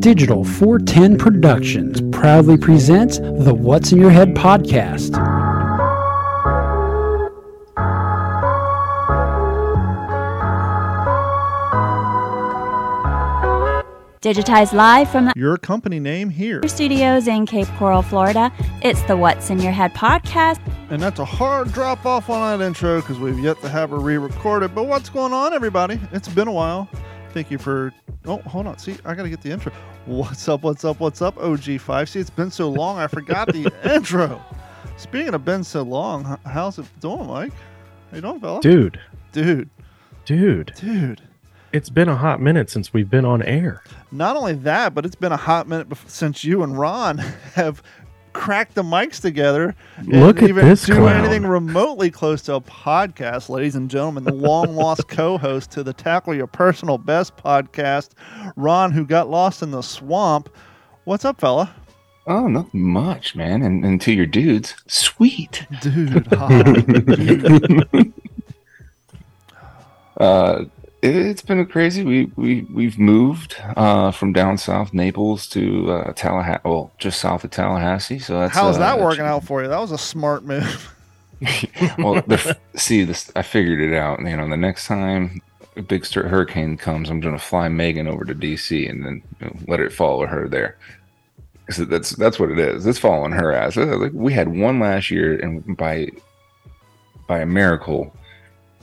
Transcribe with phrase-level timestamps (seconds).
[0.00, 5.10] Digital 410 Productions proudly presents the What's in Your Head podcast.
[14.22, 16.60] Digitized live from the Your company name here.
[16.68, 18.52] studios in Cape Coral, Florida.
[18.82, 20.60] It's the What's in Your Head podcast.
[20.90, 23.98] And that's a hard drop off on that intro because we've yet to have her
[23.98, 24.74] re recorded.
[24.74, 25.98] But what's going on, everybody?
[26.12, 26.90] It's been a while.
[27.32, 27.92] Thank you for.
[28.26, 28.78] Oh, hold on.
[28.78, 29.72] See, I got to get the intro.
[30.06, 30.62] What's up?
[30.62, 30.98] What's up?
[31.00, 31.36] What's up?
[31.36, 32.08] OG5.
[32.08, 34.42] See, it's been so long, I forgot the intro.
[34.96, 37.52] Speaking of been so long, how's it doing, Mike?
[38.10, 38.60] How you doing, fella?
[38.60, 39.00] Dude,
[39.32, 39.70] Dude,
[40.24, 41.22] dude, dude.
[41.72, 43.82] it's been a hot minute since we've been on air.
[44.10, 47.18] Not only that, but it's been a hot minute bef- since you and Ron
[47.54, 47.80] have
[48.32, 49.74] cracked the mics together.
[49.96, 51.24] and Look at even this do clown.
[51.24, 54.24] anything remotely close to a podcast, ladies and gentlemen.
[54.24, 58.10] The long lost co-host to the Tackle Your Personal Best podcast,
[58.56, 60.48] Ron, who got lost in the swamp.
[61.04, 61.74] What's up, fella?
[62.26, 63.62] Oh, not much, man.
[63.62, 65.66] And, and to your dudes, sweet.
[65.80, 68.10] Dude, hot.
[70.16, 70.70] Uh, it,
[71.02, 72.04] it's been crazy.
[72.04, 76.60] We we we've moved uh, from down south Naples to uh, Tallahassee.
[76.64, 78.18] Well, just south of Tallahassee.
[78.18, 79.68] So that's how's uh, that working out for you?
[79.68, 80.94] That was a smart move.
[81.98, 84.20] well, the, see, this I figured it out.
[84.20, 85.40] You know, the next time
[85.76, 89.46] a big hurricane comes, I'm going to fly Megan over to DC and then you
[89.46, 90.76] know, let it follow her there.
[91.70, 92.86] So that's that's what it is.
[92.86, 93.76] It's following her ass.
[93.76, 96.10] Like we had one last year, and by
[97.26, 98.14] by a miracle,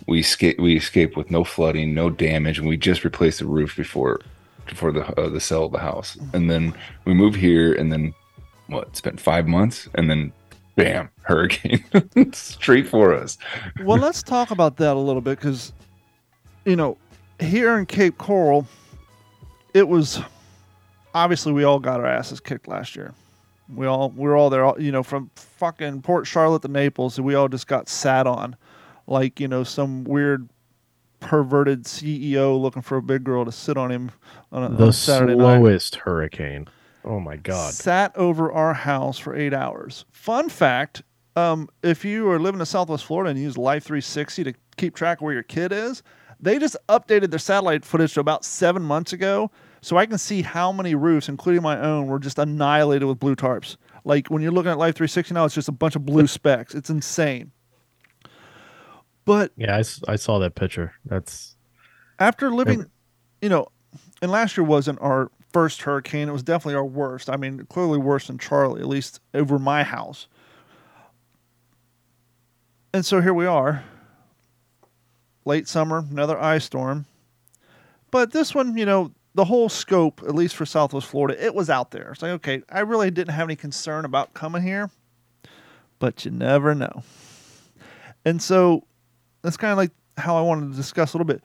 [0.08, 0.60] we escaped.
[0.60, 4.20] We escaped with no flooding, no damage, and we just replaced the roof before
[4.68, 6.18] before the uh, the sale of the house.
[6.34, 6.74] And then
[7.06, 8.14] we moved here, and then
[8.68, 8.96] what?
[8.96, 10.32] Spent five months, and then
[10.76, 11.84] bam, hurricane
[12.34, 13.38] straight for us.
[13.84, 15.74] well, let's talk about that a little bit because,
[16.66, 16.98] you know,
[17.40, 18.68] here in Cape Coral,
[19.74, 20.20] it was
[21.16, 23.14] obviously we all got our asses kicked last year.
[23.76, 27.20] We all we were all there, all- you know, from fucking Port Charlotte to Naples,
[27.20, 28.56] we all just got sat on,
[29.08, 30.50] like you know some weird
[31.20, 34.12] perverted CEO looking for a big girl to sit on him
[34.52, 36.68] on a, on The a Saturday night slowest hurricane.
[37.04, 37.74] Oh my god.
[37.74, 40.06] sat over our house for eight hours.
[40.12, 41.04] Fun fact:
[41.36, 44.96] um, if you are living in Southwest Florida and you use Life 360 to keep
[44.96, 46.04] track of where your kid is,
[46.40, 49.50] they just updated their satellite footage to about seven months ago,
[49.82, 53.36] so I can see how many roofs, including my own, were just annihilated with blue
[53.36, 53.78] tarps.
[54.04, 56.76] Like when you're looking at Life 360 now, it's just a bunch of blue specks.
[56.76, 57.52] It's insane.
[59.28, 60.94] But Yeah, I saw that picture.
[61.06, 61.58] That's
[62.18, 62.86] after living,
[63.42, 63.68] you know,
[64.22, 66.30] and last year wasn't our first hurricane.
[66.30, 67.30] It was definitely our worst.
[67.30, 70.28] I mean, clearly worse than Charley, at least over my house.
[72.94, 73.84] And so here we are,
[75.44, 77.06] late summer, another ice storm.
[78.12, 81.70] But this one, you know, the whole scope, at least for Southwest Florida, it was
[81.70, 82.14] out there.
[82.14, 84.90] It's like, okay, I really didn't have any concern about coming here,
[86.00, 87.04] but you never know.
[88.24, 88.88] And so
[89.42, 91.42] that's kind of like how I wanted to discuss a little bit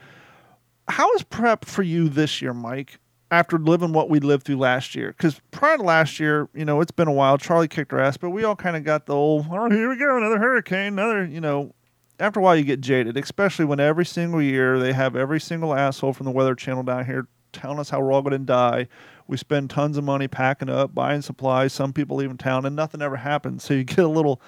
[0.89, 2.99] how is prep for you this year, Mike?
[3.31, 6.83] After living what we lived through last year, because prior to last year, you know,
[6.83, 7.39] it's been a while.
[7.39, 9.97] Charley kicked our ass, but we all kind of got the old, oh, here we
[9.97, 11.75] go, another hurricane, another, you know.
[12.21, 15.75] After a while, you get jaded, especially when every single year they have every single
[15.75, 18.87] asshole from the Weather Channel down here telling us how we're all going to die.
[19.27, 21.73] We spend tons of money packing up, buying supplies.
[21.73, 23.65] Some people leaving town, and nothing ever happens.
[23.65, 24.43] So you get a little,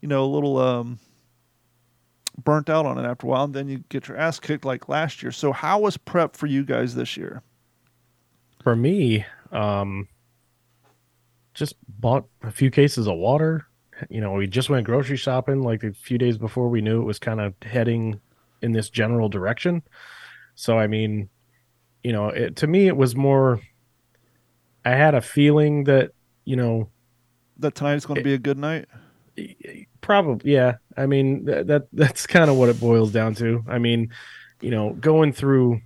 [0.00, 0.98] you know, a little um,
[2.44, 4.88] burnt out on it after a while, and then you get your ass kicked like
[4.88, 5.32] last year.
[5.32, 7.42] So how was prep for you guys this year?
[8.62, 9.24] for me.
[9.52, 10.08] Um,
[11.54, 13.66] just bought a few cases of water.
[14.08, 17.04] You know, we just went grocery shopping like a few days before we knew it
[17.04, 18.20] was kind of heading
[18.62, 19.82] in this general direction.
[20.54, 21.28] So I mean,
[22.04, 23.60] you know, it, to me it was more.
[24.84, 26.12] I had a feeling that
[26.44, 26.88] you know
[27.58, 28.86] That tonight's going to be a good night.
[30.00, 30.76] Probably, yeah.
[30.96, 33.62] I mean, that, that that's kind of what it boils down to.
[33.68, 34.10] I mean,
[34.60, 35.80] you know, going through.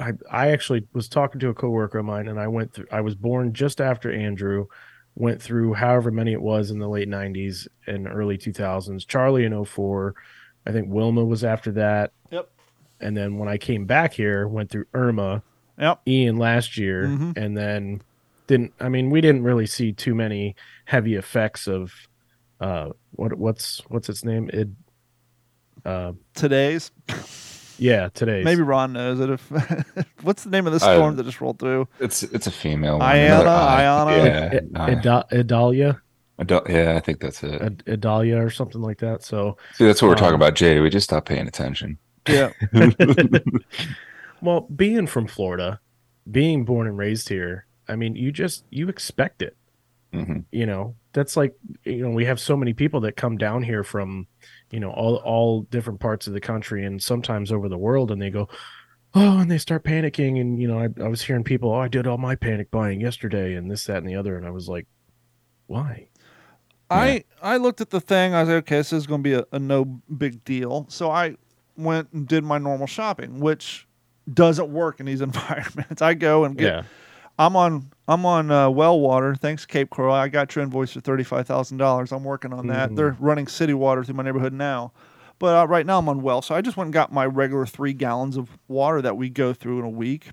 [0.00, 2.86] I I actually was talking to a coworker of mine, and I went through.
[2.92, 4.66] I was born just after Andrew,
[5.16, 9.06] went through however many it was in the late '90s and early 2000s.
[9.06, 10.14] Charley in 04.
[10.66, 12.12] I think Wilma was after that.
[12.30, 12.48] Yep.
[13.00, 15.42] And then when I came back here, went through Irma,
[15.78, 16.00] Yep.
[16.06, 17.36] Ian last year, Mhm.
[17.36, 18.02] and then
[18.46, 18.72] didn't.
[18.80, 20.54] I mean, we didn't really see too many
[20.88, 21.92] heavy effects of
[22.60, 24.48] uh what what's what's its name?
[24.52, 24.68] It
[25.84, 26.90] uh Today's
[27.78, 29.28] yeah, today's maybe Ron knows it.
[29.28, 29.50] If
[30.22, 31.88] what's the name of the I- storm that just rolled through?
[32.00, 32.98] It's it's a female.
[32.98, 33.44] one, Iana.
[33.44, 34.24] Iana?
[34.24, 36.00] Yeah, I- I- Ida- Idalia,
[36.38, 37.60] adult- yeah, I think that's it.
[37.60, 39.22] Id- Idalia or something like that.
[39.22, 40.80] So, See, that's what we're um, talking about, Jay.
[40.80, 41.98] We just stopped paying attention.
[42.28, 42.50] Yeah.
[44.42, 45.80] well, being from Florida,
[46.30, 49.56] being born and raised here, I mean, you just you expect it.
[50.12, 53.62] Hmm You know, that's like you know we have so many people that come down
[53.62, 54.26] here from,
[54.70, 58.20] you know, all all different parts of the country and sometimes over the world, and
[58.20, 58.48] they go,
[59.14, 61.88] oh, and they start panicking, and you know, I, I was hearing people, oh, I
[61.88, 64.68] did all my panic buying yesterday, and this, that, and the other, and I was
[64.68, 64.86] like,
[65.66, 66.08] why?
[66.90, 68.34] I I looked at the thing.
[68.34, 70.86] I was like, okay, this is going to be a, a no big deal.
[70.88, 71.36] So I
[71.76, 73.86] went and did my normal shopping, which
[74.32, 76.00] doesn't work in these environments.
[76.02, 76.66] I go and get.
[76.66, 76.82] Yeah,
[77.38, 79.34] I'm on I'm on uh, well water.
[79.34, 80.14] Thanks, Cape Coral.
[80.14, 82.12] I got your invoice for thirty five thousand dollars.
[82.12, 82.90] I'm working on that.
[82.90, 82.96] Mhm.
[82.96, 84.92] They're running city water through my neighborhood now,
[85.38, 86.42] but uh, right now I'm on well.
[86.42, 89.52] So I just went and got my regular three gallons of water that we go
[89.52, 90.30] through in a week.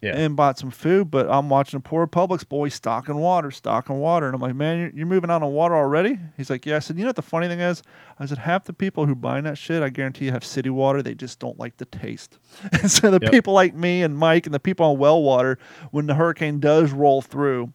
[0.00, 0.16] Yeah.
[0.16, 4.26] And bought some food, but I'm watching a poor Publix boy stocking water, stocking water,
[4.26, 6.16] and I'm like, man, you're, you're moving out on water already?
[6.36, 6.76] He's like, yeah.
[6.76, 7.82] I said, you know what the funny thing is?
[8.20, 11.02] I said, half the people who buying that shit, I guarantee you have city water.
[11.02, 12.38] They just don't like the taste.
[12.80, 13.32] And so the Yep.
[13.32, 15.58] people like me and Mike and the people on well water,
[15.90, 17.72] when the hurricane does roll through,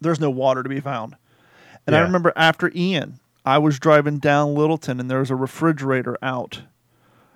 [0.00, 1.16] there's no water to be found.
[1.84, 6.16] And I remember after Ian, I was driving down Littleton and there was a refrigerator
[6.22, 6.62] out.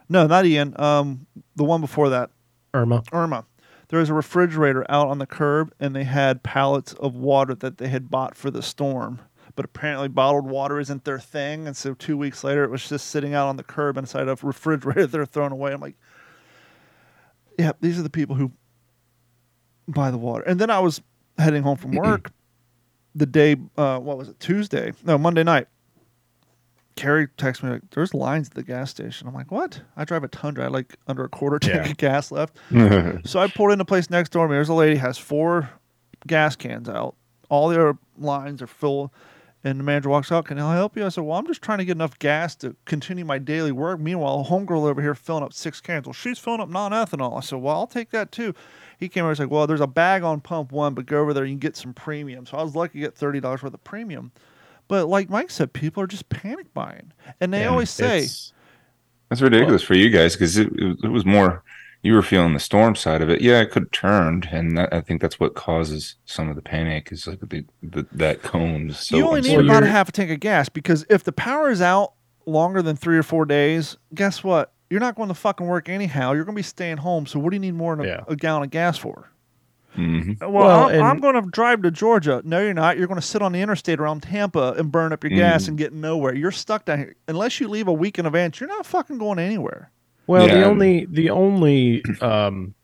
[0.08, 0.78] No, not Ian.
[0.80, 1.26] Um,
[1.56, 2.30] the one before that,
[2.72, 3.02] Irma.
[3.12, 3.44] Irma.
[3.88, 7.78] There was a refrigerator out on the curb, and they had pallets of water that
[7.78, 9.20] they had bought for the storm.
[9.56, 13.08] But apparently, bottled water isn't their thing, and so two weeks later, it was just
[13.08, 15.72] sitting out on the curb inside of a refrigerator they're throwing away.
[15.72, 15.96] I'm like,
[17.58, 18.50] yeah, these are the people who
[19.86, 20.44] buy the water.
[20.44, 21.00] And then I was
[21.38, 22.32] heading home from work
[23.14, 24.92] the day, uh, what was it, Tuesday?
[25.04, 25.68] No, Monday night.
[26.96, 30.22] Carrie texted me like, "There's lines at the gas station." I'm like, "What?" I drive
[30.24, 30.64] a Tundra.
[30.64, 31.90] I like under a quarter tank Yeah.
[31.90, 32.56] of gas left.
[33.26, 34.56] So I pulled in a place next door to me.
[34.56, 35.70] There's a lady has four
[36.26, 37.16] gas cans out.
[37.48, 39.12] All the other lines are full.
[39.66, 40.44] And the manager walks out.
[40.44, 41.06] Can I help you?
[41.06, 43.98] I said, Well, I'm just trying to get enough gas to continue my daily work.
[43.98, 46.04] Meanwhile, a homegirl over here filling up six cans.
[46.06, 47.38] Well, she's filling up non-ethanol.
[47.38, 48.54] I said, Well, I'll take that too.
[49.00, 51.32] He came over and said, Well, there's a bag on pump one, but go over
[51.32, 51.46] there.
[51.46, 52.44] You can get some premium.
[52.44, 54.32] So I was lucky to get thirty dollars worth of premium.
[54.88, 58.26] But like Mike said, people are just panic buying, and they Yeah, always say,
[59.28, 61.62] That's ridiculous for you guys because it, it, it was more
[62.02, 63.40] you were feeling the storm side of it.
[63.40, 66.60] Yeah, it could have turned, and that, I think that's what causes some of the
[66.62, 68.92] panic is like the, the that cone.
[68.92, 71.70] So you only need about a half a tank of gas because if the power
[71.70, 72.12] is out
[72.46, 74.72] longer than three or four days, guess what?
[74.90, 76.32] You're not going to fucking work anyhow.
[76.34, 77.24] You're going to be staying home.
[77.24, 78.20] So what do you need more than a, Yeah.
[78.28, 79.30] a gallon of gas for?
[79.96, 80.40] Mhm.
[80.40, 82.42] Well, Well, I'm, I'm going to drive to Georgia.
[82.44, 82.98] No, you're not.
[82.98, 85.68] You're going to sit on the interstate around Tampa and burn up your gas Mm.
[85.68, 86.34] and get nowhere.
[86.34, 87.16] You're stuck down here.
[87.28, 89.90] Unless you leave a week in advance, you're not fucking going anywhere.
[90.26, 92.74] Well, the only the only um,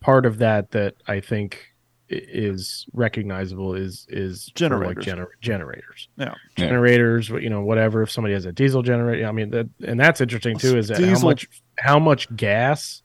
[0.00, 1.60] part of that that I think
[2.08, 5.04] is recognizable is is for, like Generators.
[5.04, 6.26] gener- generators, Yeah.
[6.26, 6.34] Yeah.
[6.66, 7.30] generators.
[7.30, 8.02] You know, whatever.
[8.02, 10.76] If somebody has a diesel generator, I mean, that and that's interesting too.
[10.78, 13.02] Is that how much how much gas,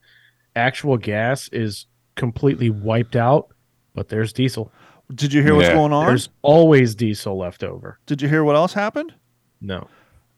[0.56, 1.88] actual gas, is
[2.20, 3.50] completely wiped out,
[3.96, 4.72] but there's diesel.
[5.16, 6.06] Did you hear what's going on?
[6.06, 7.98] There's always diesel left over.
[8.06, 9.14] Did you hear what else happened?
[9.62, 9.88] No.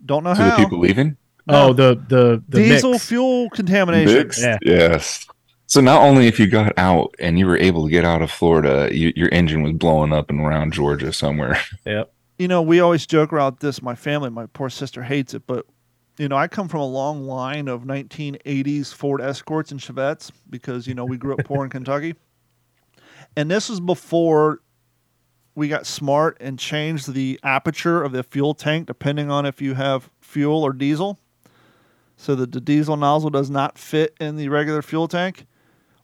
[0.06, 0.56] Don't know So how.
[0.57, 1.18] the people leaving
[1.48, 1.68] No.
[1.69, 3.06] Oh, the the the Diesel mix.
[3.06, 4.31] fuel contamination.
[4.42, 4.57] Yeah.
[4.62, 5.28] Yes.
[5.68, 8.30] So not only if you got out and you were able to get out of
[8.31, 11.57] Florida, you, your engine was blowing up and around Georgia somewhere.
[11.86, 12.13] Yep.
[12.39, 13.81] you know, we always joke about this.
[13.81, 15.66] My family, my poor sister hates it, but
[16.21, 20.85] you know, I come from a long line of 1980s Ford Escorts and Chevettes because
[20.85, 22.13] you know we grew up poor in Kentucky,
[23.35, 24.59] and this was before
[25.56, 29.73] we got smart and changed the aperture of the fuel tank depending on if you
[29.73, 31.18] have fuel or diesel,
[32.18, 35.47] so that the diesel nozzle does not fit in the regular fuel tank.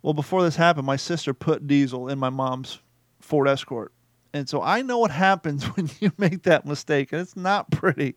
[0.01, 2.79] Well, before this happened, my sister put diesel in my mom's
[3.19, 3.93] Ford Escort.
[4.33, 8.15] And so I know what happens when you make that mistake, and it's not pretty.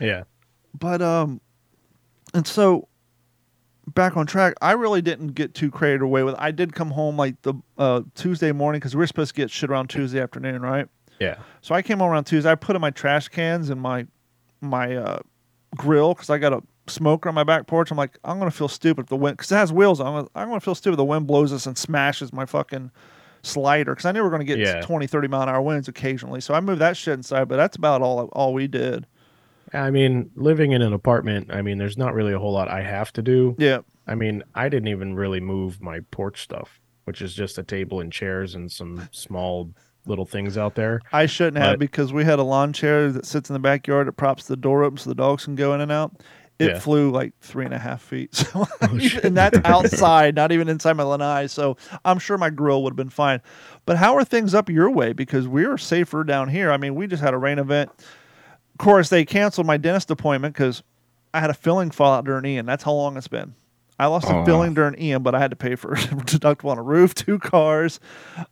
[0.00, 0.24] Yeah.
[0.78, 1.40] But um,
[2.32, 2.88] and so
[3.94, 6.34] back on track, I really didn't get too carried away with.
[6.34, 6.40] It.
[6.40, 9.50] I did come home like the uh, Tuesday morning because we were supposed to get
[9.50, 10.88] shit around Tuesday afternoon, right?
[11.20, 11.36] Yeah.
[11.60, 12.50] So I came home around Tuesday.
[12.50, 14.06] I put in my trash cans and my
[14.60, 15.18] my uh,
[15.76, 17.90] grill because I got a smoker on my back porch.
[17.90, 20.06] I'm like, I'm gonna feel stupid if the wind because it has wheels on.
[20.06, 22.90] I'm gonna, I'm gonna feel stupid if the wind blows us and smashes my fucking
[23.42, 24.80] slider because I knew we are gonna get Yeah.
[24.80, 26.40] 20, 30 mile an hour winds occasionally.
[26.40, 29.06] So I moved that shit inside, but that's about all all we did.
[29.74, 32.82] I mean, living in an apartment, I mean, there's not really a whole lot I
[32.82, 33.56] have to do.
[33.58, 33.80] Yeah.
[34.06, 38.00] I mean, I didn't even really move my porch stuff, which is just a table
[38.00, 39.70] and chairs and some small
[40.06, 41.00] little things out there.
[41.12, 44.12] I shouldn't have because we had a lawn chair that sits in the backyard It
[44.12, 46.12] props the door open so the dogs can go in and out.
[46.58, 46.78] It Yeah.
[46.78, 48.34] flew like three and a half feet.
[48.34, 51.46] So Oh, and that's outside, not even inside my lanai.
[51.46, 53.40] So I'm sure my grill would have been fine.
[53.86, 55.14] But how are things up your way?
[55.14, 56.70] Because we're safer down here.
[56.70, 57.90] I mean, we just had a rain event.
[58.74, 60.82] Of course, they canceled my dentist appointment because
[61.32, 62.66] I had a filling fallout during Ian.
[62.66, 63.54] That's how long it's been.
[63.98, 66.78] I lost Oh, a filling during Ian, but I had to pay for deductible on
[66.78, 68.00] a roof, two cars.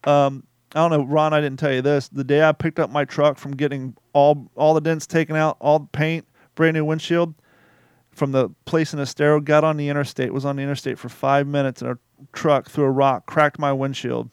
[0.04, 1.32] Um, I don't know, Ron.
[1.34, 2.08] I didn't tell you this.
[2.08, 5.56] The day I picked up my truck from getting all all the dents taken out,
[5.60, 7.34] all the paint, brand new windshield,
[8.12, 11.46] from the place in Estero, got on the interstate, was on the interstate for five
[11.46, 11.98] minutes, and a
[12.32, 14.30] truck threw a rock, cracked my windshield.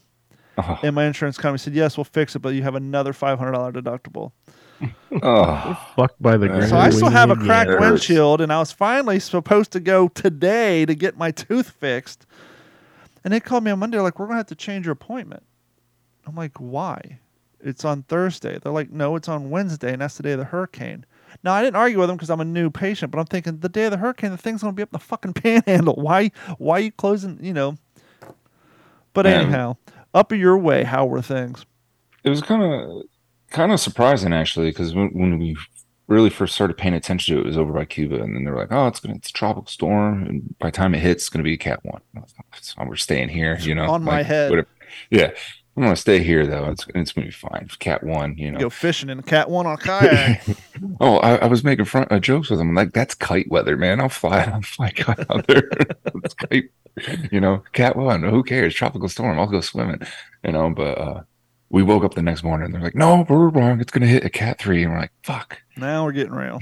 [0.59, 3.39] Oh, And my insurance company said, "Yes, we'll fix it, but you have another five
[3.39, 4.31] hundred dollar deductible."
[5.21, 5.87] Oh.
[5.95, 6.67] Fucked by the So.
[6.69, 7.81] So I still have a cracked it hurts.
[7.81, 12.25] windshield, and I was finally supposed to go today to get my tooth fixed.
[13.23, 15.43] And they called me on Monday, like, we're going to have to change your appointment.
[16.25, 17.19] I'm like, why?
[17.59, 18.57] It's on Thursday.
[18.57, 21.05] They're like, no, it's on Wednesday, and that's the day of the hurricane.
[21.43, 23.69] Now, I didn't argue with them because I'm a new patient, but I'm thinking the
[23.69, 25.33] day of the hurricane, the thing's going to be up in the fucking
[25.65, 25.95] panhandle.
[25.95, 27.77] Why, why are you closing, you know?
[29.13, 29.41] But Man.
[29.41, 29.77] anyhow,
[30.13, 31.65] up your way, how were things?
[32.23, 33.03] it was kind of
[33.49, 35.55] kind of surprising actually because when, when we
[36.07, 38.51] really first started paying attention to it, it was over by Cuba, and then they
[38.51, 41.23] were like, "Oh, it's gonna it's a tropical storm, and by the time it hits,
[41.23, 42.25] it's gonna be a Cat one." Like,
[42.61, 44.49] So we're staying here, you know, On my like, head.
[44.49, 44.67] whatever.
[45.11, 45.31] Yeah,
[45.77, 46.65] I'm gonna stay here though.
[46.71, 47.69] It's it's gonna be fine.
[47.79, 48.59] Cat one, you know.
[48.59, 50.43] Go fishing in a cat one on kayak.
[50.99, 52.73] oh, I, I was making front uh, jokes with him.
[52.73, 54.01] Like that's kite weather, man.
[54.01, 54.39] I'll fly.
[54.53, 55.69] I'll fly kite out there.
[56.23, 56.71] it's kite.
[57.31, 58.23] You know, cat one.
[58.23, 58.73] Who cares?
[58.73, 59.39] Tropical storm.
[59.39, 60.01] I'll go swimming.
[60.43, 61.21] You know, but uh,
[61.71, 62.65] we woke up the next morning.
[62.65, 63.79] and They're like, "No, we're wrong.
[63.79, 64.83] It's gonna hit a cat three.
[64.83, 66.59] And we're like, "Fuck." now we're getting real.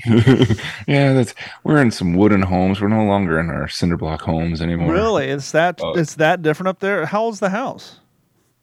[0.88, 1.34] yeah, that's.
[1.64, 2.82] We're in some wooden homes.
[2.82, 4.92] We're no longer in our cinder block homes anymore.
[4.94, 5.28] Really?
[5.28, 5.94] It's that Oh.
[5.98, 7.06] it's that different up there?
[7.06, 8.00] How old's the house?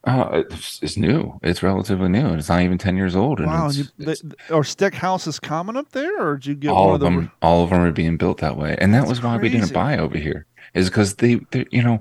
[0.07, 1.41] Uh, it's, it's new.
[1.43, 2.27] It's relatively new.
[2.27, 3.39] and It's not even ten years old.
[3.39, 6.55] And Wow, it's, you, it's- the, are stick houses common up there, or did you
[6.55, 8.93] get all one of of them all of them are being built that way and
[8.93, 12.01] that That's was why we didn't buy over here is because they you know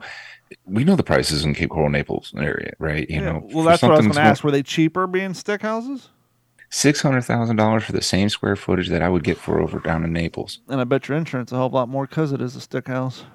[0.66, 3.82] we know the prices in cape coral naples area right you Yeah, know well, that's
[3.82, 4.44] what I was going to ask.
[4.44, 6.10] Were they cheaper being stick houses?
[6.70, 9.80] six hundred thousand dollars for the same square footage that i would get for over
[9.80, 12.56] down in naples And I bet your insurance a whole lot more because it is
[12.56, 13.26] a stick house.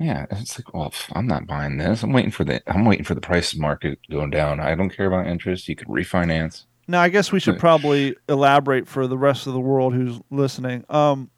[0.00, 3.14] yeah it's like well i'm not buying this i'm waiting for the i'm waiting for
[3.14, 7.10] the price market going down i don't care about interest you could refinance Now, I
[7.10, 10.84] guess we should probably elaborate for the rest of the world who's listening.
[10.88, 11.30] Um,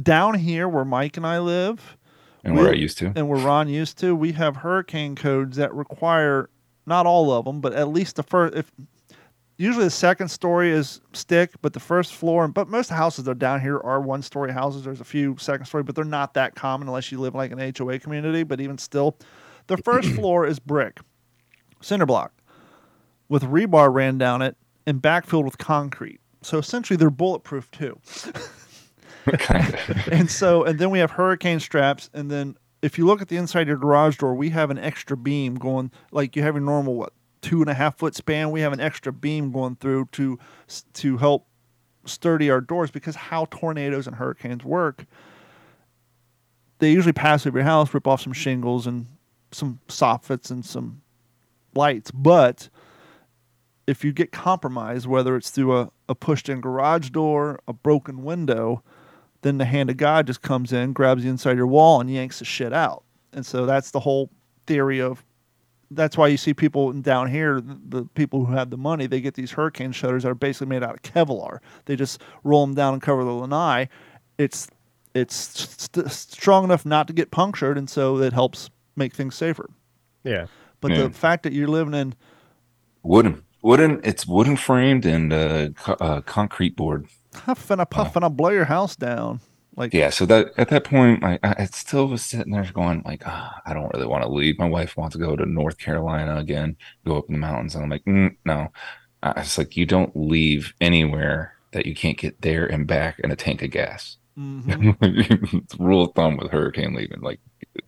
[0.00, 1.96] down here where Mike and I live,
[2.44, 5.56] and We- where i used to and where Ron used to, we have hurricane codes
[5.56, 6.50] that require
[6.86, 8.56] not all of them, but at least the first.
[8.56, 8.72] If
[9.58, 13.34] usually the second story is stick, but the first floor, but most houses that are
[13.34, 14.84] down here are one story houses.
[14.84, 17.58] There's a few second story, but they're not that common unless you live like an
[17.76, 18.42] HOA community.
[18.42, 19.16] But even still,
[19.66, 20.98] the first floor is brick,
[21.80, 22.32] cinder block,
[23.28, 24.56] with rebar ran down it
[24.86, 26.20] and backfilled with concrete.
[26.42, 28.00] So essentially, they're bulletproof too
[30.12, 33.36] and so and then we have hurricane straps and then if you look at the
[33.36, 36.62] inside of your garage door we have an extra beam going like you have your
[36.62, 38.50] normal what two and a half foot span?
[38.50, 40.38] We have an extra beam going through to
[40.94, 41.46] to help
[42.04, 45.04] sturdy our doors because how tornadoes and hurricanes work
[46.78, 49.06] they usually pass over your house rip off some shingles and
[49.52, 51.02] some soffits and some
[51.74, 52.10] lights.
[52.10, 52.70] But
[53.86, 58.22] if you get compromised whether it's through a, a pushed in garage door a broken
[58.22, 58.82] window
[59.42, 62.38] then the hand of God just comes in, grabs the inside your wall, and yanks
[62.40, 63.04] the shit out.
[63.32, 64.30] And so that's the whole
[64.66, 65.24] theory of.
[65.92, 69.20] That's why you see people down here, the, the people who have the money, they
[69.20, 71.58] get these hurricane shutters that are basically made out of Kevlar.
[71.86, 73.88] They just roll them down and cover the lanai.
[74.38, 74.68] It's
[75.14, 79.68] it's st- strong enough not to get punctured, and so it helps make things safer.
[80.22, 80.46] Yeah.
[80.80, 81.02] But Yeah.
[81.04, 82.14] the fact that you're living in
[83.02, 88.16] wooden wooden it's wooden framed and uh, co- uh concrete board huff and a puff
[88.16, 89.40] and a blow your house down,
[89.76, 93.02] like yeah so that at that point like i, I still was sitting there going
[93.04, 95.78] like ah, i don't really want to leave my wife wants to go to north
[95.78, 98.68] carolina again go up in the mountains and i'm like mm, no
[99.22, 103.30] I, it's like you don't leave anywhere that you can't get there and back in
[103.30, 105.64] a tank of gas mhm.
[105.78, 107.40] rule of thumb with hurricane leaving like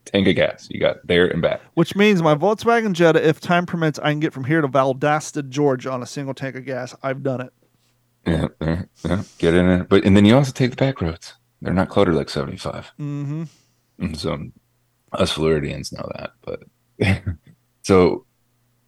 [0.04, 3.66] tank of gas you got there and back Which means my Volkswagen Jetta, if time
[3.66, 6.94] permits, I can get from here to Valdosta, Georgia on a single tank of gas.
[7.02, 7.52] I've done it.
[8.26, 11.34] Yeah, yeah, yeah, get in it but and then you also take the back roads
[11.60, 13.44] they're not cluttered like 75 Mm-hmm.
[13.98, 14.50] And so
[15.12, 16.32] us Floridians know that.
[16.42, 16.62] But
[17.82, 18.26] so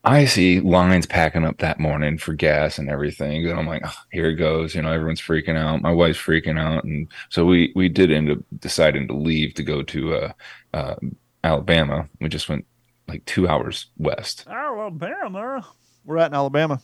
[0.04, 3.48] I see lines packing up that morning for gas and everything.
[3.48, 4.74] And I'm like, oh, here it goes.
[4.74, 5.82] You know, everyone's freaking out.
[5.82, 6.84] My wife's freaking out.
[6.84, 10.32] And so we we did end up deciding to leave to go to uh,
[10.72, 10.96] uh,
[11.42, 12.08] Alabama.
[12.20, 12.66] We just went
[13.08, 14.46] like two hours west.
[14.48, 15.66] Alabama.
[16.04, 16.80] We're at in Alabama.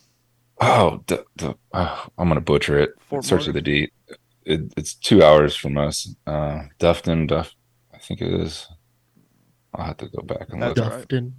[0.60, 2.90] Oh, d- d- oh I'm gonna butcher it.
[3.00, 3.72] Fort it starts with Morgan.
[3.74, 3.92] a D.
[4.44, 6.14] It, it's two hours from us.
[6.26, 7.54] Uh, Dufton, Duff,
[7.94, 8.66] I think it is.
[9.74, 10.76] I'll have to go back and look.
[10.76, 11.08] That's right.
[11.08, 11.32] Dufton.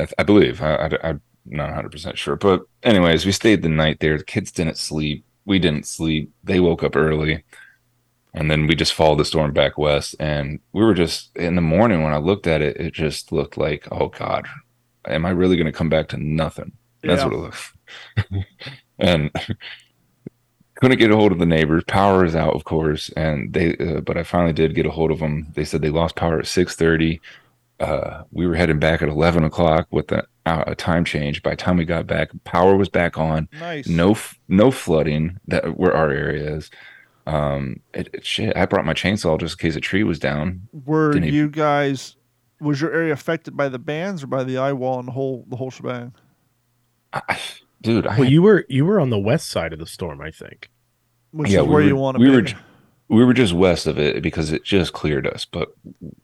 [0.00, 0.62] I, I believe.
[0.62, 4.18] I, I, am not 100 percent sure, but anyways, we stayed the night there.
[4.18, 5.24] The kids didn't sleep.
[5.44, 6.32] We didn't sleep.
[6.44, 7.44] They woke up early.
[8.34, 11.60] and then we just followed the storm back west and we were just in the
[11.60, 14.46] morning when i looked at it it just looked like oh god
[15.06, 16.72] am i really going to come back to nothing
[17.02, 17.26] that's Yeah.
[17.26, 17.72] what it looks
[18.98, 19.30] and
[20.76, 24.00] couldn't get a hold of the neighbors power is out of course and they uh,
[24.00, 26.44] but i finally did get a hold of them they said they lost power at
[26.44, 27.20] 6.30
[27.80, 31.56] uh, we were heading back at 11 o'clock with a, a time change by the
[31.56, 33.86] time we got back power was back on Nice.
[33.88, 36.70] no f- no flooding that where our area is
[37.26, 40.66] um it, it- shit i brought my chainsaw just in case a tree was down
[40.84, 42.16] Were Didn't even- you guys?
[42.60, 45.44] Was your area affected by the bands or by the eye wall and the whole
[45.48, 46.14] the whole shebang?
[47.12, 47.40] I-
[47.82, 50.30] dude I, Well, you were you were on the west side of the storm, I
[50.30, 50.70] think.
[51.32, 52.36] Which Yeah, is we where were- you want to we be.
[52.36, 52.58] were
[53.08, 55.74] we were just west of it because it just cleared us but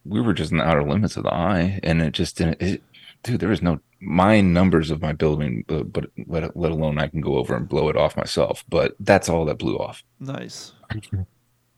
[0.06, 2.82] we were just in the outer limits of the eye and it just didn't it,
[3.22, 7.06] dude there was no my numbers of my building uh, but let, let alone i
[7.08, 10.72] can go over and blow it off myself but that's all that blew off nice.
[10.90, 11.06] And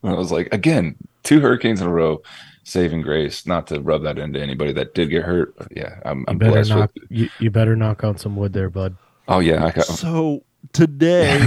[0.05, 2.23] I was like, again, two hurricanes in a row,
[2.65, 3.45] saving grace.
[3.47, 5.55] Not to rub that into anybody that did get hurt.
[5.59, 7.05] but yeah, I'm, I'm better blessed knock with.
[7.11, 8.97] you, you better knock on some wood there, bud.
[9.31, 9.85] Oh yeah, I got.
[9.85, 11.39] So today,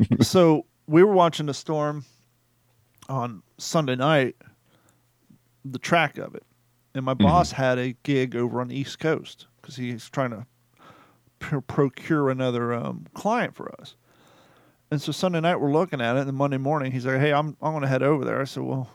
[0.22, 2.06] so we were watching the storm
[3.10, 4.36] on Sunday night,
[5.66, 6.44] the track of it,
[6.94, 10.46] and my boss had a gig over on the East Coast because he's trying to
[11.40, 13.94] pr- procure another um, client for us.
[14.90, 17.54] And so Sunday night we're looking at it, and Monday morning he's like, "Hey, I'm
[17.60, 18.88] I'm going to head over there." I said, "Well,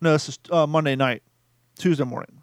[0.00, 1.22] no, this is uh, Monday night,
[1.78, 2.42] Tuesday morning."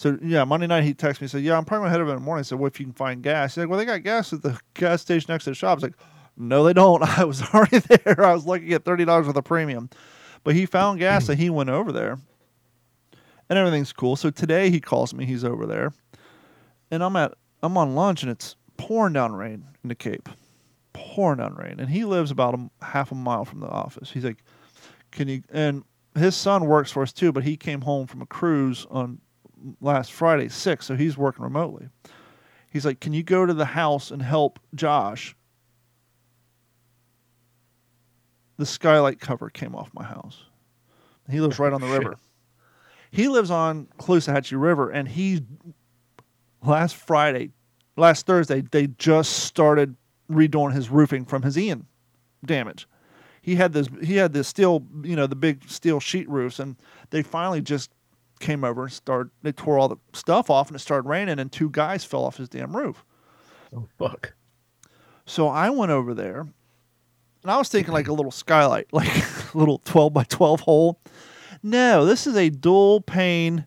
[0.00, 2.12] So yeah, Monday night he texted me and said, "Yeah, I'm probably gonna head over
[2.12, 3.84] in the morning." I said, "Well, if you can find gas." He's like, "Well, they
[3.84, 5.96] got gas at the gas station next to the shop." I was like,
[6.38, 7.02] "No, they don't.
[7.18, 8.24] I was already there.
[8.24, 9.90] I was lucky at thirty dollars with a premium."
[10.42, 12.18] But he found gas and he went over there,
[13.50, 14.16] and everything's cool.
[14.16, 15.26] So today he calls me.
[15.26, 15.92] He's over there,
[16.90, 20.30] and I'm at I'm on lunch and it's pouring down rain in the Cape,
[20.94, 24.10] pouring down rain, and he lives about a half a mile from the office.
[24.10, 24.42] He's like,
[25.10, 28.26] "Can you?" And his son works for us too, but he came home from a
[28.26, 29.20] cruise on
[29.80, 31.88] last Friday, six, so he's working remotely.
[32.70, 35.34] He's like, Can you go to the house and help Josh?
[38.58, 40.44] The skylight cover came off my house.
[41.30, 42.16] He lives right on the river.
[43.10, 45.42] He lives on Caloosahatchee River, and he
[46.64, 47.50] last Friday,
[47.96, 49.96] last Thursday, they just started
[50.30, 51.86] redoing his roofing from his Ian
[52.44, 52.86] damage.
[53.42, 56.76] He had this he had this steel, you know, the big steel sheet roofs, and
[57.10, 57.90] they finally just
[58.40, 61.52] came over and started they tore all the stuff off and it started raining and
[61.52, 63.04] two guys fell off his damn roof.
[63.74, 64.34] Oh fuck.
[65.26, 69.08] So I went over there and I was thinking like a little skylight, like
[69.54, 71.00] a little 12 by 12 hole.
[71.62, 73.66] No, this is a dual pane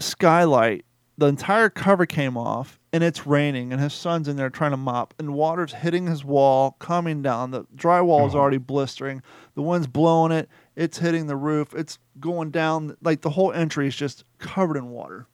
[0.00, 0.84] skylight.
[1.18, 4.76] The entire cover came off and it's raining and his son's in there trying to
[4.76, 7.50] mop and water's hitting his wall, coming down.
[7.50, 8.38] The drywall is oh.
[8.38, 9.22] already blistering.
[9.54, 10.48] The wind's blowing it.
[10.74, 11.74] It's hitting the roof.
[11.74, 12.96] It's going down.
[13.02, 15.26] Like the whole entry is just covered in water.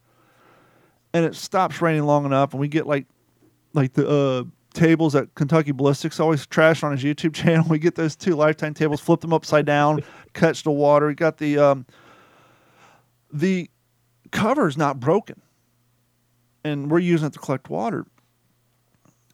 [1.12, 3.06] And it stops raining long enough and we get like
[3.72, 7.66] like the uh, tables that Kentucky Ballistics always trash on his YouTube channel.
[7.68, 10.02] We get those two lifetime tables, flip them upside down,
[10.34, 11.06] catch the water.
[11.06, 11.86] We got the um,
[13.32, 13.70] the
[14.32, 15.40] cover's not broken,
[16.64, 18.06] and we're using it to collect water.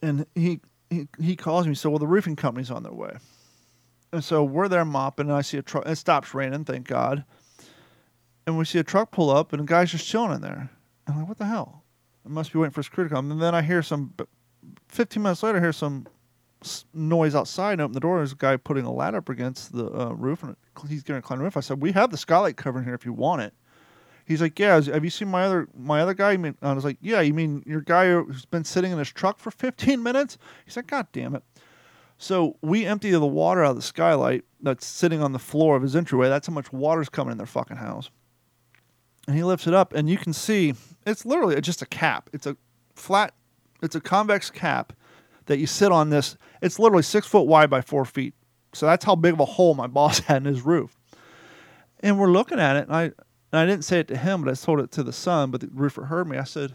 [0.02, 3.16] And he he, he calls me, so well the roofing company's on their way,
[4.14, 5.86] and so we're there mopping, and I see a truck.
[5.86, 7.24] It stops raining, thank God.
[8.46, 10.70] And we see a truck pull up, and a guy's just chilling in there.
[11.06, 11.82] And I'm like, what the hell?
[12.24, 13.30] I must be waiting for his crew to come.
[13.30, 14.14] And then I hear some,
[14.88, 16.06] 15 minutes later, I hear some
[16.94, 18.18] noise outside and open the door.
[18.18, 20.56] There's a guy putting a ladder up against the uh, roof and
[20.88, 21.56] he's going to climb the roof.
[21.56, 23.52] I said, we have the skylight cover in here if you want it.
[24.26, 24.80] He's like, yeah.
[24.80, 26.38] Have you seen my other my other guy?
[26.62, 27.20] I was like, yeah.
[27.20, 30.38] You mean your guy who's been sitting in his truck for 15 minutes?
[30.64, 31.42] He's like, God damn it.
[32.18, 35.82] So we empty the water out of the skylight that's sitting on the floor of
[35.82, 36.28] his entryway.
[36.28, 38.10] That's how much water's coming in their fucking house.
[39.26, 40.74] And he lifts it up, and you can see
[41.06, 42.30] it's literally just a cap.
[42.32, 42.56] It's a
[42.94, 43.34] flat,
[43.82, 44.92] it's a convex cap
[45.46, 46.36] that you sit on this.
[46.62, 48.34] It's literally six foot wide by four feet.
[48.72, 50.96] So that's how big of a hole my boss had in his roof.
[52.00, 53.14] And we're looking at it, and I, and
[53.52, 55.50] I didn't say it to him, but I told it to the son.
[55.50, 56.36] But the roofer heard me.
[56.36, 56.74] I said,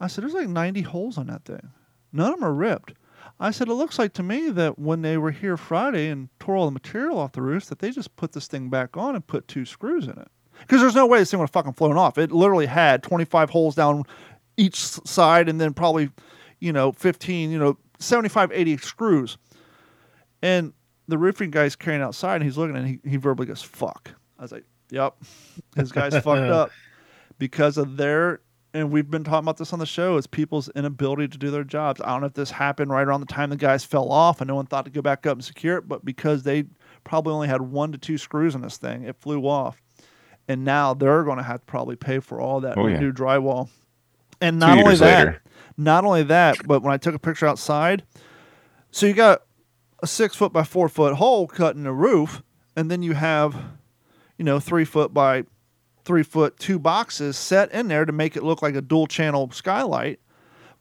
[0.00, 1.70] I said, there's like 90 holes on that thing.
[2.12, 2.94] None of them are ripped.
[3.40, 6.56] I said, it looks like to me that when they were here Friday and tore
[6.56, 9.26] all the material off the roof, that they just put this thing back on and
[9.26, 10.28] put two screws in it.
[10.60, 12.18] Because there's no way this thing would have fucking flown off.
[12.18, 14.04] It literally had 25 holes down
[14.56, 16.10] each side and then probably,
[16.60, 19.38] you know, 15, you know, 75, 80 screws.
[20.42, 20.72] And
[21.08, 24.10] the roofing guy's carrying outside and he's looking and he, he verbally goes, fuck.
[24.38, 25.16] I was like, yep,
[25.76, 26.70] his guy's fucked up
[27.38, 28.40] because of their,
[28.74, 31.64] and we've been talking about this on the show, is people's inability to do their
[31.64, 32.00] jobs.
[32.00, 34.48] I don't know if this happened right around the time the guys fell off and
[34.48, 36.64] no one thought to go back up and secure it, but because they
[37.04, 39.02] probably only had one to two screws in this thing.
[39.04, 39.80] It flew off,
[40.48, 42.98] and now they're going to have to probably pay for all that Oh, yeah.
[43.00, 43.68] new drywall.
[44.40, 45.42] And not only that, later.
[45.76, 48.04] not only that, but when I took a picture outside,
[48.90, 49.42] so you got
[50.02, 52.42] a six foot by four foot hole cut in the roof,
[52.74, 53.54] and then you have,
[54.38, 55.44] you know, three foot by
[56.04, 59.50] three foot two boxes set in there to make it look like a dual channel
[59.52, 60.18] skylight.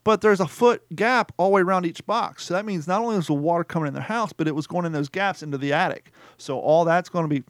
[0.03, 2.45] But there's a foot gap all the way around each box.
[2.45, 4.65] So that means not only was the water coming in their house, but it was
[4.65, 6.11] going in those gaps into the attic.
[6.37, 7.43] So all that's going to be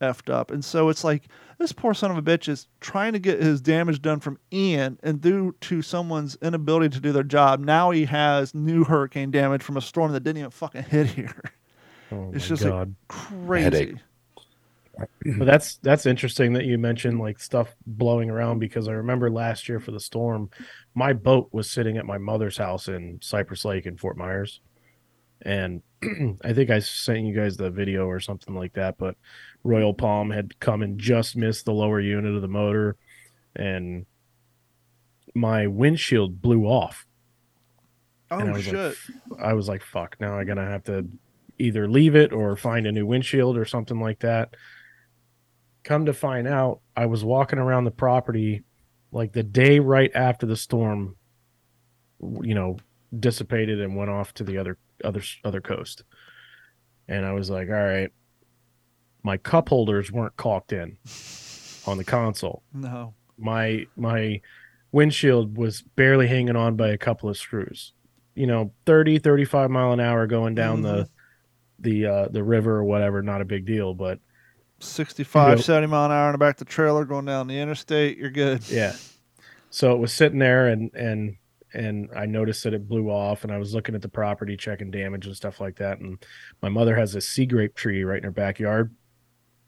[0.00, 0.50] effed up.
[0.50, 3.60] And so it's like this poor son of a bitch is trying to get his
[3.60, 8.06] damage done from Ian, and due to someone's inability to do their job, now he
[8.06, 11.40] has new hurricane damage from a storm that didn't even fucking hit here.
[12.10, 13.62] Oh It's my just like- Crazy.
[13.62, 13.94] Headache.
[14.98, 15.08] But
[15.44, 19.80] that's that's interesting that you mentioned like stuff blowing around because I remember last year
[19.80, 20.50] for the storm,
[20.94, 24.60] my boat was sitting at my mother's house in Cypress Lake in Fort Myers,
[25.42, 25.82] and
[26.44, 28.98] I think I sent you guys the video or something like that.
[28.98, 29.16] But
[29.62, 32.96] Royal Palm had come and just missed the lower unit of the motor,
[33.56, 34.06] and
[35.34, 37.06] my windshield blew off.
[38.30, 38.74] Oh and I was shit!
[38.74, 40.16] like, I was like, fuck.
[40.20, 41.08] Now I'm gonna have to
[41.58, 44.54] either leave it or find a new windshield or something like that.
[45.84, 48.62] Come to find out, I was walking around the property
[49.12, 51.16] like the day right after the storm,
[52.20, 52.78] you know,
[53.18, 56.02] dissipated and went off to the other other other coast.
[57.06, 58.10] And I was like, all right,
[59.24, 60.98] my cup holders weren't caulked in
[61.86, 63.14] on the console no.
[63.36, 64.40] my my
[64.92, 67.92] windshield was barely hanging on by a couple of screws
[68.36, 71.08] you know 30 35 mile an hour going down the
[71.80, 74.20] the uh the river or whatever not a big deal but
[74.84, 75.62] 65, Yeah.
[75.64, 78.16] 70 mile an hour in the back of the trailer going down the interstate.
[78.18, 78.68] You're good.
[78.70, 78.94] yeah
[79.70, 81.36] so it was sitting there and and
[81.72, 84.88] and i noticed that it blew off and i was looking at the property checking
[84.88, 86.24] damage and stuff like that and
[86.62, 88.94] my mother has a sea grape tree right in her backyard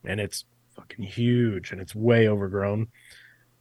[0.05, 0.45] and it's
[0.77, 2.87] fucking huge and it's way overgrown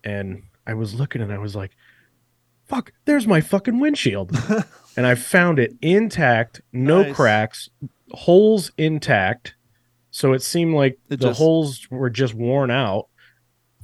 [0.04, 1.72] and i was looking and i was like
[2.68, 4.32] fuck there's my fucking windshield
[4.96, 7.16] and i found it intact no Nice.
[7.16, 7.70] cracks
[8.12, 9.56] holes intact
[10.18, 13.08] so it seemed like It the just- holes were just worn out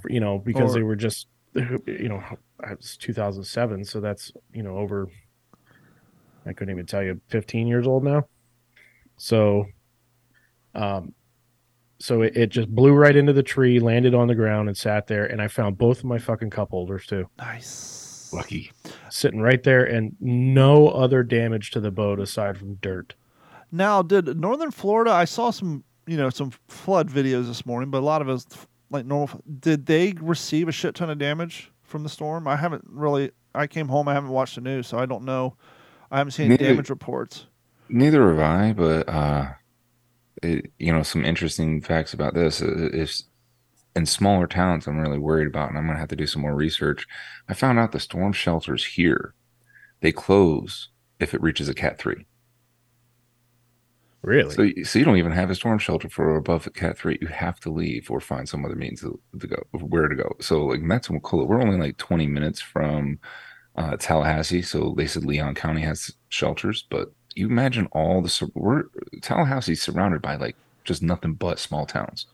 [0.08, 2.24] you know because Or- they were just you know
[2.70, 5.10] it's 2007 so that's you know over
[6.46, 8.24] i couldn't even tell you 15 years old now
[9.18, 9.66] so
[10.74, 11.14] um
[12.00, 15.08] so it, it just blew right into the tree landed on the ground and sat
[15.08, 18.32] there and i found both of my fucking cup holders too Nice.
[18.34, 18.72] Lucky.
[19.10, 23.16] sitting right there and no other damage to the boat aside from dirt
[23.74, 25.12] Now, did Northern Florida?
[25.12, 28.46] I saw some, you know, some flood videos this morning, but a lot of us
[28.90, 29.42] like normal.
[29.60, 32.48] Did they receive a shit ton of damage from the storm?
[32.48, 33.32] I haven't really.
[33.54, 34.08] I came home.
[34.08, 35.56] I haven't watched the news, so I don't know.
[36.10, 37.46] I haven't seen any Neither- damage reports.
[37.90, 39.50] Neither have I, but uh,
[40.42, 43.26] it, you know, some interesting facts about this is
[43.98, 44.88] in smaller towns.
[44.88, 47.06] I'm really worried about, and I'm gonna have to do some more research.
[47.50, 49.34] I found out the storm shelters here
[50.00, 52.26] they close if it reaches a Cat three.
[54.22, 56.98] Really So, you- so you don't even have a storm shelter for above a Cat
[56.98, 57.18] three.
[57.22, 60.36] You have to leave or find some other means to, to go where to go.
[60.40, 63.20] So like Maximum Cola, we're only like 20 minutes from
[63.76, 64.62] uh, Tallahassee.
[64.62, 68.84] So they said Leon County has shelters, but you imagine all the sur- we're
[69.22, 72.26] Tallahassee's surrounded by like just nothing but small towns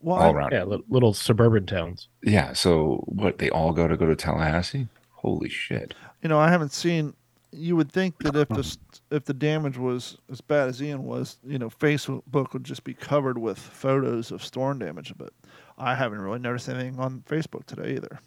[0.00, 0.52] Well, all around.
[0.52, 2.52] yeah li- little suburban towns Yeah.
[2.54, 3.38] So what?
[3.38, 4.88] They all go to go to Tallahassee?
[5.12, 5.94] Holy shit!
[6.22, 7.14] you know, I haven't seen.
[7.52, 8.76] You would think that if the
[9.10, 12.94] if the damage was as bad as Ian was, you know, Facebook would just be
[12.94, 15.14] covered with photos of storm damage.
[15.16, 15.32] But
[15.78, 18.20] I haven't really noticed anything on Facebook today either.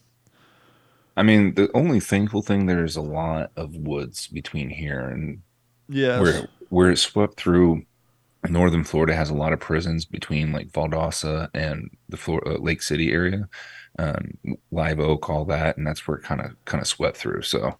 [1.15, 5.41] I mean, the only thankful thing there is a lot of woods between here and
[5.87, 7.83] yeah, where where it swept through
[8.49, 12.81] northern Florida has a lot of prisons between like Valdosta and the Flor- uh, Lake
[12.81, 13.47] City area,
[13.99, 14.33] um,
[14.71, 17.43] Live Oak, all that, and that's where it kind of kind of swept through.
[17.43, 17.77] So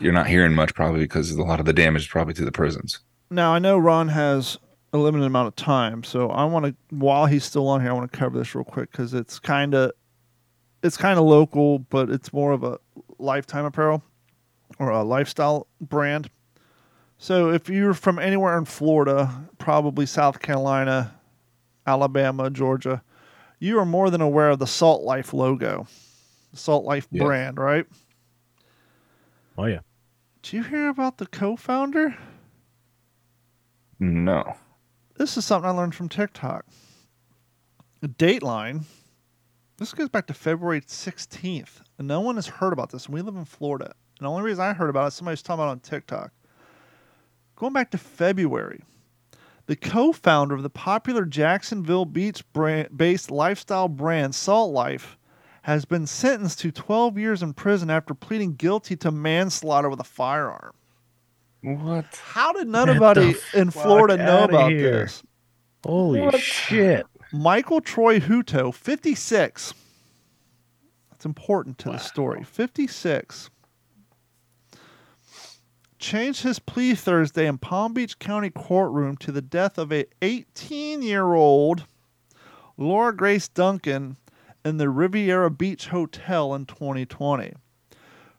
[0.00, 2.52] you're not hearing much probably because a lot of the damage is probably to the
[2.52, 3.00] prisons.
[3.30, 4.58] Now I know Ron has
[4.92, 7.94] a limited amount of time, so I want to while he's still on here, I
[7.94, 9.92] want to cover this real quick because it's kind of
[10.82, 12.78] it's kind of local, but it's more of a
[13.18, 14.02] lifetime apparel
[14.78, 16.28] or a lifestyle brand.
[17.18, 21.14] So if you're from anywhere in Florida, probably South Carolina,
[21.86, 23.00] Alabama, Georgia,
[23.60, 25.86] you are more than aware of the Salt Life logo,
[26.50, 27.22] the Salt Life Yeah.
[27.24, 27.86] brand, right?
[29.58, 29.80] Oh yeah
[30.42, 32.16] Did you hear about the co-founder?
[33.98, 34.56] No,
[35.16, 36.64] This is something I learned from TikTok.
[38.02, 38.82] A dateline.
[39.78, 43.08] This goes back to February 16th, and no one has heard about this.
[43.08, 43.94] We live in Florida.
[44.18, 46.32] And the only reason I heard about it, somebody's talking about it on TikTok.
[47.54, 48.82] Going back to February,
[49.66, 55.16] the co-founder of the popular Jacksonville Beach brand, based lifestyle brand Salt Life,
[55.62, 60.04] has been sentenced to 12 years in prison after pleading guilty to manslaughter with a
[60.04, 60.72] firearm.
[61.62, 62.06] What?
[62.24, 65.02] How did Get nobody the in Florida know about here.
[65.02, 65.22] this?
[65.84, 67.06] Holy shit!
[67.32, 69.74] Michael Troy Hutto, 56.
[71.10, 72.42] That's important to the story.
[72.42, 73.48] 56.
[75.98, 81.84] Changed his plea Thursday in Palm Beach County courtroom to the death of a 18-year-old
[82.76, 84.16] Laura Grace Duncan
[84.64, 87.52] in the Riviera Beach Hotel in 2020.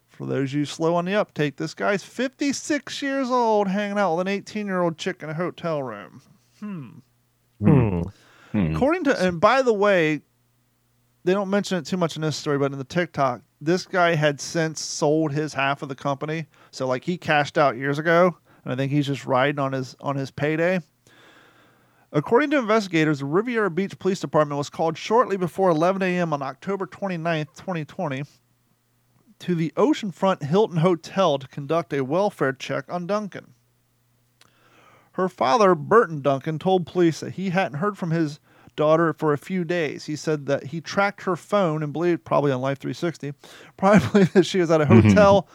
[0.08, 4.16] For those of you slow on the uptake, this guy's 56 years old hanging out
[4.16, 6.22] with an 18-year-old chick in a hotel room.
[6.60, 6.90] Hmm.
[8.52, 8.76] Hmm.
[8.76, 10.22] According to, and by the way,
[11.24, 14.14] they don't mention it too much in this story, but in the TikTok, this guy
[14.14, 16.46] had since sold his half of the company.
[16.72, 19.96] So like he cashed out years ago, and I think he's just riding on his
[20.00, 20.80] on his payday.
[22.15, 26.32] According to investigators, the Riviera Beach Police Department was called shortly before 11 a.m.
[26.32, 28.23] on October 29, 2020,
[29.39, 33.56] to the Oceanfront Hilton Hotel to conduct a welfare check on Duncan.
[35.13, 38.39] Her father, Burton Duncan, told police that he hadn't heard from his
[38.76, 40.06] daughter for a few days.
[40.06, 43.34] He said that he tracked her phone and believed, probably on Life 360,
[43.78, 45.10] probably that she was at a mm-hmm.
[45.10, 45.47] hotel,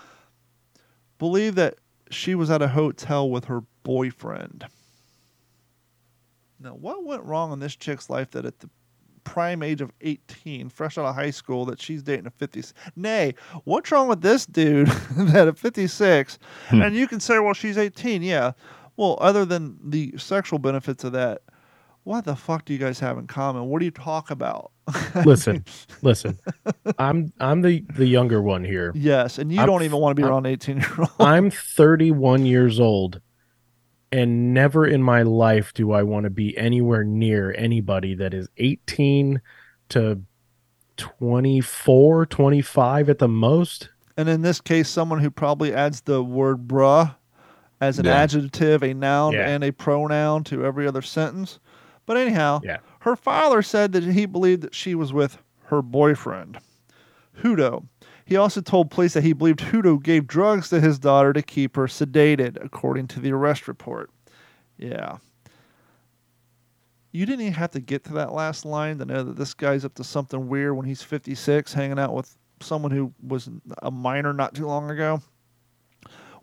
[1.20, 1.76] believed that
[2.10, 4.66] she was at a hotel with her boyfriend.
[6.60, 8.68] Now, what went wrong in this chick's life that at the
[9.24, 12.72] prime age of 18, fresh out of high school, that she's dating a 50s?
[12.96, 16.82] Nay, what's wrong with this dude that at 56, hmm.
[16.82, 18.52] and you can say, well, she's 18, yeah.
[18.96, 21.42] Well, other than the sexual benefits of that,
[22.02, 23.66] what the fuck do you guys have in common?
[23.66, 24.72] What do you talk about?
[25.26, 25.62] Listen,
[26.00, 26.38] listen.
[26.98, 28.92] I'm I'm the the younger one here.
[28.94, 31.10] yes, and you I'm- don't even want to be I'm- around 18 year old.
[31.20, 33.20] I'm 31 years old,
[34.12, 38.48] and never in my life do I want to be anywhere near anybody that is
[38.56, 39.40] 18
[39.90, 40.20] to
[40.96, 43.90] 24, 25 at the most.
[44.16, 47.14] And in this case, someone who probably adds the word bruh
[47.80, 48.16] as an Yeah.
[48.16, 49.48] adjective, a noun, Yeah.
[49.48, 51.60] and a pronoun to every other sentence.
[52.06, 52.78] But anyhow, Yeah.
[53.00, 56.58] her father said that he believed that she was with her boyfriend,
[57.42, 57.84] Hutto.
[58.28, 61.76] He also told police that he believed Hutto gave drugs to his daughter to keep
[61.76, 64.10] her sedated, according to the arrest report.
[64.76, 65.16] Yeah.
[67.10, 69.82] You didn't even have to get to that last line to know that this guy's
[69.82, 73.48] up to something weird when he's 56, hanging out with someone who was
[73.80, 75.22] a minor not too long ago.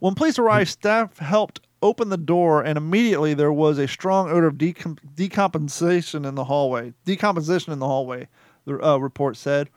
[0.00, 4.48] When police arrived, staff helped open the door, and immediately there was a strong odor
[4.48, 6.94] of decom- decomposition in the hallway.
[7.04, 8.26] Decomposition in the hallway,
[8.64, 9.70] the uh, report said.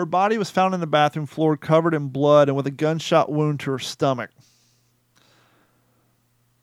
[0.00, 3.30] Her body was found in the bathroom floor, covered in blood and with a gunshot
[3.30, 4.30] wound to her stomach.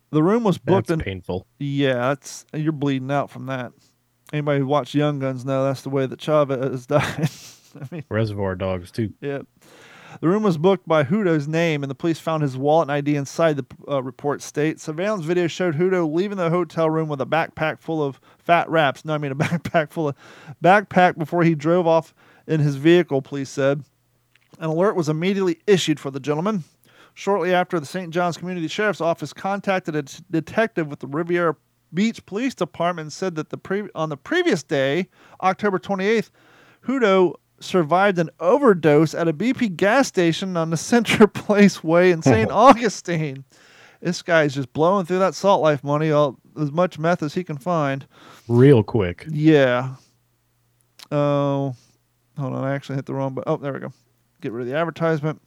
[0.09, 1.45] The room was booked That's in painful.
[1.59, 3.73] yeah, that's you're bleeding out from that.
[4.33, 7.29] Anybody who watched Young Guns know that's the way that Chavez died.
[7.79, 9.13] I mean, Reservoir Dogs too.
[9.21, 9.43] yeah.
[10.19, 13.17] The room was booked by Hutto's name, and the police found his wallet and ID
[13.17, 14.81] inside the uh, report states.
[14.81, 19.05] Surveillance video showed Hutto leaving the hotel room with a backpack full of fat wraps.
[19.05, 20.15] No, I mean a backpack full of
[20.63, 22.15] backpack before he drove off
[22.47, 23.21] in his vehicle.
[23.21, 23.83] Police said.
[24.59, 26.63] An alert was immediately issued for the gentleman.
[27.13, 28.11] Shortly after, the St.
[28.11, 31.55] John's Community Sheriff's Office contacted a t- detective with the Riviera
[31.93, 35.07] Beach Police Department and said that the pre- on the previous day,
[35.41, 36.29] October 28th,
[36.85, 42.21] Hutto survived an overdose at a BP gas station on the Center Place Way in
[42.21, 42.51] St.
[42.51, 43.43] Augustine.
[44.01, 47.43] This guy's just blowing through that salt life money, all, as much meth as he
[47.43, 48.05] can find.
[48.47, 49.25] Real quick.
[49.29, 49.95] Yeah.
[51.11, 51.75] Oh,
[52.37, 52.63] hold on.
[52.63, 53.51] I actually hit the wrong button.
[53.51, 53.93] Oh, there we go.
[54.41, 55.41] Get rid of the advertisement.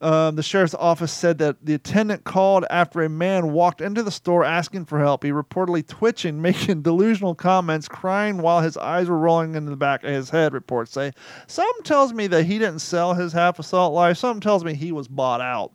[0.00, 4.10] Um, the sheriff's office said that the attendant called after a man walked into the
[4.10, 5.22] store asking for help.
[5.22, 10.02] He reportedly twitching, making delusional comments, crying while his eyes were rolling into the back
[10.02, 10.54] of his head.
[10.54, 11.12] Reports say.
[11.46, 14.16] Some tells me that he didn't sell his half of Salt Life.
[14.16, 15.72] Some tells me he was bought out.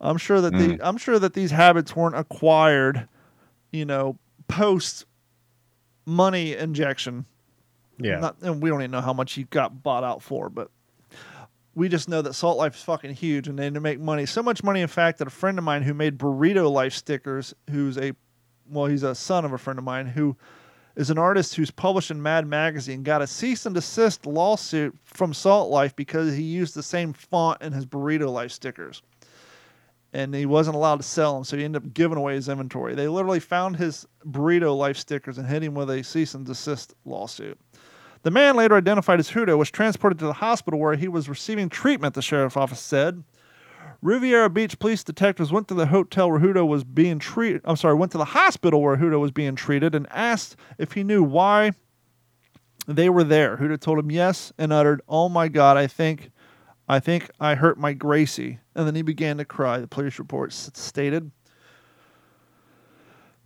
[0.00, 3.06] I'm sure that the I'm sure that these habits weren't acquired,
[3.70, 4.16] you know,
[4.48, 5.04] post
[6.06, 7.26] money injection.
[8.04, 8.20] Yeah.
[8.20, 10.70] Not, and we don't even know how much he got bought out for, but
[11.74, 14.26] we just know that Salt Life is fucking huge and they make money.
[14.26, 17.54] So much money, in fact, that a friend of mine who made Burrito Life stickers,
[17.70, 18.12] who's a,
[18.68, 20.36] well, he's a son of a friend of mine who
[20.96, 25.32] is an artist who's published in Mad Magazine, got a cease and desist lawsuit from
[25.32, 29.02] Salt Life because he used the same font in his Burrito Life stickers.
[30.12, 32.96] And he wasn't allowed to sell them, so he ended up giving away his inventory.
[32.96, 36.94] They literally found his Burrito Life stickers and hit him with a cease and desist
[37.04, 37.56] lawsuit.
[38.22, 41.70] The man, later identified as Hutto, was transported to the hospital where he was receiving
[41.70, 43.24] treatment, the sheriff's office said.
[44.02, 47.62] Riviera Beach police detectives went to the hotel where Hutto was being treated.
[47.64, 51.02] I'm sorry, went to the hospital where Hutto was being treated and asked if he
[51.02, 51.72] knew why
[52.86, 53.56] they were there.
[53.56, 56.30] Hutto told him yes and uttered, "Oh my God, I think,
[56.88, 59.78] I think I hurt my Gracie." And then he began to cry.
[59.78, 61.30] The police report stated.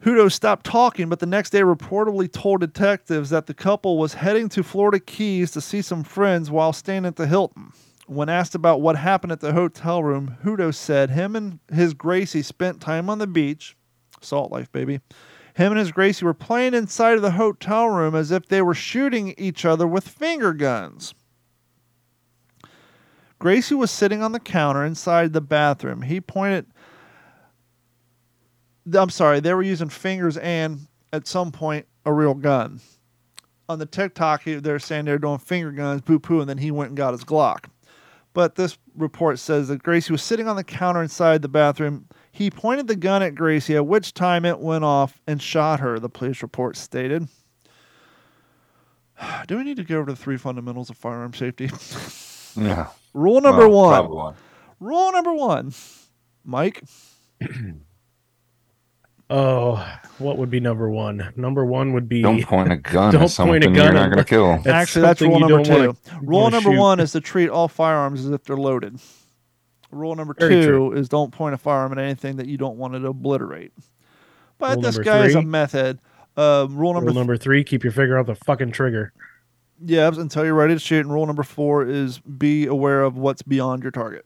[0.03, 4.49] Hutto stopped talking, but the next day reportedly told detectives that the couple was heading
[4.51, 7.73] to Florida Keys to see some friends while staying at the Hilton.
[8.07, 12.43] When asked about what happened at the hotel room, Hutto said him and his Gracie
[12.43, 13.77] spent time on the beach,
[14.21, 15.01] salt life, baby.
[15.55, 18.75] Him and his Gracie were playing inside of the hotel room as if they were
[18.75, 21.15] shooting each other with finger guns.
[23.39, 26.03] Gracie was sitting on the counter inside the bathroom.
[26.03, 26.67] He pointed
[28.93, 32.81] I'm sorry, they were using fingers and at some point a real gun.
[33.69, 36.91] On the TikTok, they're saying they're doing finger guns, boo poo, and then he went
[36.91, 37.67] and got his Glock.
[38.35, 42.07] But this report says that Gracie was sitting on the counter inside the bathroom.
[42.33, 45.99] He pointed the gun at Gracie, at which time it went off and shot her,
[45.99, 47.29] the police report stated.
[49.47, 51.71] Do we need to go over the three fundamentals of firearm safety?
[52.57, 52.89] Yeah.
[53.15, 54.35] Rule number Well, one.
[54.81, 55.73] Rule number one.
[56.45, 56.83] Mike,
[59.31, 59.85] Oh,
[60.19, 61.33] what would be number one?
[61.37, 63.93] Number one would be Don't point a gun Don't at something point a gun you're
[63.95, 64.57] not going to kill.
[64.59, 65.71] That's Actually, that's rule number two.
[65.73, 66.79] wanna- rule wanna number shoot.
[66.79, 68.99] one is to treat all firearms as if they're loaded.
[69.91, 70.93] Rule number Very two true.
[70.93, 73.73] is don't point a firearm at anything that you don't want it to obliterate.
[74.59, 75.47] But Rule this number guy is a three.
[75.51, 76.01] meth head.
[76.37, 79.13] Uh, rule number, Rule number three: keep your finger off the fucking trigger.
[79.79, 81.01] th- yeah, until you're ready to shoot.
[81.05, 84.25] And rule number four is be aware of what's beyond your target.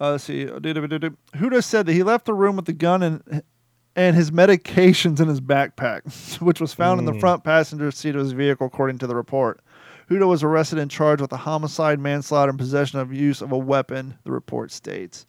[0.00, 0.46] Uh, let's see.
[0.46, 3.42] Hutto said that he left the room with the gun and
[3.96, 7.20] and his medications in his backpack, which was found in the Mm.
[7.20, 9.60] front passenger seat of his vehicle, according to the report.
[10.10, 13.58] Hutto was arrested and charged with a homicide, manslaughter, and possession of use of a
[13.58, 15.26] weapon, the report states.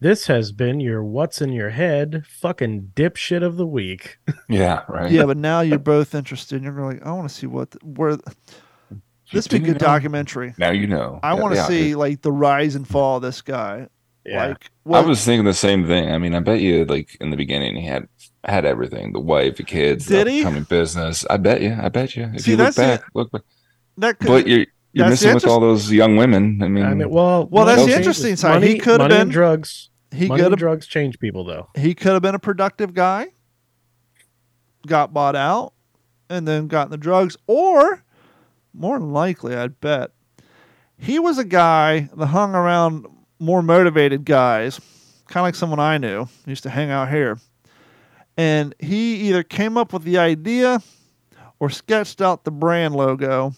[0.00, 4.18] This has been your "What's in Your Head" fucking dipshit of the week.
[4.48, 5.10] Yeah, right.
[5.10, 7.78] Yeah, but now you're both interested, and you're like, I want to see what, the,
[7.84, 8.18] where.
[9.32, 9.86] This would be a good know?
[9.86, 10.54] documentary.
[10.58, 11.20] Now you know.
[11.22, 13.88] I Yeah, want to yeah, see it- like the rise and fall of this guy.
[14.24, 16.12] Yeah, Like, I was thinking the same thing.
[16.12, 18.06] I mean, I bet you, like in the beginning, he had
[18.44, 20.60] had everything: the wife, the kids, Did the he?
[20.60, 21.24] business.
[21.28, 21.76] I bet you.
[21.80, 22.30] I bet you.
[22.34, 23.42] If See, you look that's the- back, look back.
[23.98, 26.60] that could, But you're you're that's the missing with all those young women.
[26.62, 28.62] I mean, I mean, well, Well, that's the interesting changes- side.
[28.62, 29.90] He could've money and been- drugs.
[30.12, 31.68] he money could and have drugs change people, though.
[31.74, 33.28] he could have been a productive guy,
[34.86, 35.72] got bought out,
[36.28, 38.04] and then got the drugs, or
[38.74, 40.10] more than likely, I'd bet
[40.96, 43.06] he was a guy that hung around
[43.38, 44.80] more motivated guys,
[45.26, 47.38] kind of like someone I knew used to hang out here,
[48.36, 50.80] and he either came up with the idea
[51.58, 53.54] or sketched out the brand logo.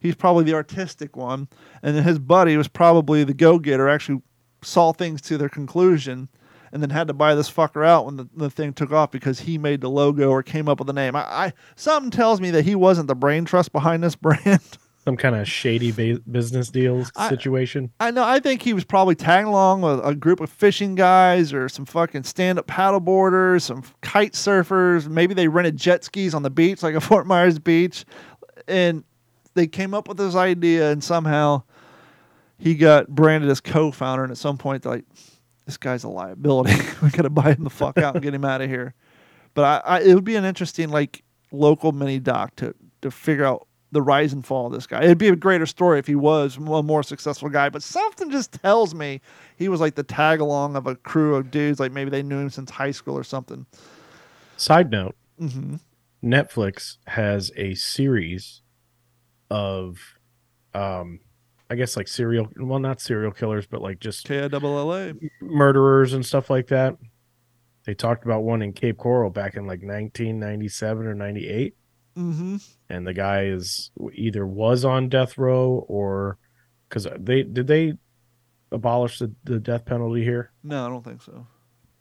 [0.00, 1.48] He's probably the artistic one,
[1.82, 3.88] and then his buddy was probably the go-getter.
[3.88, 4.22] Actually,
[4.62, 6.28] saw things to their conclusion
[6.72, 9.40] and then had to buy this fucker out when the, the thing took off because
[9.40, 11.16] he made the logo or came up with the name.
[11.16, 14.60] I, I something tells me that he wasn't the brain trust behind this brand.
[15.04, 17.90] Some kind of shady ba- business deals I- situation.
[17.98, 18.24] I know.
[18.24, 21.86] I think he was probably tagging along with a group of fishing guys or some
[21.86, 25.08] fucking stand-up paddleboarders, some kite surfers.
[25.08, 28.04] Maybe they rented jet skis on the beach, like a Fort Myers beach,
[28.66, 29.02] and
[29.54, 31.62] they came up with this idea, and somehow
[32.58, 34.24] he got branded as co-founder.
[34.24, 35.04] And at some point, like,
[35.68, 36.72] "This guy's a liability.
[37.02, 38.94] we got to buy him the fuck out and get him out of here."
[39.52, 43.44] But I, I, it would be an interesting like local mini doc to to figure
[43.44, 45.02] out the rise and fall of this guy.
[45.02, 48.52] It'd be a greater story if he was a more successful guy, but something just
[48.52, 49.20] tells me
[49.56, 52.38] he was like the tag along of a crew of dudes, like maybe they knew
[52.38, 53.66] him since high school or something.
[54.56, 55.76] Side note: hmm
[56.22, 58.62] Netflix has a series
[59.50, 59.98] of,
[60.74, 61.20] um,
[61.70, 64.94] I guess like serial, well, not serial killers, but like just K I double L
[64.94, 65.12] A.
[65.40, 66.96] murderers and stuff like that.
[67.84, 71.74] They talked about one in Cape Coral back in like 1997 or 98,
[72.16, 72.56] Mm-hmm.
[72.90, 76.36] and the guy is either was on death row or
[76.88, 77.92] because they did they
[78.72, 80.50] abolish the, the death penalty here.
[80.64, 81.46] No, I don't think so.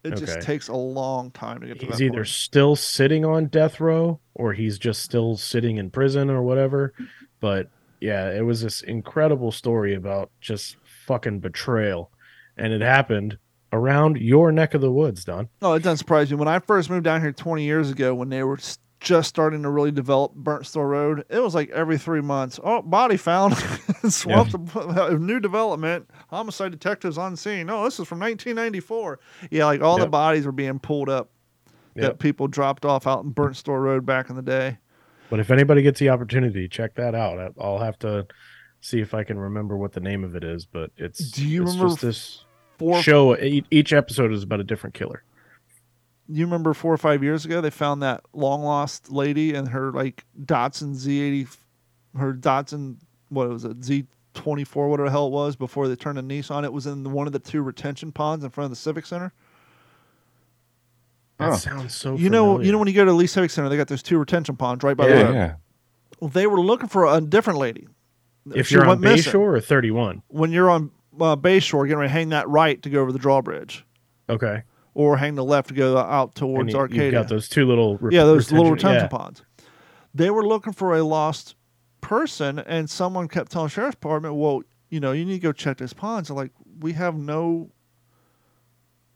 [0.03, 2.27] It just takes a long time to get to He's either point.
[2.27, 6.93] still sitting on death row or he's just still sitting in prison or whatever.
[7.41, 7.69] But
[7.99, 12.11] yeah, it was this incredible story about just fucking betrayal,
[12.57, 13.37] and it happened
[13.73, 15.49] around your neck of the woods, Don.
[15.61, 16.37] Oh, it doesn't surprise me.
[16.37, 18.57] When I first moved down here 20 years ago, when they were
[18.99, 22.59] just starting to really develop Burnt Store Road, it was like every three months.
[22.63, 23.55] Oh, body found.
[24.09, 26.09] Swamped a uh, new development.
[26.29, 27.69] Homicide detectives on scene.
[27.69, 29.19] Oh, this is from 1994.
[29.51, 31.29] Yeah, like all the bodies were being pulled up
[31.95, 32.19] that Yep.
[32.19, 34.77] people dropped off out in Burnt Store Road back in the day.
[35.29, 37.53] But if anybody gets the opportunity, check that out.
[37.59, 38.25] I'll have to
[38.79, 41.63] see if I can remember what the name of it is, but it's Do you
[41.63, 42.45] it's remember just this
[42.77, 43.35] Four, show?
[43.37, 45.23] Each episode is about a different killer.
[46.29, 49.91] you remember four or five years ago they found that long lost lady and her
[49.91, 51.57] like Datsun Z80,
[52.17, 52.97] her Datsun
[53.29, 56.63] what was it Z24 whatever the hell it was before they turned to Nissan.
[56.63, 59.33] It was in one of the two retention ponds in front of the Civic Center.
[61.39, 61.55] That Oh.
[61.55, 62.15] sounds so.
[62.15, 64.17] you know, you know when you go to Lee Civic Center, they got those two
[64.17, 65.21] retention ponds right by the Yeah.
[65.23, 65.33] road.
[65.35, 65.53] yeah.
[66.19, 67.87] Well, they were looking for a different lady.
[68.55, 69.33] if She you're on went missing.
[69.33, 70.23] Bayshore or 31.
[70.29, 73.19] when you're on uh, Bayshore, getting ready to hang that right to go over the
[73.19, 73.85] drawbridge,
[74.29, 74.63] Okay.
[74.93, 77.03] or hang the left to go out towards you, Arcadia.
[77.05, 79.17] you've got those two little re- yeah, those little retention- retention yeah.
[79.25, 79.43] ponds.
[80.15, 81.55] They were looking for a lost
[82.01, 85.77] person, and someone kept telling sheriff's department, "Well, you know, you need to go check
[85.77, 87.69] this pond." So, like, we have no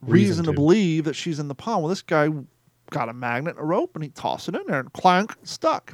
[0.01, 0.55] reason, Reason to to.
[0.55, 1.81] believe that she's in the pond.
[1.83, 2.29] Well, this guy
[2.89, 5.93] got a magnet and a rope, and he tossed it in there, and clank, stuck.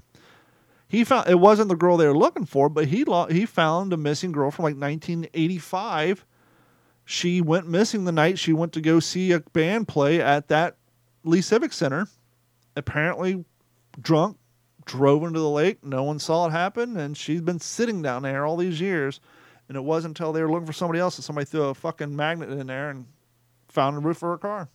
[0.87, 3.91] He found it wasn't the girl they were looking for, but he lo- he found
[3.93, 6.25] a missing girl from like 1985.
[7.05, 10.75] She went missing the night she went to go see a band play at that
[11.23, 12.07] Lee Civic Center.
[12.75, 13.43] Apparently,
[13.99, 14.37] drunk,
[14.85, 15.83] drove into the lake.
[15.83, 19.19] No one saw it happen, and she's been sitting down there all these years.
[19.67, 22.15] And it wasn't until they were looking for somebody else that somebody threw a fucking
[22.15, 23.05] magnet in there and
[23.70, 24.70] found a roof for her car.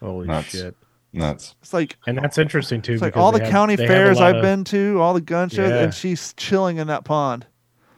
[0.00, 0.50] Holy Nuts.
[0.50, 0.76] shit!
[1.12, 1.54] Nuts.
[1.62, 2.92] It's like And that's interesting too.
[2.94, 5.14] it's like all the have- county they have a fairs I've of- been to, all
[5.14, 5.82] the gun shows, Yeah.
[5.84, 7.46] and she's chilling in that pond.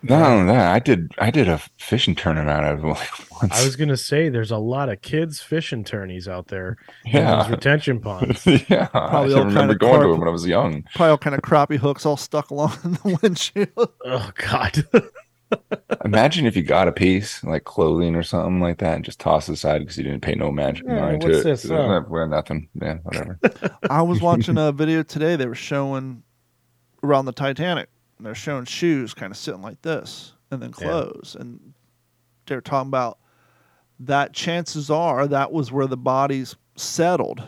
[0.03, 3.11] Not only that, I did I did a fishing tournament out of like
[3.43, 3.53] once.
[3.53, 6.79] I was gonna say there's a lot of kids fishing tourneys out there.
[7.05, 7.43] in yeah.
[7.43, 8.47] those retention ponds.
[8.47, 8.89] yeah.
[8.95, 10.85] I Probably all remember kinda going to carp- it when I was young.
[10.95, 13.69] Probably all kind of crappie hooks all stuck along the windshield.
[14.07, 14.87] oh God.
[16.05, 19.49] Imagine if you got a piece like clothing or something like that and just toss
[19.49, 21.45] it aside because you didn't pay no magic Yeah, mind to it.
[21.45, 22.05] this, Uh, huh?
[22.09, 22.69] well, nothing.
[22.81, 23.39] Yeah, whatever.
[23.89, 25.37] I was watching a video today.
[25.37, 26.23] They were showing
[27.03, 27.89] around the Titanic.
[28.19, 30.77] And they're showing shoes kind of sitting like this, and then Yeah.
[30.77, 31.37] clothes.
[31.39, 31.73] And
[32.47, 33.19] they're talking about
[33.99, 34.35] that.
[34.35, 37.43] Chances are that was where the bodies settled.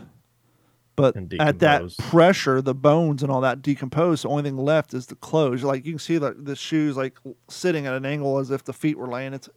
[0.94, 4.22] But at that pressure, the bones and all that decompose.
[4.22, 5.62] The only thing left is the clothes.
[5.64, 7.18] Like you can see the the shoes like
[7.48, 9.32] sitting at an angle as if the feet were laying.
[9.32, 9.48] It's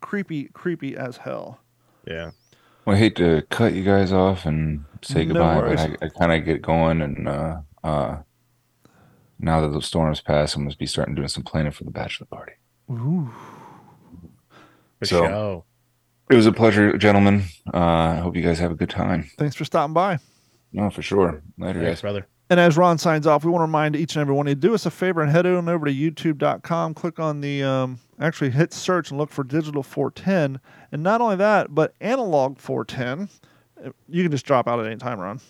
[0.00, 1.60] creepy, creepy as hell.
[2.06, 2.30] yeah.
[2.86, 5.80] Well, I hate to cut you guys off and say No goodbye, worries.
[5.86, 8.16] but I, I kind of get going, and uh, uh,
[9.38, 11.90] now that the storm storm's passed, I'm gonna be starting doing some planning for the
[11.90, 12.52] bachelor party.
[12.90, 13.30] Ooh.
[14.98, 15.64] For So- show.
[16.30, 17.42] It was a pleasure, gentlemen.
[17.74, 19.28] Uh, I hope you guys have a good time.
[19.36, 20.18] Thanks for stopping by.
[20.72, 21.42] No, for sure.
[21.58, 22.00] Later, Thanks, guys.
[22.02, 22.26] brother.
[22.48, 24.54] And as Ron signs off, we want to remind each and every one of you
[24.56, 28.50] do us a favor and head on over to youtube.com, click on the, um, actually
[28.50, 30.60] hit search and look for Digital 410.
[30.90, 33.28] And not only that, but Analog 410.
[33.84, 35.40] Uh, You can just drop out at any time, Ron.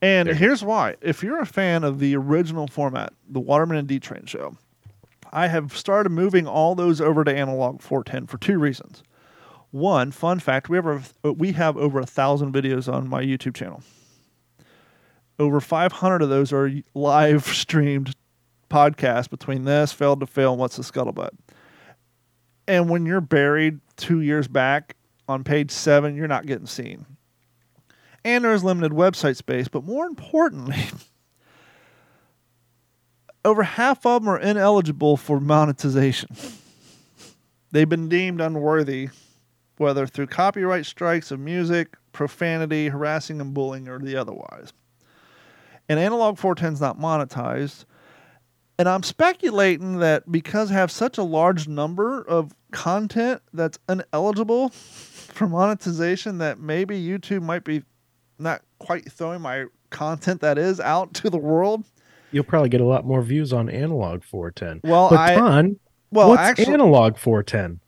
[0.00, 0.94] And There here's why.
[1.00, 4.56] If you're a fan of the original format, the Waterman and D Train show,
[5.32, 9.02] I have started moving all those over to Analog 410 for two reasons.
[9.72, 13.82] One, fun fact, we have, we have over a thousand videos on my YouTube channel
[15.38, 18.14] over 500 of those are live streamed
[18.70, 21.30] podcasts between this, failed to fail, and what's the scuttlebutt.
[22.66, 24.96] And when you're buried two years back
[25.28, 27.06] on page seven, you're not getting seen.
[28.24, 30.84] And there's limited website space, but more importantly,
[33.44, 36.30] over half of them are ineligible for monetization.
[37.70, 39.10] They've been deemed unworthy,
[39.76, 44.72] whether through copyright strikes of music, profanity, harassing, and bullying, or the otherwise
[45.88, 47.84] and analog 410 is not monetized.
[48.78, 54.68] And I'm speculating that because I have such a large number of content that's ineligible
[54.70, 57.82] for monetization, that maybe YouTube might be
[58.38, 61.84] not quite throwing my content that is out to the world.
[62.32, 64.88] You'll probably get a lot more views on analog 410.
[64.88, 65.78] Well, but I Don,
[66.10, 67.80] well what's actually analog 410?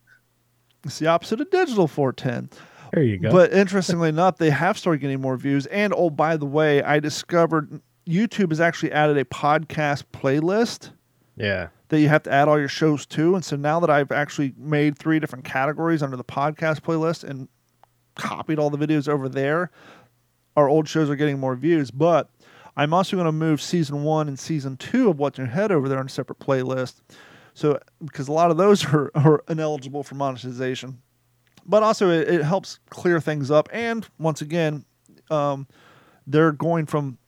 [0.84, 2.50] it's the opposite of digital 410.
[2.92, 3.30] There you go.
[3.30, 5.66] But interestingly enough, they have started getting more views.
[5.66, 10.90] And oh, by the way, I discovered YouTube has actually added a podcast playlist.
[11.36, 11.68] yeah.
[11.88, 13.34] that you have to add all your shows to.
[13.34, 17.48] And so now that I've actually made three different categories under the podcast playlist and
[18.14, 19.70] copied all the videos over there,
[20.56, 21.90] our old shows are getting more views.
[21.90, 22.28] But
[22.76, 25.70] I'm also going to move season one and season two of What's in Your Head
[25.70, 27.00] over there on a separate playlist.
[27.54, 31.00] So, because a lot of those are, are ineligible for monetization.
[31.66, 33.68] But also, it, it helps clear things up.
[33.72, 34.84] And once again,
[35.30, 35.66] um,
[36.26, 37.18] they're going from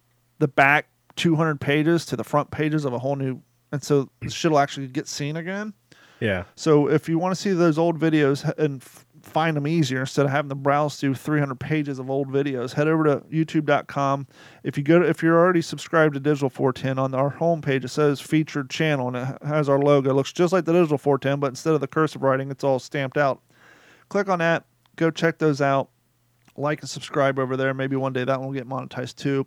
[0.41, 3.41] the back 200 pages to the front pages of a whole new
[3.73, 5.73] and so the shit will actually get seen again
[6.19, 6.45] Yeah.
[6.57, 10.25] so if you want to see those old videos and f- find them easier instead
[10.25, 12.73] of having to browse through 300 pages of old videos.
[12.73, 14.27] Head over to youtube.com.
[14.65, 17.89] If you go to, if you're already subscribed to Digital 410 on our homepage, it
[17.89, 20.09] says featured channel and it has our logo.
[20.09, 22.79] It looks just like the Digital 410, but instead of the cursive writing, it's all
[22.79, 23.43] stamped out.
[24.09, 24.65] Click on that.
[24.97, 25.91] Go check those out.
[26.57, 27.75] Like and subscribe over there.
[27.75, 29.47] Maybe one day that one will get monetized too.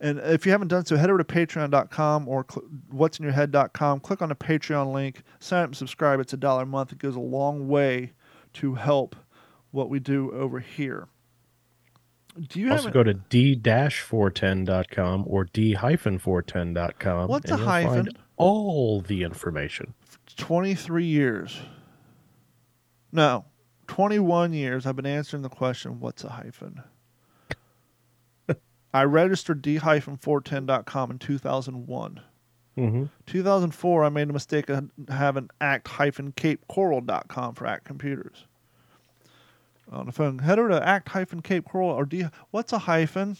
[0.00, 3.98] And if you haven't done so, head over to patreon.com or cl- what'sinyourhead.com.
[4.00, 6.20] Click on the Patreon link, sign up and subscribe.
[6.20, 6.92] It's a dollar a month.
[6.92, 8.12] It goes a long way
[8.54, 9.16] to help
[9.72, 11.08] what we do over here.
[12.48, 17.28] Do you Also go to d-410.com or d-410.com.
[17.28, 18.04] What's and a you'll hyphen?
[18.04, 19.94] find all the information.
[20.36, 21.58] 23 years?
[23.10, 23.46] No,
[23.88, 24.86] 21 years.
[24.86, 26.84] I've been answering the question, what's a hyphen?
[28.92, 32.20] I registered d-410.com in 2001.
[32.76, 33.04] Mm-hmm.
[33.26, 38.44] 2004, I made a mistake of having act-capecoral.com for Act Computers.
[39.90, 42.26] On the phone, head over to act-capecoral or D.
[42.50, 43.36] What's a hyphen?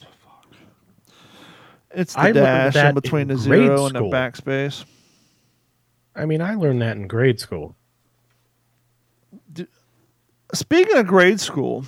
[1.90, 4.84] It's the I dash in between in the zero and the backspace.
[6.14, 7.76] I mean, I learned that in grade school.
[10.52, 11.84] Speaking of grade school,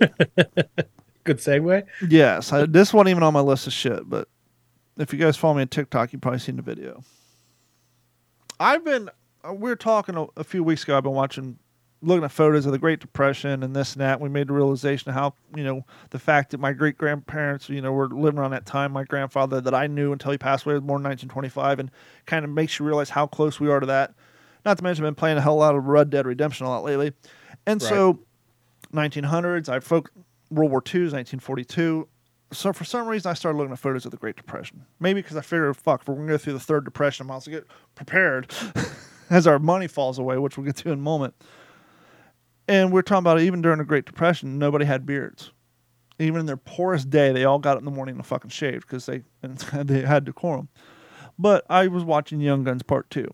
[1.30, 1.86] Good segue.
[2.08, 4.26] yes, I, this wasn't even on my list of shit, but
[4.98, 7.04] if you guys follow me on TikTok, you've probably seen the video.
[8.58, 9.10] I've been,
[9.48, 11.60] uh, we were talking a, a few weeks ago, I've been watching,
[12.02, 14.20] looking at photos of the Great Depression and this and that.
[14.20, 17.80] We made the realization of how, you know, the fact that my great grandparents, you
[17.80, 18.90] know, were living around that time.
[18.90, 21.92] My grandfather that I knew until he passed away was born in 1925, and
[22.26, 24.14] kind of makes you realize how close we are to that.
[24.64, 26.82] Not to mention, I've been playing a hell lot of Red Dead Redemption a lot
[26.82, 27.12] lately.
[27.68, 28.18] And so,
[28.92, 30.10] 1900s, I folk
[30.50, 32.08] World War II is 1942.
[32.52, 34.84] So for some reason, I started looking at photos of the Great Depression.
[34.98, 37.48] Maybe because I figured, fuck, we're gonna go through the third depression, I might as
[37.48, 38.52] well get prepared
[39.30, 41.34] as our money falls away, which we'll get to in a moment.
[42.66, 45.52] And we're talking about even during the Great Depression, nobody had beards.
[46.18, 48.86] Even in their poorest day, they all got up in the morning and fucking shaved
[48.86, 49.22] because they
[49.82, 50.68] they had decorum.
[51.38, 53.32] But I was watching Young Guns Part Two.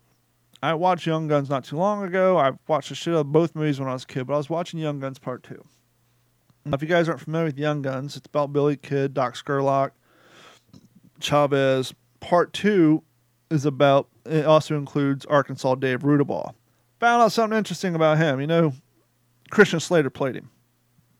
[0.63, 2.37] I watched Young Guns not too long ago.
[2.37, 4.37] I watched the shit out of both movies when I was a kid, but I
[4.37, 5.63] was watching Young Guns Part Two.
[6.73, 9.91] If you guys aren't familiar with Young Guns, it's about Billy Kid, Doc Scurlock,
[11.19, 11.93] Chavez.
[12.19, 13.03] Part two
[13.49, 16.53] is about, it also includes Arkansas Dave Rudabaugh.
[16.99, 18.41] Found out something interesting about him.
[18.41, 18.73] You know,
[19.49, 20.49] Christian Slater played him.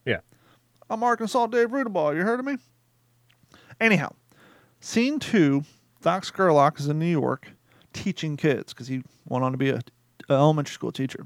[0.06, 0.20] Yeah.
[0.90, 2.16] I'm Arkansas Dave Rudabaugh.
[2.16, 2.58] You heard of me?
[3.80, 4.10] Anyhow,
[4.82, 5.64] scene two,
[6.02, 7.52] Doc Scurlock is in New York
[7.94, 9.80] teaching kids because he went on to be a,
[10.28, 11.26] a elementary school teacher.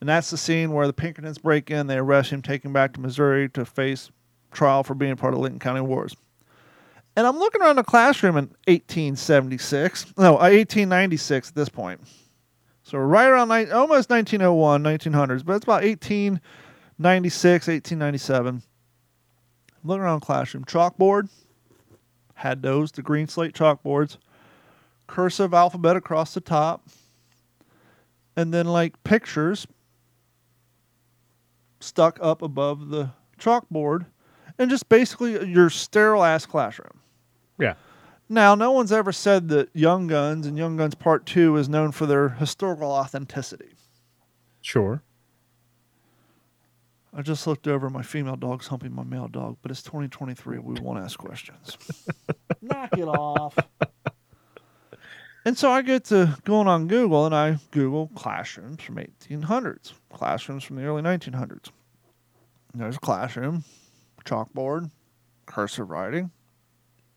[0.00, 2.92] And that's the scene where the Pinkertons break in, they arrest him, take him back
[2.94, 4.10] to Missouri to face
[4.52, 6.14] trial for being part of Lincoln County Wars.
[7.16, 12.00] And I'm looking around the classroom in 1876, no, uh, 1896 at this point.
[12.82, 18.48] So right around ni- almost 1901, 1900s, but it's about 1896, 1897.
[18.48, 18.62] I'm
[19.82, 21.30] Looking around classroom, chalkboard,
[22.34, 24.18] had those, the green slate chalkboards,
[25.06, 26.86] cursive alphabet across the top,
[28.36, 29.66] and then like pictures
[31.80, 34.06] stuck up above the chalkboard,
[34.58, 37.00] and just basically your sterile ass classroom.
[37.58, 37.74] Yeah.
[38.28, 41.92] Now, no one's ever said that Young Guns and Young Guns Part 2 is known
[41.92, 43.70] for their historical authenticity.
[44.60, 45.02] Sure.
[47.14, 50.58] I just looked over my female dog's humping my male dog, but it's 2023.
[50.58, 51.78] We won't ask questions.
[52.60, 53.56] Knock it off.
[55.46, 60.64] And so I get to going on Google and I Google classrooms from 1800s, classrooms
[60.64, 61.70] from the early 1900s.
[62.72, 63.62] And there's a classroom,
[64.24, 64.90] chalkboard,
[65.46, 66.32] cursive writing,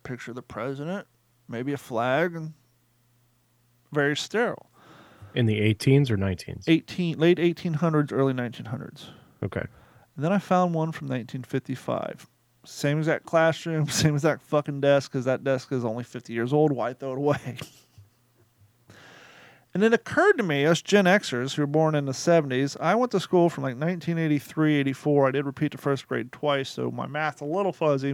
[0.04, 1.08] picture of the president,
[1.48, 2.54] maybe a flag, and
[3.92, 4.70] very sterile.
[5.34, 6.66] In the 18s or 19s?
[6.68, 9.08] 18 late 1800s, early 1900s.
[9.42, 9.66] Okay.
[10.16, 12.28] And then I found one from 1955.
[12.64, 16.72] Same exact classroom, same exact fucking desk, because that desk is only 50 years old.
[16.72, 17.58] Why throw it away?
[19.74, 22.96] and it occurred to me, us Gen Xers who were born in the 70s, I
[22.96, 25.28] went to school from like 1983, 84.
[25.28, 28.14] I did repeat the first grade twice, so my math's a little fuzzy,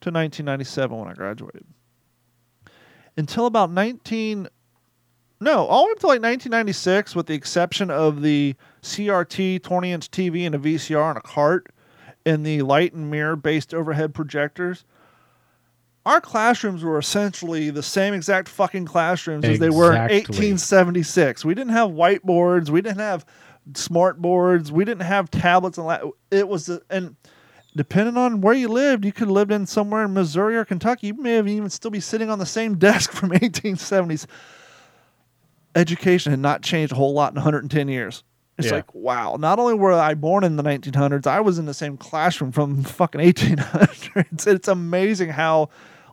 [0.00, 1.64] to 1997 when I graduated.
[3.16, 4.48] Until about 19.
[5.42, 9.92] No, all the way up to like 1996, with the exception of the CRT 20
[9.92, 11.72] inch TV and a VCR on a cart
[12.26, 14.84] and the light and mirror based overhead projectors.
[16.06, 21.44] Our classrooms were essentially the same exact fucking classrooms as they were in 1876.
[21.44, 23.26] We didn't have whiteboards, we didn't have
[23.74, 27.16] smart boards, we didn't have tablets and la- it was the, and
[27.76, 31.08] depending on where you lived, you could have lived in somewhere in Missouri or Kentucky,
[31.08, 34.26] you may have even still be sitting on the same desk from 1870s.
[35.74, 38.24] Education had not changed a whole lot in 110 years.
[38.60, 38.76] It's Yeah.
[38.76, 41.96] like, wow, not only were I born in the 1900s, I was in the same
[41.96, 44.46] classroom from fucking 1800s.
[44.46, 45.68] It's amazing how,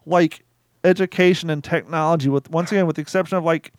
[0.05, 0.43] like,
[0.83, 3.73] education and technology, with once again, with the exception of like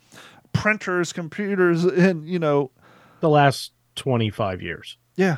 [0.53, 2.71] printers, computers, and, you know,
[3.21, 4.97] The last 25 years.
[5.15, 5.37] yeah.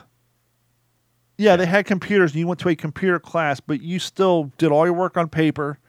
[1.38, 4.72] Yeah, they had computers and you went to a computer class, but you still did
[4.72, 5.80] all your work on paper.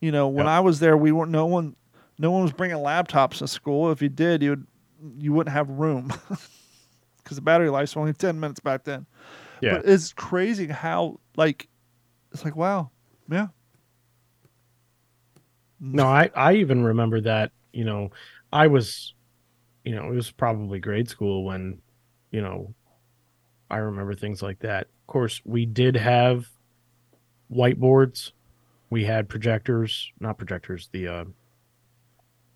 [0.00, 0.52] You know, when Yep.
[0.52, 1.74] I was there, we weren't no one
[2.18, 3.90] no one was bringing laptops to school.
[3.90, 4.66] If you did, you would
[5.18, 6.12] you wouldn't have room.
[7.24, 9.06] Cuz the battery life's only 10 minutes back then.
[9.60, 9.76] Yeah.
[9.78, 11.68] But it's crazy how like
[12.32, 12.90] it's like wow.
[13.30, 13.48] Yeah.
[15.80, 18.10] No, I, I even remember that, you know,
[18.52, 19.14] I was,
[19.84, 21.80] you know, it was probably grade school when,
[22.30, 22.72] you know,
[23.68, 24.82] I remember things like that.
[24.82, 26.46] Of course, we did have
[27.52, 28.30] whiteboards.
[28.90, 31.24] We had projectors, not projectors, the uh,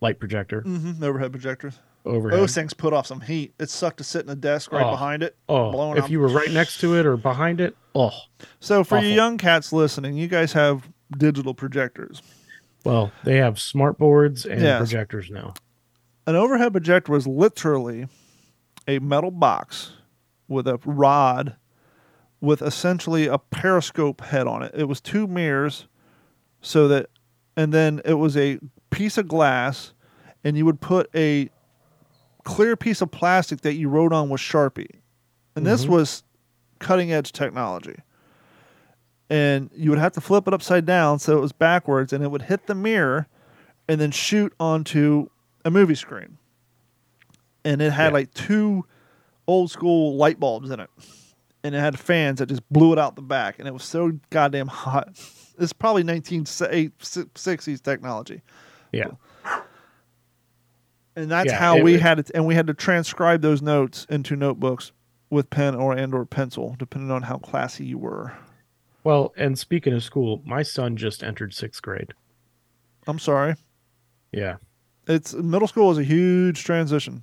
[0.01, 1.03] light projector Mhm.
[1.03, 1.81] Overhead projectors.
[2.07, 2.39] Overhead.
[2.41, 3.53] Those things put off some heat.
[3.59, 4.91] It sucked to sit in a desk right Oh.
[4.91, 5.37] behind it.
[5.49, 6.11] oh, blowing if up.
[6.11, 8.11] you were right next to it or behind it, oh,
[8.61, 9.15] So for you Awful.
[9.17, 12.23] young cats listening, you guys have digital projectors.
[12.85, 14.79] well, they have smart boards and Yes.
[14.79, 15.55] projectors now.
[16.27, 18.07] An overhead projector was literally
[18.89, 19.93] a metal box
[20.49, 21.57] with a rod
[22.41, 24.73] with essentially a periscope head on it.
[24.75, 25.87] It was two mirrors
[26.61, 27.09] so that
[27.57, 28.59] and then it was a
[28.91, 29.93] piece of glass
[30.45, 31.49] and you would put a
[32.47, 35.01] clear piece of plastic that you wrote on with Sharpie.
[35.55, 35.89] And this Mhm.
[35.89, 36.23] was
[36.79, 37.97] cutting edge technology.
[39.29, 42.31] And you would have to flip it upside down so it was backwards and it
[42.31, 43.27] would hit the mirror
[43.89, 45.29] and then shoot onto
[45.65, 46.39] a movie screen.
[47.65, 48.13] And it had Yeah.
[48.13, 48.85] like two
[49.49, 50.91] old school light bulbs in it.
[51.65, 53.59] And it had fans that just blew it out the back.
[53.59, 55.09] And it was so goddamn hot.
[55.59, 58.43] It's probably 1960s technology.
[58.93, 59.13] Yeah.
[61.17, 62.31] And that's Yeah, how it- we it- had it.
[62.35, 64.93] And we had to transcribe those notes into notebooks
[65.31, 68.33] with pen or and or pencil, depending on how classy you were.
[69.03, 72.13] Well, and speaking of school, my son just entered sixth grade.
[73.07, 73.55] I'm sorry.
[74.33, 74.57] Yeah.
[75.09, 77.23] It's middle school is a huge transition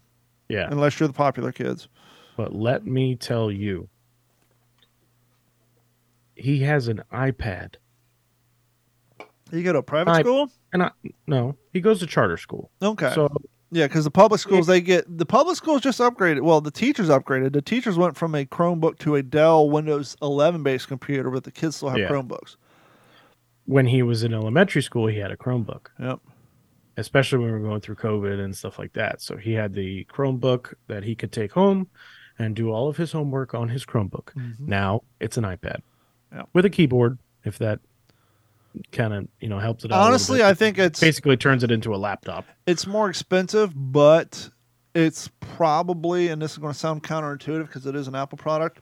[0.50, 0.68] Yeah.
[0.72, 1.88] unless you're the popular kids.
[2.36, 3.90] But let me tell you,
[6.36, 7.76] he has an iPad.
[9.52, 10.50] You go to a private I- school?
[10.72, 10.92] And I
[11.28, 12.72] no, he goes to charter school.
[12.82, 13.12] Okay.
[13.14, 13.30] So
[13.74, 16.42] yeah, because the public schools they get the public schools just upgraded.
[16.42, 17.54] Well, the teachers upgraded.
[17.54, 21.52] The teachers went from a Chromebook to a Dell Windows 11 based computer, but the
[21.52, 22.10] kids still have Yeah.
[22.10, 22.56] Chromebooks.
[23.66, 26.20] when he was in elementary school, he had a Chromebook, Yep.
[26.98, 29.22] especially when we were going through COVID and stuff like that.
[29.22, 31.88] So he had the Chromebook that he could take home
[32.38, 34.34] and do all of his homework on his Chromebook.
[34.36, 34.66] Mm-hmm.
[34.68, 35.78] Now it's an iPad
[36.34, 36.50] Yep.
[36.54, 37.80] with a keyboard, if that
[38.92, 40.02] kind of you know helps it out.
[40.02, 40.44] Honestly.
[40.44, 42.46] I think it's basically turns it into a laptop.
[42.68, 44.50] it's more expensive, but
[44.96, 48.80] it's probably, and this is going to sound counterintuitive because it is an Apple product,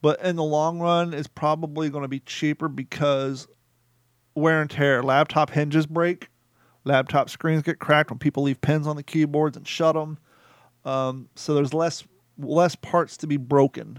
[0.00, 3.46] but in the long run, it's probably going to be cheaper because
[4.34, 5.02] wear and tear.
[5.02, 6.28] Laptop hinges break,
[6.84, 10.18] laptop screens get cracked when people leave pins on the keyboards and shut them.
[10.84, 12.04] Um, so there's less
[12.38, 13.98] less parts to be broken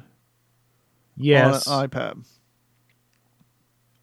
[1.17, 2.25] Yes, on an iPad.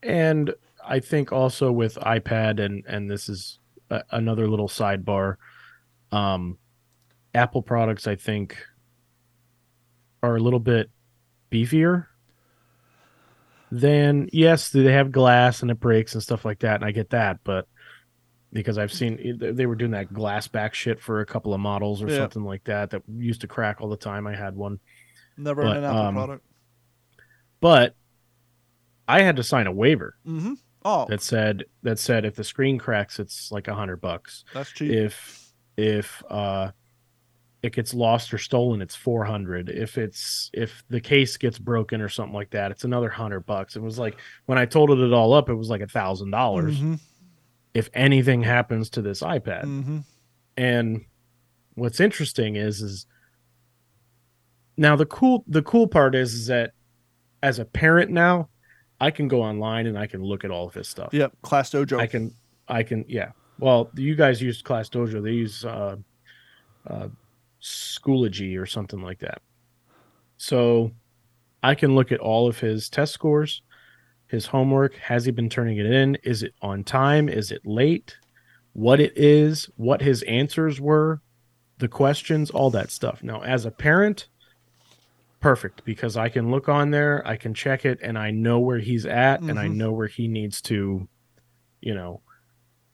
[0.03, 0.55] and
[0.87, 3.59] I think also with iPad and and this is
[3.91, 5.37] a, another little sidebar.
[6.13, 6.59] Um,
[7.35, 8.57] Apple products, I think,
[10.23, 10.91] are a little bit
[11.51, 12.07] beefier
[13.73, 16.93] than yes, do they have glass and it breaks and stuff like that, and I
[16.93, 17.67] get that, but
[18.53, 22.03] because I've seen they were doing that glass back shit for a couple of models
[22.03, 22.19] or Yeah.
[22.19, 24.27] something like that that used to crack all the time.
[24.27, 24.79] I had one.
[25.37, 26.45] Never But, an Apple um, product.
[27.61, 27.95] but
[29.07, 30.55] I had to sign a waiver Mm-hmm.
[30.89, 34.45] Oh, that said that said if the screen cracks, it's like a hundred bucks.
[34.55, 34.91] that's cheap.
[34.93, 36.71] If if uh,
[37.63, 39.69] it gets lost or stolen, it's four hundred.
[39.69, 43.75] If it's if the case gets broken or something like that, it's another hundred bucks.
[43.75, 46.79] It was like when I totaled it all up, it was like a thousand dollars.
[46.79, 47.01] Mhm.
[47.75, 50.05] If anything happens to this iPad, Mhm.
[50.57, 51.05] and
[51.75, 53.07] what's interesting is is
[54.77, 56.73] now the cool the cool part is is that
[57.43, 58.49] as a parent now
[59.01, 61.11] i can go online and i can look at all of his stuff.
[61.13, 61.33] Yep.
[61.43, 61.99] Class Dojo.
[61.99, 62.35] i can
[62.69, 63.33] i can yeah.
[63.59, 65.23] Well you guys use class dojo.
[65.23, 65.97] They use uh
[66.87, 67.09] uh
[67.63, 69.41] schoology or something like that.
[70.37, 70.93] So
[71.63, 73.63] i can look at all of his test scores
[74.29, 74.97] his homework.
[74.97, 76.17] Has he been turning it in?
[76.25, 77.29] Is it on time?
[77.29, 78.17] Is it late?
[78.73, 79.71] What it is?
[79.77, 81.21] What his answers were?
[81.79, 82.51] The questions?
[82.51, 83.23] All that stuff.
[83.23, 84.29] Now as a parent
[85.41, 88.79] perfect because i can look on there i can check it and i know where
[88.79, 89.75] he's at and i Mhm.
[89.77, 91.09] know where he needs to
[91.81, 92.21] you know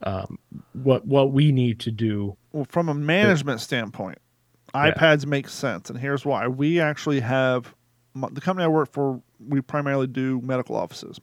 [0.05, 0.39] um,
[0.73, 4.19] what what we need to do Well, from a management standpoint,
[4.75, 6.49] iPads make sense, and here's why.
[6.49, 7.73] We actually have
[8.33, 9.23] the company I work for.
[9.39, 11.21] We primarily do medical offices,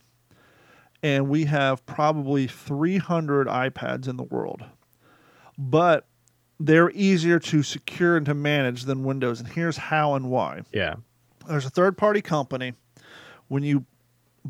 [1.03, 4.63] and we have probably 300 iPads in the world,
[5.57, 6.07] but
[6.57, 9.41] they're easier to secure and to manage than Windows.
[9.41, 10.61] And here's how and why.
[10.71, 10.95] Yeah.
[11.49, 12.73] There's a third party company.
[13.47, 13.85] When you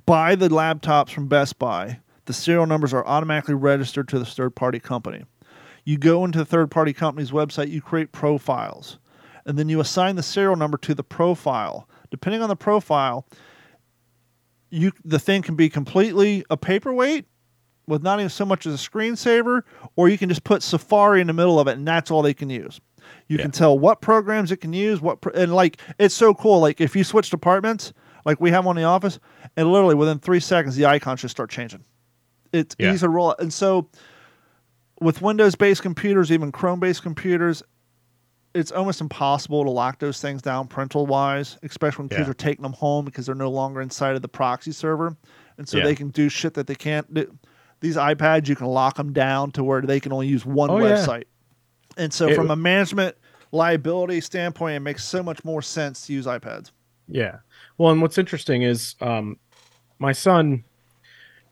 [0.06, 4.54] buy the laptops from Best Buy, the serial numbers are automatically registered to the third
[4.54, 5.24] party company.
[5.86, 9.00] You go into the third party company's website, you create profiles,
[9.46, 11.88] and then you assign the serial number to the profile.
[12.12, 13.26] Depending on the profile,
[14.70, 17.26] you the thing can be completely a paperweight
[17.88, 19.64] with not even so much as a screensaver,
[19.96, 22.34] or you can just put Safari in the middle of it, and that's all they
[22.34, 22.82] can use.
[23.28, 23.44] You Yeah.
[23.44, 26.60] can tell what programs it can use, what pro- and like it's so cool.
[26.60, 27.94] Like if you switch departments,
[28.26, 29.20] like we have one in the office,
[29.56, 31.84] and literally within three seconds the icons just start changing.
[32.52, 32.92] It's Yeah.
[32.92, 33.40] easy to roll out.
[33.40, 33.88] And so
[35.02, 37.64] with Windows-based computers, even Chrome-based computers,
[38.54, 42.74] it's almost impossible to lock those things down parental-wise, especially when kids are taking them
[42.74, 45.16] home because they're no longer inside of the proxy server,
[45.58, 45.84] and so Yeah.
[45.86, 47.32] they can do shit that they can't do.
[47.80, 50.80] These iPads, you can lock them down to where they can only use one Oh,
[50.80, 50.96] yeah.
[52.00, 53.16] And so, It- from a management
[53.52, 56.72] liability standpoint, it makes so much more sense to use iPads.
[57.08, 57.40] Yeah.
[57.78, 59.38] Well, and what's interesting is um
[60.00, 60.64] my son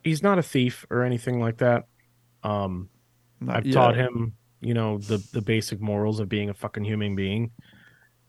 [0.04, 1.86] he's not a thief or anything like that.
[2.44, 2.90] Um
[3.48, 3.74] I've yet.
[3.74, 7.52] taught him, you know, the the basic morals of being a fucking human being.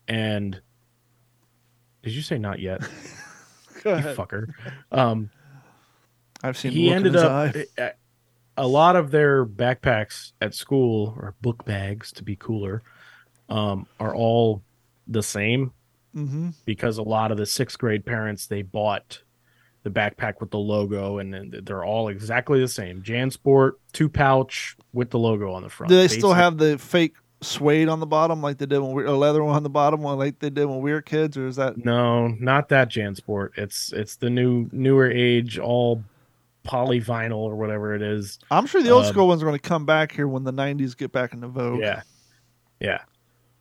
[0.07, 0.59] And
[2.03, 2.81] did you say not yet?
[3.83, 4.47] Go you fucker.
[4.91, 5.29] Um
[6.43, 6.71] I've seen.
[6.71, 7.91] he ended up eye.
[8.63, 12.81] A- lot of their backpacks at school or book bags to be cooler
[13.49, 14.61] um are all
[15.07, 15.71] the same
[16.15, 16.53] Mhm.
[16.65, 19.21] because a lot of the sixth grade parents they bought
[19.83, 24.75] the backpack with the logo and then they're all exactly the same jansport two pouch
[24.93, 28.05] with the logo on the front Do they still have the fake suede on the
[28.05, 30.49] bottom, like they did when we a leather one on the bottom, one like they
[30.49, 31.77] did when we were kids, or is that?
[31.85, 36.03] no not that jansport it's it's the new newer age all
[36.69, 39.67] polyvinyl or whatever it is I'm sure the old Um, school ones are going to
[39.67, 41.79] come back here when the '90s get back into vogue.
[41.79, 42.01] Yeah.
[42.79, 42.99] Yeah.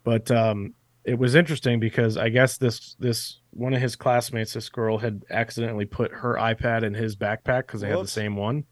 [0.04, 4.68] But um it was interesting because I guess this this one of his classmates, this
[4.68, 8.64] girl, had accidentally put her iPad in his backpack because they had the same one.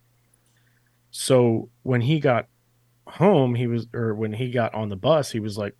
[1.10, 2.46] So when he got
[3.06, 5.74] home, he was or when he got on the bus, he was like,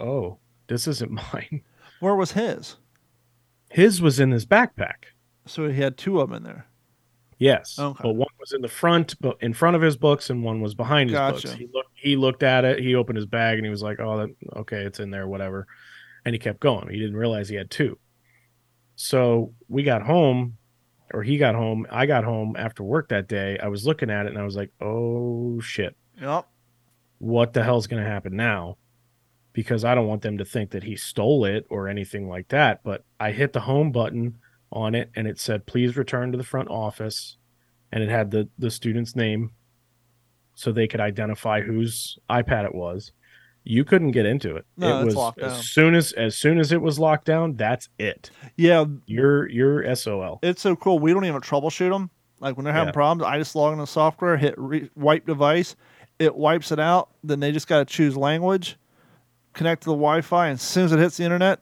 [0.00, 1.62] Oh, this isn't mine.
[2.00, 2.76] Where was his?
[3.70, 5.04] His was in his backpack.
[5.46, 6.66] So he had two of them in there.
[7.40, 7.78] Yes.
[7.78, 8.02] Okay.
[8.02, 10.74] But one was in the front, but in front of his books, and one was
[10.74, 11.48] behind his Gotcha.
[11.48, 11.58] books.
[11.58, 14.18] He looked he looked at it, he opened his bag and he was like, Oh,
[14.18, 14.28] that
[14.58, 15.66] okay, it's in there, whatever.
[16.24, 16.88] And he kept going.
[16.90, 17.98] He didn't realize he had two.
[18.96, 20.58] So we got home,
[21.14, 23.58] or he got home, I got home after work that day.
[23.58, 26.46] I was looking at it and I was like, Oh shit, Yep.
[27.18, 28.76] what the hell's gonna happen now?
[29.54, 32.82] Because I don't want them to think that he stole it or anything like that.
[32.84, 34.36] But I hit the home button
[34.72, 37.36] on it and it said please return to the front office
[37.92, 39.50] and it had the the student's name
[40.54, 43.12] so they could identify whose ipad it was
[43.64, 45.50] you couldn't get into it No, it was locked down.
[45.50, 49.94] as soon as as soon as it was locked down that's it Yeah, you're you're
[49.96, 50.98] sol it's so cool.
[50.98, 52.10] We don't even troubleshoot them.
[52.40, 52.92] Like when they're having Yeah.
[52.92, 55.76] problems, I just log in the software, hit re- wipe device,
[56.18, 57.10] it wipes it out.
[57.22, 58.78] Then they just got to choose language,
[59.52, 61.60] connect to the Wi-Fi, and as soon as it hits the internet,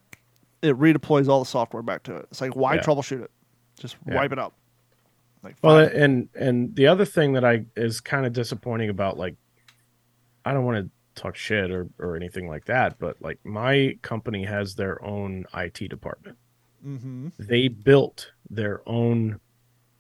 [0.63, 2.27] it redeploys all the software back to it.
[2.31, 2.83] It's like why Yeah.
[2.83, 3.31] troubleshoot it?
[3.79, 4.17] Just Yeah.
[4.17, 4.55] wipe it up.
[5.43, 5.97] Like well fine.
[5.97, 9.37] and and the other thing that i is kind of disappointing about like
[10.45, 10.85] i don't want
[11.15, 15.45] to talk shit or or anything like that but like my company has their own
[15.55, 16.37] it department
[16.85, 17.33] Mhm.
[17.39, 19.39] they built their own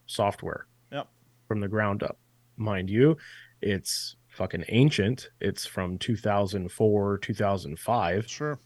[0.07, 1.07] software Yep.
[1.47, 2.19] from the ground up
[2.57, 3.17] mind you
[3.63, 8.59] it's fucking ancient it's from 2004 2005 Sure.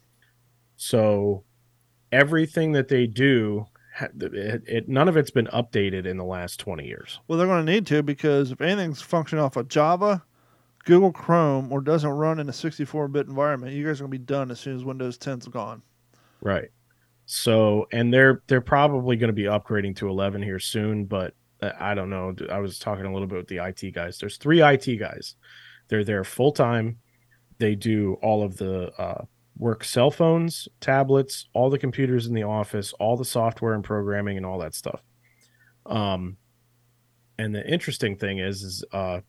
[0.77, 1.45] so
[2.13, 3.67] everything that they do
[4.01, 7.65] it, it none of it's been updated in the last 20 years Well, they're going
[7.65, 10.23] to need to because if anything's functioning off of Java,
[10.85, 14.25] Google Chrome, or doesn't run in a 64-bit environment, you guys are going to be
[14.25, 15.83] done as soon as Windows 10's gone.
[16.41, 16.71] Right.
[17.27, 21.71] So, and they're they're probably going to be upgrading to 11 here soon, but uh,
[21.79, 22.35] I don't know.
[22.51, 24.19] I was talking a little bit with the IT guys.
[24.19, 25.37] There's three IT guys.
[25.89, 26.99] They're there full time.
[27.59, 29.25] They do all of the uh,
[29.57, 34.37] work cell phones, tablets, all the computers in the office, all the software and programming
[34.37, 35.01] and all that stuff.
[35.87, 36.37] Um,
[37.39, 39.21] and the interesting thing is, is uh,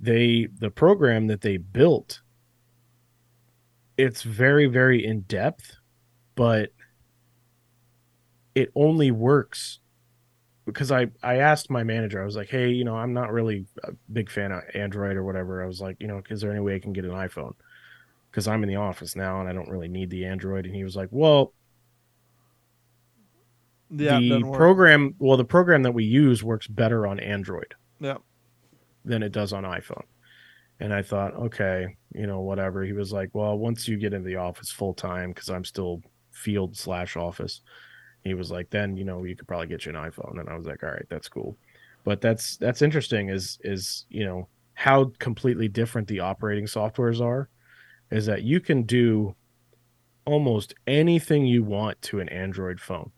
[0.00, 2.22] they the program that they built.
[3.96, 5.76] It's very very in depth,
[6.34, 6.70] but
[8.54, 9.80] it only works
[10.64, 13.66] because I I asked my manager I was like hey you know I'm not really
[13.84, 16.60] a big fan of Android or whatever I was like you know is there any
[16.60, 17.54] way I can get an iPhone
[18.30, 20.66] because I'm in the office now and I don't really need the Android.
[20.66, 21.52] And he was like, "Well,
[23.90, 24.56] The, the doesn't work.
[24.58, 28.18] program, well, the program that we use works better on Android Yeah.
[29.04, 30.04] than it does on iPhone."
[30.78, 32.84] And I thought, okay, you know, whatever.
[32.84, 36.02] He was like, "Well, once you get into the office full time, because I'm still
[36.30, 37.60] field slash office."
[38.22, 40.56] He was like, "Then you know, you could probably get you an iPhone." And I
[40.56, 41.56] was like, "All right, that's cool."
[42.04, 43.28] But that's that's interesting.
[43.28, 47.50] Is is you know how completely different the operating softwares are
[48.10, 49.34] is that you can do
[50.24, 53.10] almost anything you want to an Android phone.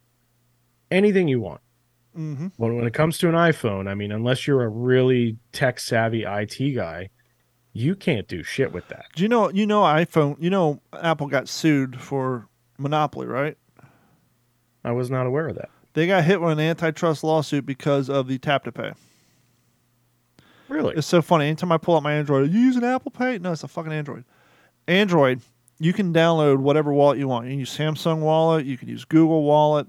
[0.90, 1.60] Anything you want.
[2.16, 2.48] Mm-hmm.
[2.56, 6.24] When, when it comes to an iPhone, I mean, unless you're a really tech savvy
[6.24, 7.08] IT guy,
[7.72, 9.06] you can't do shit with that.
[9.14, 9.50] Do you know?
[9.50, 10.36] You know, iPhone.
[10.38, 13.56] You know, Apple got sued for monopoly, right?
[14.84, 15.70] I was not aware of that.
[15.94, 18.92] They got hit with an antitrust lawsuit because of the tap to pay.
[20.68, 20.94] Really?
[20.96, 21.46] It's so funny.
[21.46, 23.38] Anytime I pull out my Android, are you using Apple Pay?
[23.38, 24.24] No, it's a fucking Android.
[24.88, 25.40] Android,
[25.78, 27.46] you can download whatever wallet you want.
[27.46, 29.86] You can use Samsung Wallet, you can use Google Wallet,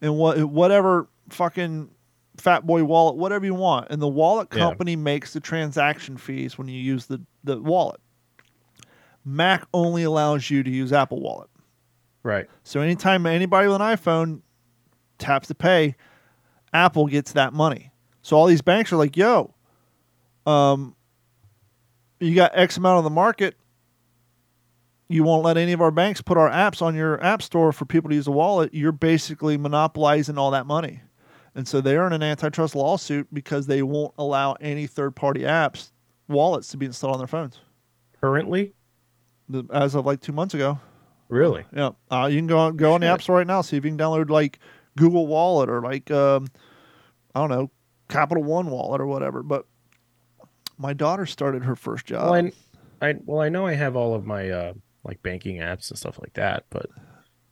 [0.00, 1.90] and what whatever fucking
[2.36, 3.88] Fat Boy Wallet, whatever you want.
[3.90, 4.58] And the wallet Yeah.
[4.58, 8.00] company makes the transaction fees when you use the, the wallet.
[9.24, 11.48] Mac only allows you to use Apple Wallet.
[12.22, 12.48] Right.
[12.62, 14.42] So anytime anybody with an iPhone
[15.18, 15.96] taps to pay,
[16.72, 17.90] Apple gets that money.
[18.22, 19.54] So all these banks are like, "Yo,
[20.46, 20.94] um,
[22.20, 23.56] you got X amount of the market.
[25.08, 27.84] You won't let any of our banks put our apps on your app store for
[27.84, 28.74] people to use a wallet.
[28.74, 31.00] You're basically monopolizing all that money."
[31.54, 35.90] And so they're in an antitrust lawsuit because they won't allow any third-party apps
[36.28, 37.60] wallets to be installed on their phones.
[38.20, 38.74] Currently?
[39.72, 40.78] As of like two months ago.
[41.28, 41.64] Really?
[41.72, 43.62] Yeah, uh, you can go on, go on the App Store right now.
[43.62, 44.58] See if you can download like
[44.96, 46.48] Google Wallet or like um,
[47.34, 47.70] I don't know
[48.08, 49.42] Capital One Wallet or whatever.
[49.42, 49.66] But
[50.78, 52.30] my daughter started her first job.
[52.30, 52.50] Well,
[53.00, 54.72] I, I well, I know I have all of my uh
[55.06, 56.86] like banking apps and stuff like that, but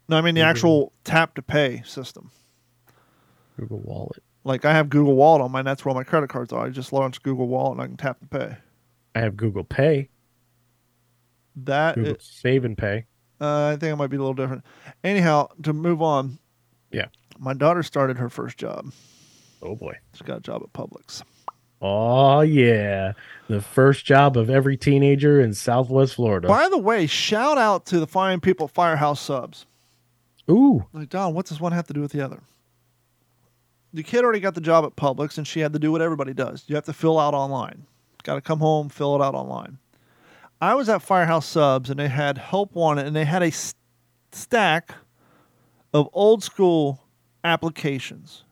[0.09, 2.31] no, I mean the Google- actual tap to pay system.
[3.59, 4.23] Google Wallet.
[4.45, 5.65] Like I have Google Wallet on mine.
[5.65, 6.67] That's where all my credit cards are.
[6.67, 8.57] I just launch Google Wallet and I can tap to pay.
[9.15, 10.09] I have Google Pay,
[11.57, 13.07] That Google is- Save and Pay.
[13.41, 14.65] uh, I think it might be a little different.
[15.05, 16.39] Anyhow, to move on.
[16.91, 17.07] Yeah.
[17.39, 18.93] My daughter started her first job.
[19.63, 19.95] Oh boy.
[20.15, 21.23] She got a job at Publix.
[21.83, 23.13] Oh yeah,
[23.49, 26.49] the first job of every teenager in Southwest Florida.
[26.49, 29.67] By the way, shout out to the fine people at Firehouse Subs.
[30.51, 32.41] Ooh, Like, Don, what does one have to do with the other?
[33.93, 36.35] The kid already got the job at Publix, and she had to do what everybody
[36.35, 36.65] does.
[36.67, 37.87] You have to fill out online.
[38.25, 39.79] Got to come home, fill it out online.
[40.61, 43.75] I was at Firehouse Subs, and they had help wanted, and they had a s-
[44.33, 44.95] stack
[45.93, 47.05] of old school
[47.45, 48.45] applications.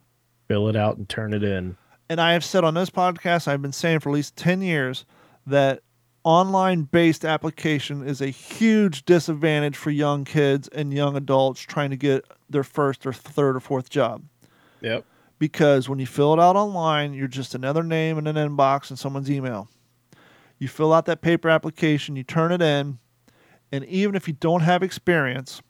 [0.48, 1.76] fill it out and turn it in.
[2.12, 5.06] And I have said on this podcast, I've been saying for at least 10 years
[5.46, 5.80] that
[6.24, 11.96] online based application is a huge disadvantage for young kids and young adults trying to
[11.96, 14.24] get their first or third or fourth job.
[14.82, 15.06] Yep.
[15.38, 18.98] Because when you fill it out online, you're just another name in an inbox in
[18.98, 19.70] someone's email.
[20.58, 22.98] You fill out that paper application, you turn it in,
[23.72, 25.62] and even if you don't have experience,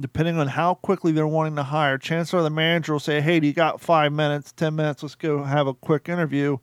[0.00, 3.40] depending on how quickly they're wanting to hire, chances are the manager will say, Hey,
[3.40, 5.02] do you got five minutes, 10 minutes?
[5.02, 6.58] Let's go have a quick interview.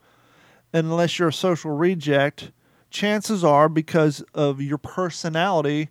[0.74, 2.52] And unless you're a social reject,
[2.90, 5.90] chances are because of your personality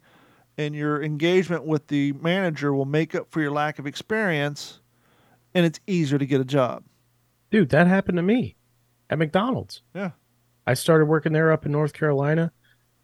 [0.57, 4.81] and your engagement with the manager will make up for your lack of experience
[5.55, 6.85] and it's easier to get a job.
[7.51, 8.57] Dude, that happened to me
[9.09, 9.83] at McDonald's.
[9.95, 10.11] Yeah.
[10.67, 12.53] I started working there up in North Carolina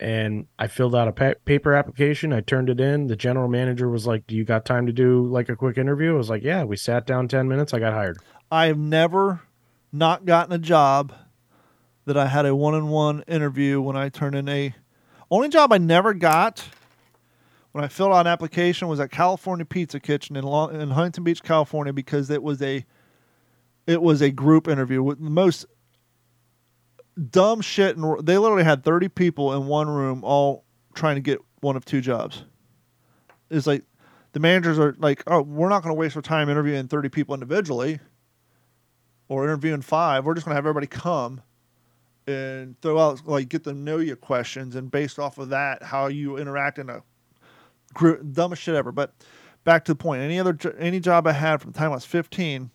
[0.00, 2.32] and I filled out a pa- paper application.
[2.32, 3.06] I turned it in.
[3.06, 6.14] The general manager was like, Do you got time to do like a quick interview?
[6.14, 7.74] I was like, Yeah, we sat down 10 minutes.
[7.74, 8.18] I got hired.
[8.50, 9.42] I have never
[9.92, 11.12] not gotten a job
[12.06, 14.74] that I had a one-on-one interview when I turned in a
[15.30, 16.64] only job I never got
[17.72, 21.24] when I filled out an application was at California Pizza Kitchen in Long, in Huntington
[21.24, 22.84] Beach, California because it was a
[23.86, 25.66] it was a group interview with most
[27.30, 31.40] dumb shit and they literally had 30 people in one room all trying to get
[31.60, 32.44] one of two jobs.
[33.50, 33.84] It's like
[34.32, 37.34] the managers are like, "Oh, we're not going to waste our time interviewing 30 people
[37.34, 37.98] individually."
[39.30, 41.40] or interviewing five, we're just gonna have everybody come
[42.26, 46.08] and throw out like get to know you questions, and based off of that, how
[46.08, 47.02] you interact in a
[47.94, 48.90] group, dumbest shit ever.
[48.90, 49.14] But
[49.62, 50.20] back to the point.
[50.20, 52.70] Any other any job I had from the time I was 15,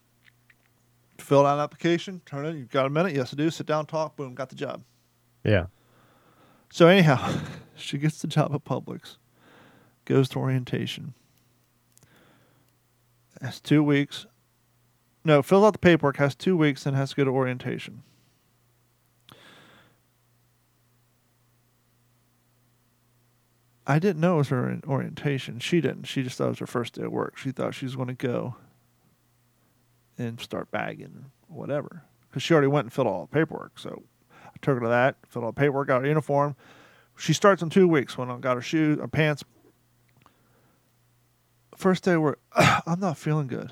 [1.26, 2.55] filled out an application, turn it.
[2.55, 3.13] you've got a minute?
[3.13, 3.49] Yes, I do.
[3.49, 4.15] Sit down, talk.
[4.15, 4.84] Boom, got the job.
[5.43, 5.65] Yeah.
[6.71, 7.39] So anyhow,
[7.76, 9.17] she gets the job at Publix,
[10.05, 11.13] goes to orientation.
[13.41, 14.26] Has two weeks.
[15.23, 18.03] No, fills out the paperwork, has two weeks, then has to go to orientation.
[23.88, 25.59] I didn't know it was her orientation.
[25.59, 26.05] She didn't.
[26.05, 27.38] She just thought it was her first day of work.
[27.38, 28.55] She thought she was going to go
[30.18, 32.03] and start bagging whatever.
[32.30, 33.80] Because she already went and filled all the paperwork.
[33.80, 34.03] So
[34.43, 36.55] I took her to that, filled all the paperwork, got her uniform.
[37.18, 39.43] She starts in two weeks when I got her shoes, her pants.
[41.76, 43.72] First day work, I'm not feeling good.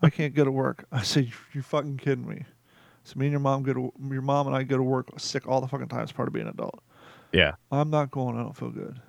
[0.00, 0.86] I can't go to work.
[0.92, 2.44] I said, you're fucking kidding me?"
[3.04, 5.46] So me and your mom go to your mom and I go to work sick
[5.46, 6.02] all the fucking time.
[6.02, 6.82] It's part of being an adult.
[7.32, 7.52] Yeah.
[7.70, 8.38] I'm not going.
[8.38, 9.00] I don't feel good.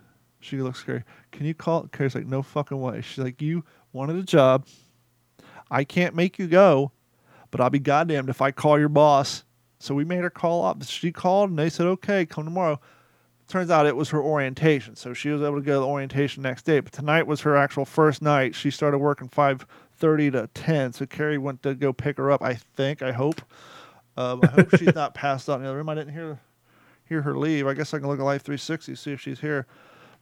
[0.41, 1.03] She looks scary.
[1.31, 1.87] Can you call?
[1.87, 3.01] Carrie's like, no fucking way.
[3.01, 3.63] She's like, you
[3.93, 4.67] wanted a job.
[5.69, 6.91] I can't make you go,
[7.51, 9.43] but I'll be goddamned if I call your boss.
[9.79, 10.83] So we made her call up.
[10.83, 12.79] She called and they said, okay, come tomorrow.
[13.47, 16.41] Turns out it was her orientation, so she was able to go to the orientation
[16.41, 16.79] next day.
[16.79, 18.55] But tonight was her actual first night.
[18.55, 20.93] She started working five thirty to ten.
[20.93, 22.41] So Carrie went to go pick her up.
[22.41, 23.03] I think.
[23.03, 23.41] I hope.
[24.17, 25.89] Um, I hope she's not passed out in the other room.
[25.89, 26.39] I didn't hear
[27.07, 27.67] hear her leave.
[27.67, 29.67] I guess I can look at Life 360 see if she's here.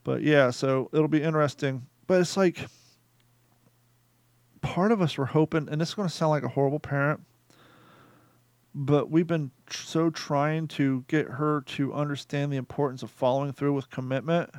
[0.04, 1.88] But yeah, so it'll be interesting.
[2.08, 2.68] But it's like
[4.64, 7.22] part of us were hoping, and this is going to sound like a horrible parent,
[8.74, 13.54] but we've been tr- so trying to get her to understand the importance of following
[13.54, 14.50] through with commitment.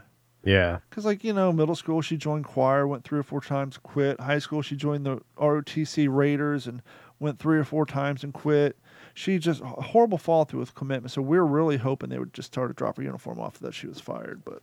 [0.45, 0.79] Yeah.
[0.89, 4.21] Because, like, you know, middle school, she joined choir, went three or four times, quit.
[4.21, 6.83] High school, she joined the ROTC Raiders and
[7.19, 8.77] went three or four times and quit.
[9.15, 11.13] She just a horrible fall through with commitment.
[11.13, 13.73] So we are really hoping they would just start to drop her uniform off that
[13.73, 14.45] she was fired.
[14.45, 14.63] But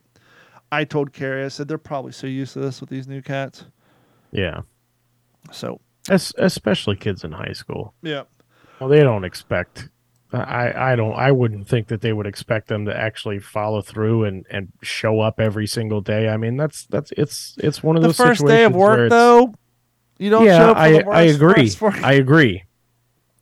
[0.70, 3.64] I told Carrie, I said, they're probably so used to this with these new cats.
[4.30, 4.60] Yeah.
[5.50, 7.94] So, Es- especially kids in high school.
[8.02, 8.22] yeah.
[8.80, 9.88] Well, they don't expect.
[10.32, 11.12] I I don't.
[11.14, 15.20] I wouldn't think that they would expect them to actually follow through and and show
[15.20, 16.28] up every single day.
[16.28, 19.54] I mean, that's that's it's it's one of The those first day of work, though,
[20.18, 21.70] you don't yeah, show up for I I agree.
[22.02, 22.64] I agree.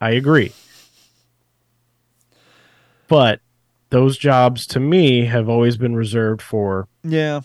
[0.00, 0.52] I agree.
[3.08, 3.40] But
[3.90, 7.40] those jobs to me have always been reserved for yeah,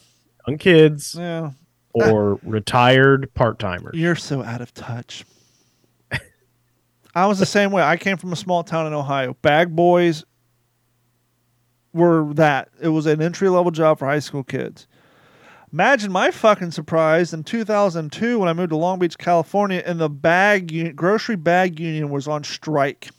[0.47, 1.51] young kids yeah.
[1.95, 3.95] Or retired part timers.
[3.97, 5.25] You're so out of touch.
[7.17, 7.81] I was the same way.
[7.81, 9.35] I came from a small town in Ohio.
[9.41, 10.25] Bag boys
[11.93, 12.69] were that.
[12.81, 14.85] It was an entry level job for high school kids.
[15.71, 20.09] Imagine my fucking surprise in 2002 when I moved to Long Beach, California, and the
[20.09, 23.09] bag uni- grocery bag union was on strike.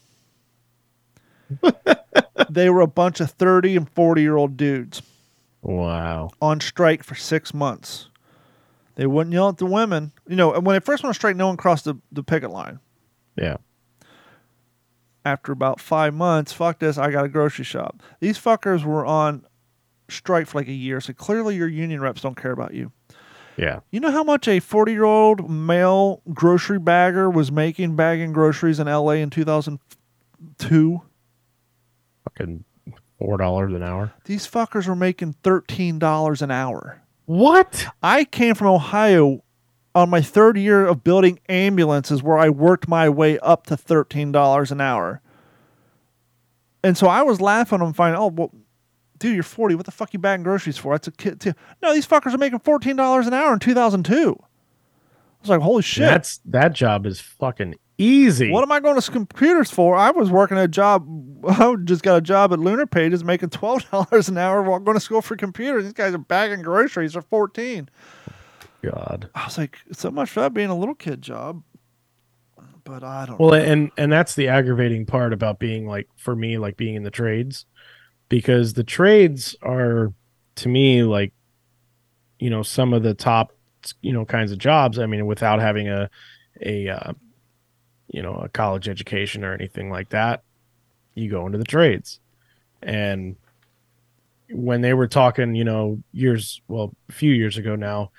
[2.51, 5.01] they were a bunch of 30 and 40 year old dudes
[5.63, 6.31] Wow.
[6.43, 8.09] on strike for six months.
[8.97, 10.13] They wouldn't yell at the women.
[10.27, 12.81] You know, when they first went on strike, no one crossed the, the picket line.
[13.37, 13.59] Yeah.
[15.25, 18.03] After about five months, fuck this, I got a grocery shop.
[18.21, 19.45] These fuckers were on
[20.09, 22.93] strike for like a year, so clearly your union reps don't care about you.
[23.57, 23.81] Yeah.
[23.91, 28.79] You know how much a 40 year old male grocery bagger was making bagging groceries
[28.79, 31.03] in LA in 2002?
[32.25, 32.65] Fucking
[33.19, 34.13] four dollars an hour.
[34.25, 37.03] These fuckers were making $13 an hour.
[37.27, 37.87] What?
[38.03, 39.43] I came from Ohio
[39.95, 44.71] on my third year of building ambulances where I worked my way up to $13
[44.71, 45.21] an hour.
[46.83, 48.53] And so I was laughing I'm finding, oh, well,
[49.19, 49.75] dude, you're 40.
[49.75, 50.95] What the fuck you bagging groceries for?
[50.95, 51.53] That's a kid, too.
[51.83, 54.37] No, these fuckers are making $14 an hour in 2002.
[54.39, 54.45] I
[55.41, 56.03] was like, holy shit.
[56.03, 58.51] That's that job is fucking easy.
[58.51, 59.97] what am I going to computers for?
[59.97, 61.07] I was working a job.
[61.49, 65.01] I just got a job at Lunar Pages making $12 an hour while going to
[65.01, 65.85] school for computers.
[65.85, 67.89] These guys are bagging groceries for 14
[68.83, 69.31] God.
[69.35, 71.63] I was like, so much for that being a little kid job.
[72.85, 73.57] But I don't Well, know.
[73.57, 77.11] and and that's the aggravating part about being like for me like being in the
[77.11, 77.67] trades
[78.29, 80.13] because the trades are
[80.57, 81.33] to me like
[82.39, 83.53] you know some of the top
[84.03, 85.01] you know kinds of jobs.
[85.01, 86.09] I mean, without having a
[86.63, 87.13] a uh,
[88.09, 90.43] you know a college education or anything like that,
[91.15, 92.21] you go into the trades.
[92.83, 93.37] And
[94.51, 98.11] when they were talking, you know, years well, a few years ago now,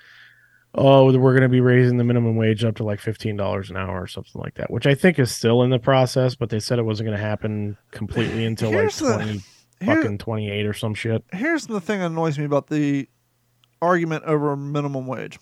[0.74, 3.76] oh, we're going to be raising the minimum wage up to like fifteen dollars an
[3.76, 6.34] hour or something like that, which I think is still in the process.
[6.34, 9.40] But they said it wasn't going to happen completely until like Here's the- twenty
[9.80, 11.24] Here- fucking twenty eight or some shit.
[11.32, 13.08] here's the thing that annoys me about the
[13.80, 15.38] argument over minimum wage.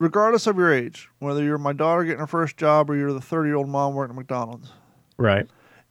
[0.00, 3.20] Regardless of your age, whether you're my daughter getting her first job or you're the
[3.20, 4.72] 30 year old mom working at McDonald's,
[5.18, 5.46] Right.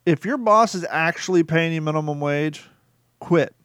[0.06, 2.68] if your boss is actually paying you minimum wage,
[3.20, 3.56] quit.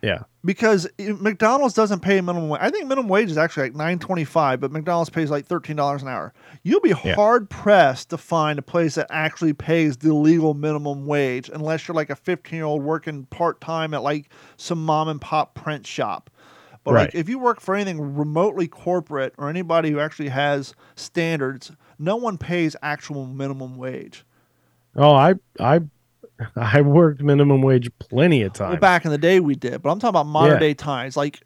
[0.00, 0.22] Yeah.
[0.44, 2.60] because McDonald's doesn't pay minimum wage.
[2.62, 5.74] I think minimum wage is actually like nine twenty five, but McDonald's pays like thirteen
[5.74, 6.32] dollars an hour.
[6.62, 7.16] You'll be Yeah.
[7.16, 11.96] hard pressed to find a place that actually pays the legal minimum wage, unless you're
[11.96, 15.84] like a fifteen year old working part time at like some mom and pop print
[15.84, 16.30] shop.
[16.88, 21.72] But like if you work for anything remotely corporate or anybody who actually has standards,
[21.98, 24.24] no one pays actual minimum wage.
[24.96, 25.80] Oh, I I
[26.56, 28.72] I worked minimum wage plenty of times.
[28.72, 30.58] Well, back in the day we did, but I'm talking about modern Yeah.
[30.60, 31.16] day times.
[31.16, 31.40] Like,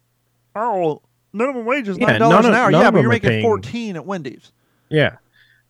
[0.55, 2.71] oh, minimum wage is nine dollars none an hour.
[2.71, 4.51] Yeah, but you're making paying- fourteen at Wendy's.
[4.89, 5.17] Yeah.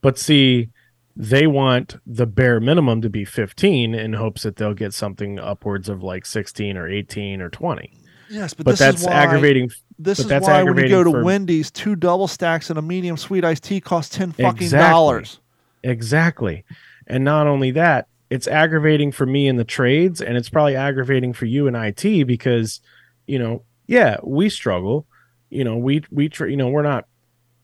[0.01, 0.69] But see,
[1.15, 5.88] they want the bare minimum to be 15 in hopes that they'll get something upwards
[5.88, 7.93] of like 16 or 18 or 20.
[8.34, 9.69] Yes, but, But, this that's is why, aggravating.
[9.99, 12.81] This is that's why when you go to for- Wendy's, two double stacks and a
[12.81, 14.89] medium sweet iced tea cost ten fucking Exactly.
[14.89, 15.39] dollars.
[15.84, 16.63] Exactly.
[17.07, 21.34] And not only that, it's aggravating for me in the trades and it's probably aggravating
[21.34, 22.79] for you in IT because,
[23.27, 25.05] you know, yeah, we struggle.
[25.49, 27.05] You know, we we tr- you know, we're not,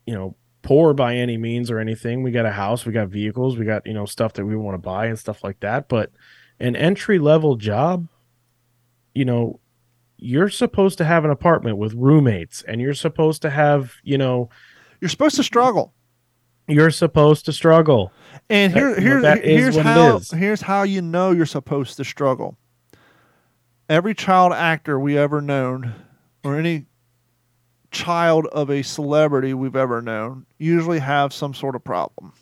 [0.06, 2.22] you know, poor by any means or anything.
[2.22, 4.74] We got a house, we got vehicles, we got, you know, stuff that we want
[4.74, 6.10] to buy and stuff like that, but
[6.60, 8.06] an entry level job,
[9.14, 9.58] you know,
[10.20, 14.48] you're supposed to have an apartment with roommates and you're supposed to have, you know,
[15.00, 15.92] You're supposed to struggle.
[16.68, 18.12] you're supposed to struggle.
[18.48, 22.56] And here, here, that is here's how here's how you know you're supposed to struggle.
[23.88, 25.94] Every child actor we ever known,
[26.44, 26.86] or any
[27.90, 32.32] child of a celebrity we've ever known, usually have some sort of problem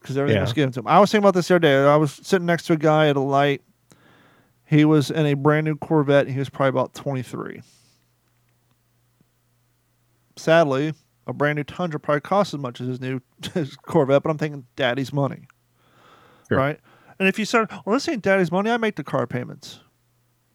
[0.00, 0.42] because everything Yeah.
[0.42, 0.86] was given to them.
[0.86, 1.84] I was thinking about this the other day.
[1.84, 3.62] I was sitting next to a guy at a light.
[4.72, 6.24] He was in a brand new Corvette.
[6.24, 7.60] And he was probably about 23.
[10.36, 10.94] Sadly,
[11.26, 13.20] a brand new Tundra probably costs as much as his new
[13.52, 15.46] his Corvette, but I'm thinking daddy's money.
[16.48, 16.56] Sure.
[16.56, 16.80] Right?
[17.18, 19.80] And if you said, well, this ain't daddy's money, I make the car payments.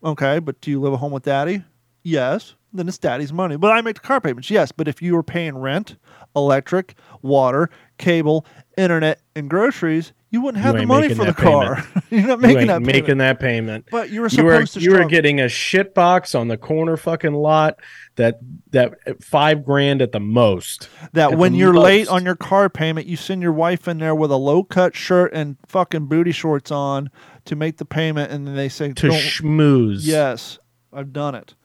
[0.04, 1.64] Okay, but do you live at home with daddy?
[2.02, 2.56] Yes.
[2.74, 3.56] Then it's daddy's money.
[3.56, 4.50] But I make the car payments.
[4.50, 4.72] Yes.
[4.72, 5.96] But if you were paying rent,
[6.36, 8.48] electric, water, cable,
[8.78, 11.86] internet, and groceries, you wouldn't have You the money for the car.
[12.10, 13.20] You're not making ain't that making payment.
[13.20, 13.86] that payment.
[13.90, 16.58] But you were You were supposed to you were getting a shit box on the
[16.58, 17.80] corner fucking lot
[18.16, 18.40] that
[18.72, 20.90] that five grand at the most.
[21.14, 24.32] that when you're late on your car payment, you send your wife in there with
[24.32, 27.10] a low cut shirt and fucking booty shorts on
[27.46, 30.06] to make the payment, and then they say, To "Don't." schmooze.
[30.06, 30.60] yes,
[30.92, 31.56] I've done it.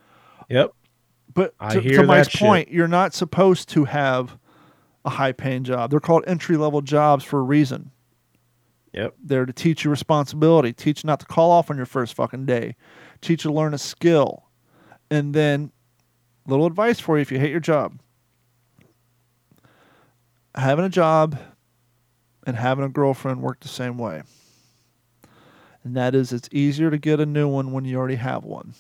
[0.49, 0.71] Yep.
[1.35, 2.41] But to, to Mike's that shit.
[2.47, 4.37] point, you're not supposed to have
[5.05, 5.91] a high paying job.
[5.91, 7.91] They're called entry level jobs for a reason.
[8.93, 9.14] Yep.
[9.22, 12.76] They're to teach you responsibility, teach not to call off on your first fucking day,
[13.20, 14.45] teach you to learn a skill.
[15.11, 15.72] And then,
[16.47, 17.99] little advice for you if you hate your job
[20.55, 21.38] having a job
[22.47, 24.22] and having a girlfriend work the same way.
[25.84, 28.74] And that is, it's easier to get a new one when you already have one.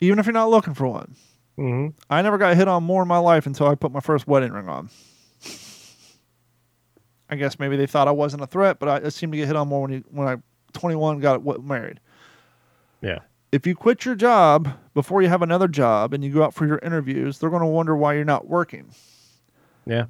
[0.00, 1.14] Even if you're not looking for one.
[1.56, 4.26] hmm I never got hit on more in my life until I put my first
[4.26, 4.90] wedding ring on.
[7.32, 9.46] I guess maybe they thought I wasn't a threat, but I, I seemed to get
[9.46, 10.36] hit on more when you when I
[10.74, 11.98] 21 got married.
[13.00, 13.20] Yeah.
[13.50, 16.66] If you quit your job before you have another job and you go out for
[16.66, 18.90] your interviews, they're going to wonder why you're not working.
[19.86, 20.04] Yeah.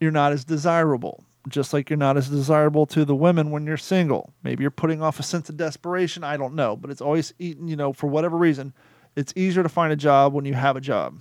[0.00, 3.76] You're not as desirable, just like you're not as desirable to the women when you're
[3.76, 4.32] single.
[4.42, 6.24] Maybe you're putting off a sense of desperation.
[6.24, 7.68] I don't know, but it's always eaten.
[7.68, 8.74] You know, for whatever reason,
[9.14, 11.20] it's easier to find a job when you have a job.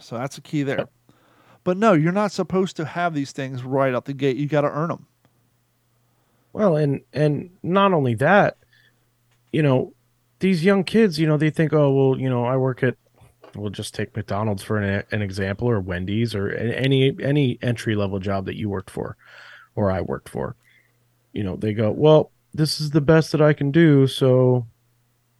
[0.00, 0.78] So that's the key there.
[0.78, 0.90] Yep.
[1.64, 4.36] But no, you're not supposed to have these things right out the gate.
[4.36, 5.06] You got to earn them.
[6.52, 8.58] Well, and and not only that,
[9.50, 9.92] you know,
[10.38, 12.96] these young kids, you know, they think, oh, well, you know, I work at,
[13.56, 18.18] we'll just take McDonald's for an, an example, or Wendy's, or any any entry level
[18.18, 19.16] job that you worked for,
[19.74, 20.54] or I worked for.
[21.32, 24.66] You know, they go, well, this is the best that I can do, so,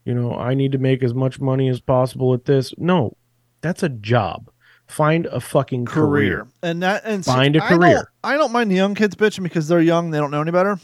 [0.05, 2.75] you know, I need to make as much money as possible at this.
[2.77, 3.17] No,
[3.61, 4.51] that's a job.
[4.95, 6.47] Find a fucking career.
[6.63, 8.11] and that and Find a I don't- career.
[8.23, 10.79] I don't, mind the young kids bitching because they're young, they don't know any better.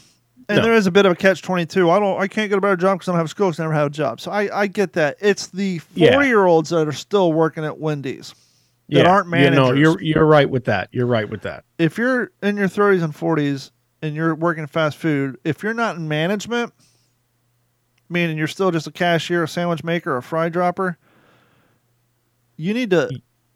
[0.49, 0.63] And No.
[0.63, 1.89] there is a bit of a catch twenty two.
[1.89, 3.47] I don't, I can't get a better job because I don't have a school.
[3.47, 4.19] I never had a job.
[4.19, 5.15] So I, I get that.
[5.21, 6.11] It's the Yeah.
[6.13, 8.35] forty year olds that are still working at Wendy's
[8.89, 9.79] that aren't You know, managers.
[9.79, 10.89] you're you're right with that.
[10.91, 11.63] You're right with that.
[11.79, 13.71] if you're in your 30s and 40s
[14.01, 16.73] and you're working fast food, if you're not in management,
[18.09, 20.97] meaning you're still just a cashier, a sandwich maker, a fry dropper,
[22.57, 23.09] you need to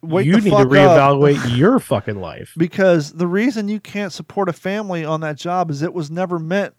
[0.08, 2.54] wake you need to reevaluate your fucking life.
[2.58, 6.40] because the reason you can't support a family on that job is it was never
[6.40, 6.74] meant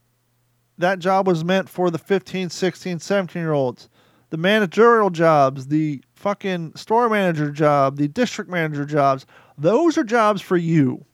[0.78, 3.88] that job was meant for the 15 16 17 year olds
[4.30, 9.24] the managerial jobs the fucking store manager job the district manager jobs
[9.56, 11.04] those are jobs for you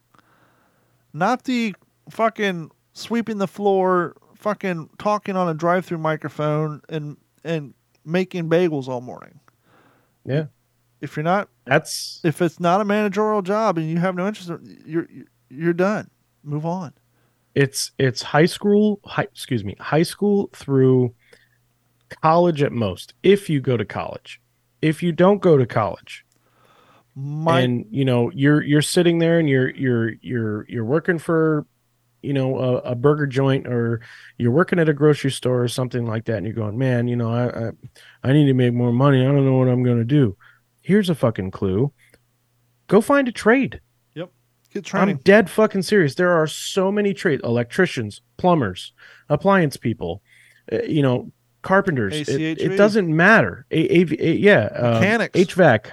[1.12, 1.74] not the
[2.10, 7.74] fucking sweeping the floor fucking talking on a drive-through microphone and and
[8.04, 9.38] making bagels all morning
[10.24, 10.46] Yeah.
[11.02, 14.50] If you're not That's if it's not a managerial job and you have no interest,
[14.86, 15.08] you're
[15.50, 16.10] you're done.
[16.42, 16.94] Move on.
[17.54, 21.14] it's it's high school, high, excuse me, high school through
[22.22, 23.14] college at most.
[23.22, 24.40] If you go to college,
[24.80, 26.24] if you don't go to college,
[27.14, 31.66] My and you know you're you're sitting there and you're you're you're you're working for
[32.22, 34.00] you know a, a burger joint or
[34.38, 37.16] you're working at a grocery store or something like that and you're going man you
[37.16, 37.72] know i i,
[38.22, 40.36] I need to make more money i don't know what i'm going to do
[40.82, 41.90] here's a fucking clue
[42.88, 43.80] go find a trade
[44.14, 44.30] Yep.
[44.72, 45.16] Get training.
[45.16, 48.92] i'm dead fucking serious there are so many trades electricians plumbers
[49.28, 50.22] appliance people
[50.72, 51.30] uh, you know
[51.62, 55.38] carpenters it, it doesn't matter a, A- A- yeah uh, Mechanics.
[55.54, 55.90] hvac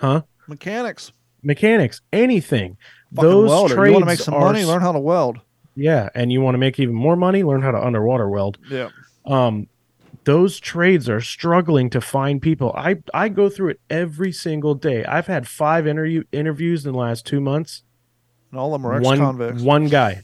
[0.00, 1.12] huh Mechanics.
[1.42, 2.76] mechanics anything
[3.14, 3.74] Fucking those welder.
[3.74, 4.64] trades You want to make some are money?
[4.64, 5.38] Learn how to weld.
[5.76, 8.88] yeah and you want to make even more money learn how to underwater weld Yeah.
[9.26, 9.66] um
[10.24, 15.04] those trades are struggling to find people i i go through it every single day
[15.04, 17.82] i've had five interview interviews in the last two months
[18.50, 19.62] And all of them are one ex-convicts.
[19.62, 20.22] one one guy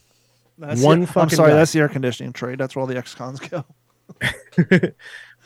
[0.58, 1.56] That's one the- I'm sorry, guy.
[1.56, 2.58] that's the air conditioning trade.
[2.58, 3.64] That's where all the ex-cons go.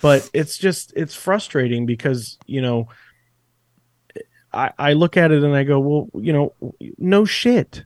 [0.00, 2.88] but it's just it's frustrating because you know
[4.52, 6.54] i i look at it and i go well you know
[6.98, 7.84] no shit.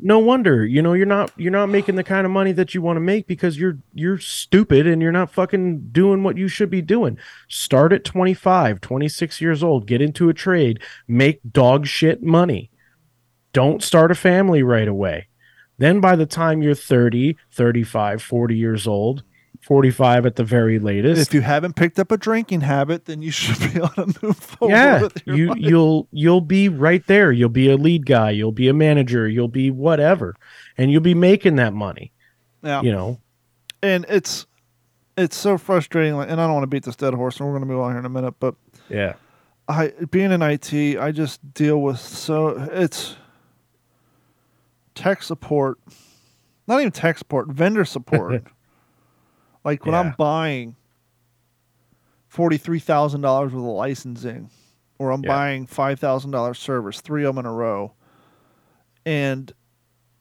[0.00, 2.80] No wonder you know you're not you're not making the kind of money that you
[2.80, 6.70] want to make because you're you're stupid and you're not fucking doing what you should
[6.70, 7.18] be doing.
[7.48, 12.70] Start at 25 26 years old get into a trade make dog shit money.
[13.52, 15.28] Don't start a family right away.
[15.78, 19.24] Then by the time you're 30 35 40 years old
[19.68, 23.30] 45 at the very latest If you haven't picked up a drinking habit, then you
[23.30, 24.72] should be on a move forward.
[24.74, 25.58] yeah you life.
[25.60, 29.46] you'll you'll be right there you'll be a lead guy you'll be a manager you'll
[29.46, 30.34] be whatever
[30.76, 32.10] and you'll be making that money
[32.62, 32.82] yeah.
[32.82, 33.20] you know
[33.82, 34.46] and it's
[35.16, 36.14] it's so frustrating.
[36.14, 37.80] Like, and I don't want to beat this dead horse, and we're going to move
[37.80, 38.34] on here in a minute.
[38.38, 38.54] But
[38.88, 39.14] yeah
[39.68, 43.16] I, being in IT, I just deal with so it's
[44.94, 45.78] tech support,
[46.66, 48.44] not even tech support, vendor support.
[49.68, 50.00] like when Yeah.
[50.00, 50.76] I'm buying
[52.26, 54.50] forty three thousand dollars worth of licensing,
[54.98, 55.28] or I'm Yeah.
[55.28, 57.92] buying five thousand dollars servers, three of them in a row,
[59.04, 59.52] and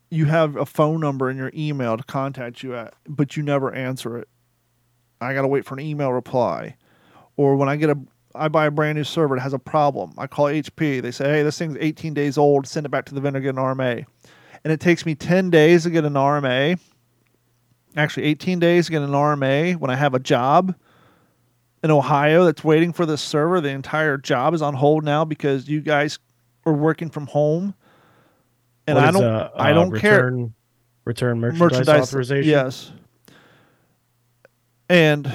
[0.09, 3.73] you have a phone number in your email to contact you at, but you never
[3.73, 4.27] answer it.
[5.19, 6.75] I got to wait for an email reply.
[7.35, 7.97] Or when I get a
[8.35, 10.11] I buy a brand new server that has a problem.
[10.17, 10.99] I call HP.
[11.01, 12.67] They say, "Hey, this thing's 18 days old.
[12.67, 14.05] Send it back to the vendor, get an RMA."
[14.63, 16.77] And it takes me 10 days to get an RMA.
[17.97, 20.75] Actually, 18 days to get an RMA when I have a job
[21.83, 23.59] in Ohio that's waiting for this server.
[23.59, 26.19] The entire job is on hold now because you guys
[26.65, 27.73] are working from home.
[28.85, 30.53] And I don't uh, I uh, don't care return,
[31.03, 32.91] return merchandise, authorization Yes.
[34.87, 35.29] And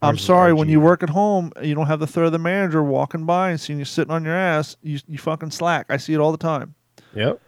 [0.00, 2.38] I'm is sorry, when you work at home, you don't have the third of the
[2.38, 4.76] manager walking by and seeing you sitting on your ass.
[4.82, 5.86] You you fucking slack.
[5.90, 6.74] I see it all the time,
[7.14, 7.38] yep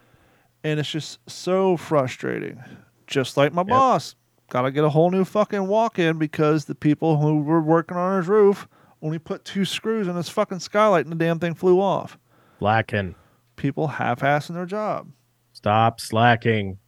[0.64, 2.62] and it's just so frustrating.
[3.06, 4.14] Just like my boss,
[4.53, 8.19] got to get a whole new fucking walk-in because the people who were working on
[8.19, 8.69] his roof
[9.01, 12.19] only put two screws in his fucking skylight, and the damn thing flew off.
[12.59, 13.15] slacking
[13.57, 15.11] People half-assing their job.
[15.53, 16.79] stop slacking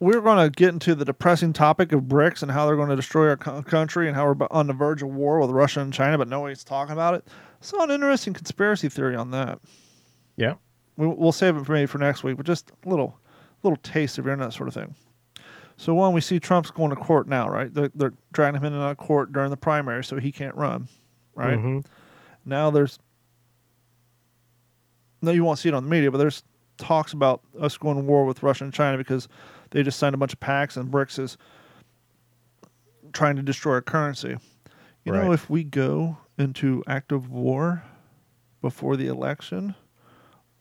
[0.00, 2.96] we're going to get into the depressing topic of BRICS and how they're going to
[2.96, 5.92] destroy our co- country and how we're on the verge of war with Russia and
[5.92, 7.28] China, but nobody's talking about it.
[7.60, 9.60] Saw an interesting conspiracy theory on that.
[10.36, 10.54] yeah
[10.96, 13.20] We, we'll save it for maybe for next week, but just a little,
[13.62, 14.94] little taste of your that sort of thing.
[15.80, 17.72] So one, we see Trump's going to court now, right?
[17.72, 20.88] They're, they're dragging him into court during the primary, so he can't run,
[21.34, 21.58] right?
[21.58, 21.86] Mhm.
[22.44, 22.98] Now there's
[25.22, 26.42] no, you won't see it on the media, but there's
[26.76, 29.26] talks about us going to war with Russia and China because
[29.70, 31.38] they just signed a bunch of pacts and BRICS is
[33.14, 34.36] trying to destroy our currency.
[35.06, 37.82] You know, if we go into active war
[38.60, 39.74] before the election,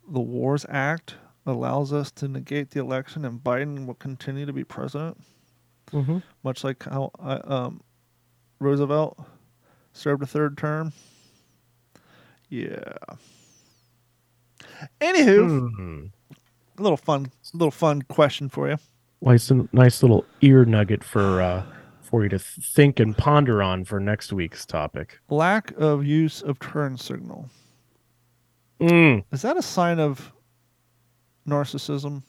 [0.08, 1.16] the Wars Act
[1.50, 5.18] allows us to negate the election and Biden will continue to be president,
[5.92, 6.24] Mhm.
[6.44, 7.82] much like how uh, um,
[8.60, 9.20] Roosevelt
[9.94, 10.94] served a third term.
[12.50, 12.94] Yeah.
[15.02, 16.12] Anywho, Mhm.
[16.78, 18.78] a little fun, little fun question for you.
[19.22, 21.62] nice nice little ear nugget for uh
[22.02, 26.58] for you to think and ponder on for next week's topic Lack of use of
[26.60, 27.50] turn signal
[28.80, 29.26] Mm.
[29.34, 30.32] is that a sign of
[31.50, 32.24] narcissism?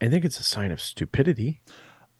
[0.00, 1.60] i think it's a sign of stupidity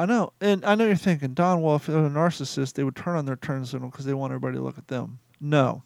[0.00, 1.60] I know, and I know you're thinking, Don.
[1.60, 4.30] Well, if they're a narcissist, they would turn on their turn signal because they want
[4.30, 5.18] everybody to look at them.
[5.40, 5.82] No,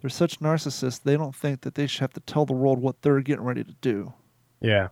[0.00, 1.00] they're such narcissists.
[1.00, 3.62] They don't think that they should have to tell the world what they're getting ready
[3.62, 4.12] to do.
[4.60, 4.88] yeah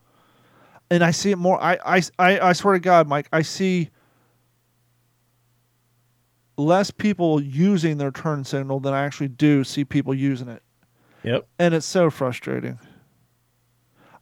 [0.93, 1.59] and I see it more.
[1.62, 3.89] I, I, I, I swear to God, Mike, I see
[6.59, 10.62] less people using their turn signal than I actually do see people using it,
[11.23, 12.78] yep and it's so frustrating.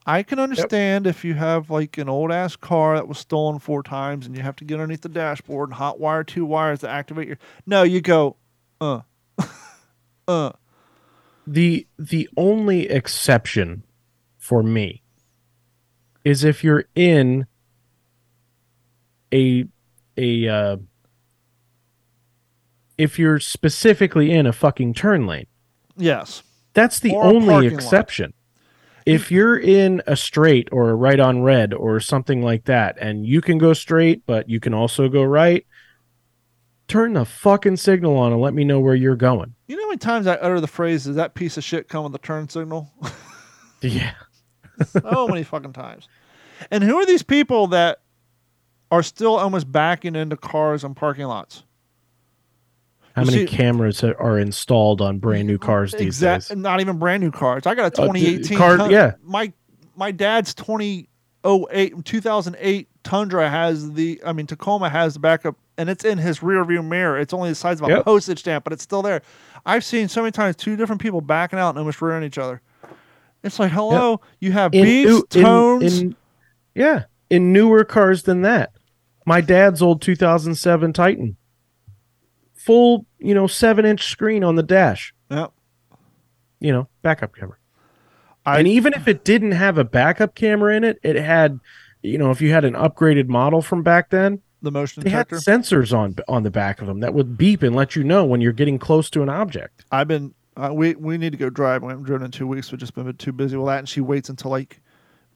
[0.07, 3.83] I can understand if you have like an old ass car that was stolen four
[3.83, 6.89] times and you have to get underneath the dashboard and hot wire two wires to
[6.89, 7.39] activate your.
[7.67, 8.37] No, you go,
[8.81, 9.03] uh,
[10.29, 10.53] uh.
[11.47, 13.85] the the only exception
[14.39, 15.03] for me
[16.25, 17.47] is if you're in
[19.33, 19.67] a
[20.17, 20.77] a uh,
[22.99, 25.47] if you're specifically in a fucking turn lane.
[25.97, 26.43] Yes.
[26.75, 27.83] That's the only parking lot.
[27.83, 28.33] exception.
[29.07, 33.27] If you're in a straight or a right on red or something like that, and
[33.27, 35.67] you can go straight, but you can also go right,
[36.87, 39.55] turn the fucking signal on and let me know where you're going.
[39.67, 42.05] You know how many times I utter the phrase, "Does that piece of shit come
[42.05, 42.93] with a turn signal?"
[43.83, 44.13] Yeah.
[44.87, 46.09] so many fucking times.
[46.71, 48.01] And who are these people that
[48.91, 51.65] are still almost backing into cars and parking lots?
[53.17, 56.57] How many see- cameras are- installed on brand new cars these Exact- days?
[56.57, 57.67] Not even brand new cars.
[57.67, 59.13] I got a Uh, 2018 car- Tun- yeah.
[59.25, 59.53] My
[59.97, 66.05] my dad's 2008 2008 Tundra has the I mean Tacoma has the backup and it's
[66.05, 67.19] in his rear view mirror.
[67.19, 68.05] It's only the size of a Yep.
[68.05, 69.23] postage stamp, but it's still there.
[69.67, 72.61] I've seen so many times two different people backing out and almost rearing each other.
[73.43, 76.01] It's like, hello, you have In new- in- tones.
[76.01, 76.17] in-
[76.75, 78.73] yeah, in newer cars than that.
[79.27, 81.37] My dad's old 2007 Titan,
[82.61, 85.15] full, you know, seven inch screen on the dash.
[85.31, 85.53] Yep.
[86.61, 87.57] You know, backup camera.
[88.45, 91.59] I- and even if it didn't have a backup camera in it, it had,
[92.03, 95.29] you know, if you had an upgraded model from back then, the motion they had
[95.29, 95.51] detector.
[95.51, 98.43] sensors on on the back of them that would beep and let you know when
[98.43, 99.87] you're getting close to an object.
[99.91, 101.83] I've been uh, we we need to go drive.
[101.83, 102.71] We haven't driven in two weeks.
[102.71, 103.79] We've just been too busy with that.
[103.79, 104.81] And she waits until like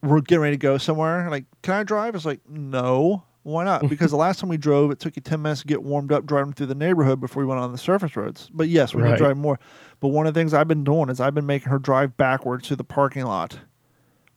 [0.02, 1.30] we're getting ready to go somewhere.
[1.30, 2.14] Like, can I drive?
[2.14, 3.24] It's like, no.
[3.44, 3.88] Why not?
[3.88, 6.24] Because the last time we drove, it took you ten minutes to get warmed up
[6.26, 8.50] driving through the neighborhood before we went on the surface roads.
[8.52, 9.18] But yes, we can Right.
[9.18, 9.60] drive more.
[10.00, 12.66] But one of the things I've been doing is I've been making her drive backwards
[12.68, 13.60] to the parking lot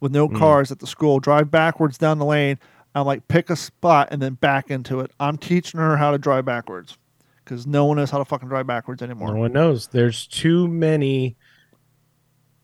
[0.02, 0.38] with no Mm.
[0.38, 1.20] cars at the school.
[1.22, 2.60] Drive backwards down the lane.
[2.94, 5.12] I'm like, pick a spot and then back into it.
[5.22, 6.98] I'm teaching her how to drive backwards
[7.46, 9.34] because no one knows how to fucking drive backwards anymore.
[9.34, 9.88] No one knows.
[9.88, 11.38] There's too many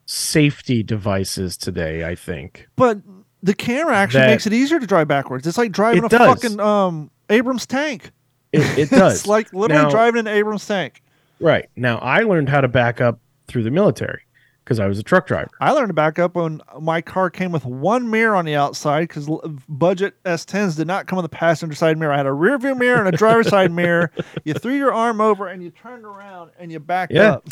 [0.05, 2.67] safety devices today, I think.
[2.75, 2.97] But
[3.43, 5.45] the camera actually That- makes it easier to drive backwards.
[5.45, 6.41] It's like driving It a does.
[6.41, 8.09] fucking um Abrams tank.
[8.51, 9.19] It, it does.
[9.19, 11.01] it's like literally Now- driving an Abrams tank.
[11.39, 11.69] Right.
[11.75, 14.21] Now, I learned how to back up through the military
[14.63, 15.49] because I was a truck driver.
[15.59, 19.09] I learned to back up when my car came with one mirror on the outside
[19.09, 19.29] because
[19.67, 22.13] budget S10s did not come with a passenger side mirror.
[22.13, 24.09] I had a rear view mirror and a driver's side mirror.
[24.45, 27.33] You threw your arm over and you turned around and you backed Yeah.
[27.33, 27.49] up.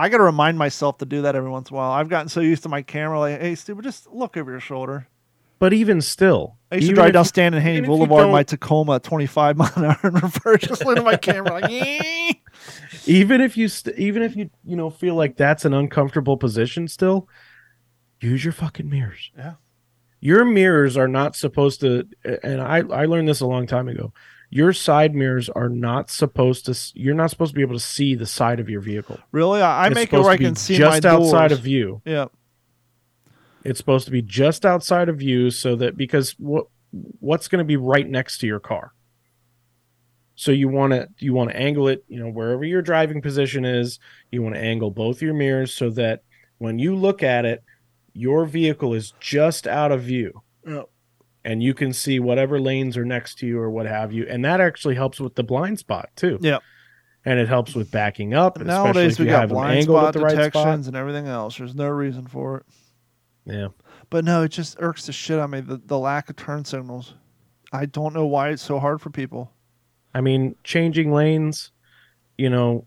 [0.00, 1.90] I got to remind myself to do that every once in a while.
[1.90, 5.06] I've gotten so used to my camera, like, hey, stupid, just look over your shoulder.
[5.58, 8.32] But even still, I used to drive down Stanton Haney even if you Boulevard in
[8.32, 12.32] my Tacoma 25 mile an hour in reverse, just looking at my camera like, "Eh."
[13.06, 16.86] even if you st- even if you you know feel like that's an uncomfortable position
[16.88, 17.28] still
[18.20, 19.54] use your fucking mirrors Yeah.
[20.20, 22.06] your mirrors are not supposed to
[22.42, 24.12] and i i learned this a long time ago
[24.52, 28.14] your side mirrors are not supposed to you're not supposed to be able to see
[28.16, 29.62] the side of your vehicle really?
[29.62, 31.52] I, make it where I can see just outside doors.
[31.52, 32.26] of view Yeah.
[33.64, 36.66] it's supposed to be just outside of view so that because what
[37.20, 38.92] what's going to be right next to your car
[40.34, 43.64] so you want to you want to angle it you know wherever your driving position
[43.64, 43.98] is
[44.32, 46.22] you want to angle both your mirrors so that
[46.58, 47.62] when you look at it
[48.12, 50.82] your vehicle is just out of view Yeah.
[51.44, 54.44] And you can see whatever lanes are next to you or what have you and
[54.44, 56.58] that actually helps with the blind spot too Yeah.
[57.24, 60.32] and it helps with backing up especially Nowadays we got have blind spot the right
[60.32, 61.56] spot detections and everything else.
[61.56, 62.66] There's no reason for it.
[63.46, 63.68] yeah
[64.10, 65.60] But no, it just irks the shit out of me.
[65.60, 67.14] The, the lack of turn signals.
[67.72, 69.52] I don't know why it's so hard for people.
[70.12, 71.70] I mean, changing lanes,
[72.36, 72.86] you know,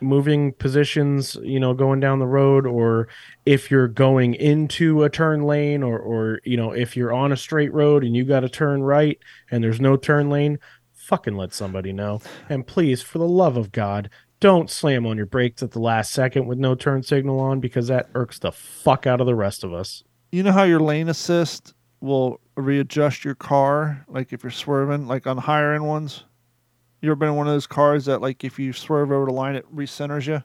[0.00, 3.08] moving positions, you know, going down the road, or
[3.46, 7.36] if you're going into a turn lane, or, or you know, if you're on a
[7.36, 9.18] straight road and you got to turn right
[9.50, 10.58] and there's no turn lane,
[10.92, 12.20] fucking let somebody know.
[12.48, 16.12] And please, for the love of God, don't slam on your brakes at the last
[16.12, 19.64] second with no turn signal on because that irks the fuck out of the rest
[19.64, 20.02] of us.
[20.32, 25.26] You know how your lane assist will readjust your car, like if you're swerving, like
[25.26, 26.24] on higher end ones.
[27.00, 29.32] You ever been in one of those cars that, like, if you swerve over the
[29.32, 30.42] line, it recenters you?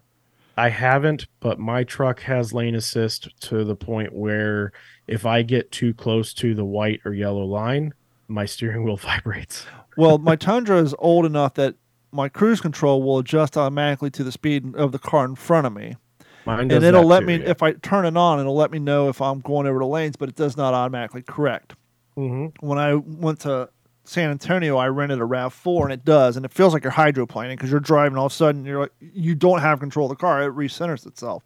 [0.58, 4.72] I haven't, but my truck has lane assist to the point where
[5.06, 7.94] if I get too close to the white or yellow line,
[8.30, 9.66] my steering wheel vibrates.
[9.98, 11.76] Well, my Tundra is old enough that
[12.14, 15.74] my cruise control will adjust automatically to the speed of the car in front of
[15.74, 15.98] me.
[16.46, 17.50] Mine and it'll let too, me yeah.
[17.50, 20.16] if I turn it on, it'll let me know if I'm going over the lanes,
[20.16, 21.76] but it does not automatically correct.
[22.16, 22.54] Mhm.
[22.62, 23.70] When I went to
[24.06, 26.94] San Antonio, I rented a Rav Four, and it does, and it feels like you're
[26.94, 28.18] hydroplaning because you're driving.
[28.18, 31.06] All of a sudden, you're like you don't have control of the car; it recenters
[31.08, 31.44] itself.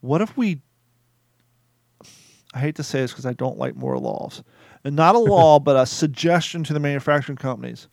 [0.00, 0.62] What if we?
[2.54, 4.44] I hate to say this because I don't like more laws,
[4.84, 7.88] and not a law, but a suggestion to the manufacturing companies.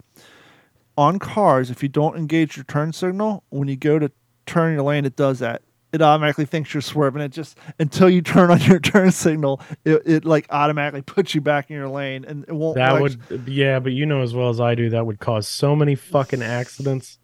[0.98, 4.12] On cars, if you don't engage your turn signal when you go to
[4.46, 5.64] turn your lane, it does that.
[5.96, 7.22] It automatically thinks you're swerving.
[7.22, 11.40] It just until you turn on your turn signal, it, it like automatically puts you
[11.40, 12.76] back in your lane, and it won't.
[12.76, 15.74] That would, yeah, but you know as well as I do, that would cause so
[15.74, 17.18] many fucking accidents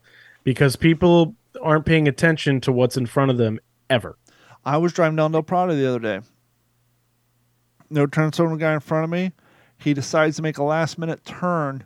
[0.46, 4.18] because people aren't paying attention to what's in front of them ever.
[4.64, 6.22] I was driving down Del Prado the other day.
[7.90, 9.34] No turn signal guy in front of me.
[9.80, 11.84] He decides to make a last minute turn,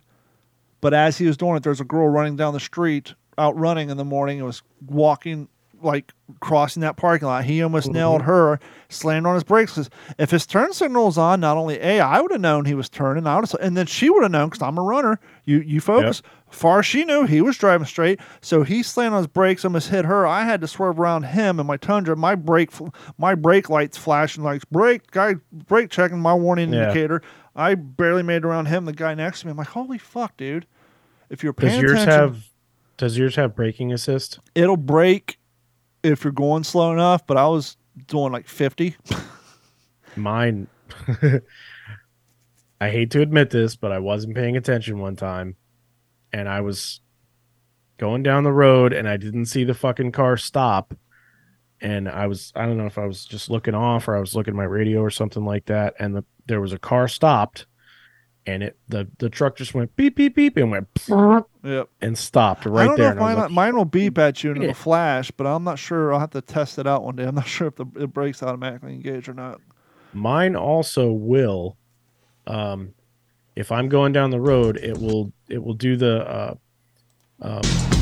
[0.82, 3.90] but as he was doing it, there's a girl running down the street, out running
[3.90, 4.38] in the morning.
[4.38, 5.48] and was walking
[5.82, 7.46] like crossing that parking lot.
[7.46, 7.96] He almost mm-hmm.
[7.96, 9.74] nailed her, slammed on his brakes.
[9.74, 12.74] Because if his turn signal was on, not only a I would have known he
[12.74, 15.20] was turning, I would have, and then she would have known because I'm a runner.
[15.46, 16.22] You you focus.
[16.50, 19.90] Far as she knew, he was driving straight, so he slammed on his brakes, almost
[19.90, 20.26] hit her.
[20.26, 22.16] I had to swerve around him and my Tundra.
[22.16, 22.72] My brake,
[23.18, 26.84] my brake lights flashing like brake guy, brake checking my warning Yeah.
[26.84, 27.22] indicator.
[27.56, 28.86] I barely made it around him.
[28.86, 30.66] The guy next to me, I'm like, holy fuck, dude!
[31.30, 32.50] If you're Does yours attention, have?
[32.98, 34.40] Does yours have braking assist?
[34.54, 35.38] it'll break
[36.12, 37.26] if you're going slow enough.
[37.26, 37.78] But I was
[38.08, 38.96] doing like 50.
[40.16, 40.68] Mine.
[42.82, 45.56] I hate to admit this, but I wasn't paying attention one time,
[46.34, 47.00] and I was
[47.98, 50.94] going down the road, and I didn't see the fucking car stop,
[51.82, 54.36] and I was I don't know if I was just looking off or I was
[54.36, 57.66] looking at my radio or something like that, and the there was a car stopped,
[58.48, 60.88] and it the the truck just went beep beep beep and went
[61.64, 61.90] Yep.
[62.02, 63.06] and stopped right I right don't there.
[63.08, 64.70] know if and I was mine, like, mine will beep at you and Yeah.
[64.70, 66.14] it'll flash, but I'm not sure.
[66.14, 67.24] I'll have to test it out one day.
[67.26, 69.60] I'm not sure if the it brakes automatically engage or not.
[70.14, 71.76] Mine also will.
[72.48, 72.94] Um,
[73.56, 76.56] if I'm going down the road, it will it will do the uh,
[77.42, 77.62] um,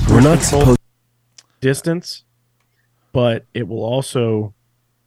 [0.09, 0.79] We're not supposed.
[1.61, 2.23] distance,
[3.13, 4.53] but it will also,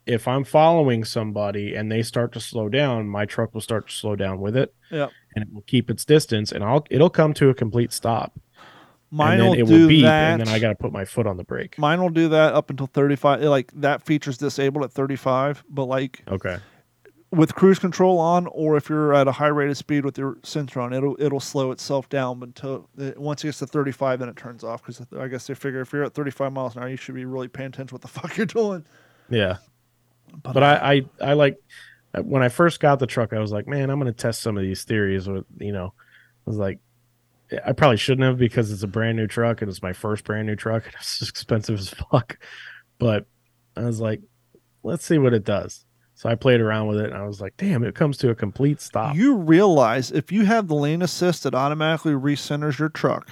[0.07, 3.95] if I'm following somebody and they start to slow down, my truck will start to
[3.95, 5.11] slow down with it, Yep.
[5.37, 8.37] And it will keep its distance, and I'll it'll come to a complete stop.
[9.13, 10.33] Mine and then will it do will beep, that.
[10.33, 11.79] and then I got to put my foot on the brake.
[11.79, 13.43] Mine will do that up until 35.
[13.43, 16.57] Like that feature's disabled at 35, but like Okay.
[17.31, 20.39] with cruise control on, or if you're at a high rate of speed with your
[20.43, 24.29] sensor on, it'll it'll slow itself down until it, once it gets to 35, then
[24.29, 24.83] it turns off.
[24.85, 27.27] Because I guess they figure if you're at 35 miles an hour, you should be
[27.27, 28.85] really paying attention what the fuck you're doing.
[29.31, 29.59] Yeah.
[30.43, 31.57] But, But I, I, I like
[32.17, 34.43] Uh, when I first got the truck, I was like, man, I'm going to test
[34.43, 35.93] some of these theories with, you know,
[36.47, 36.79] I was like,
[37.65, 40.47] I probably shouldn't have because it's a brand new truck and it's my first brand
[40.47, 42.39] new truck and it's expensive as fuck.
[42.99, 43.27] But
[43.77, 44.21] I was like,
[44.83, 45.85] let's see what it does.
[46.15, 48.35] So I played around with it and I was like, damn, it comes to a
[48.35, 49.15] complete stop.
[49.15, 53.31] You realize if you have the lane assist that automatically recenters your truck,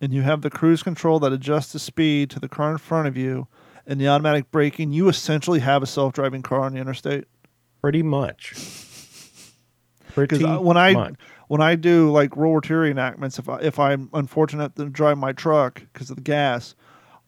[0.00, 3.08] and you have the cruise control that adjusts the speed to the car in front
[3.08, 3.48] of you,
[3.86, 7.24] and the automatic braking, you essentially have a self-driving car on the interstate.
[7.86, 8.52] Pretty much.
[10.08, 11.14] Pretty Because when I much.
[11.46, 15.18] when I do like World War II reenactments, if I, if I'm unfortunate to drive
[15.18, 16.74] my truck because of the gas,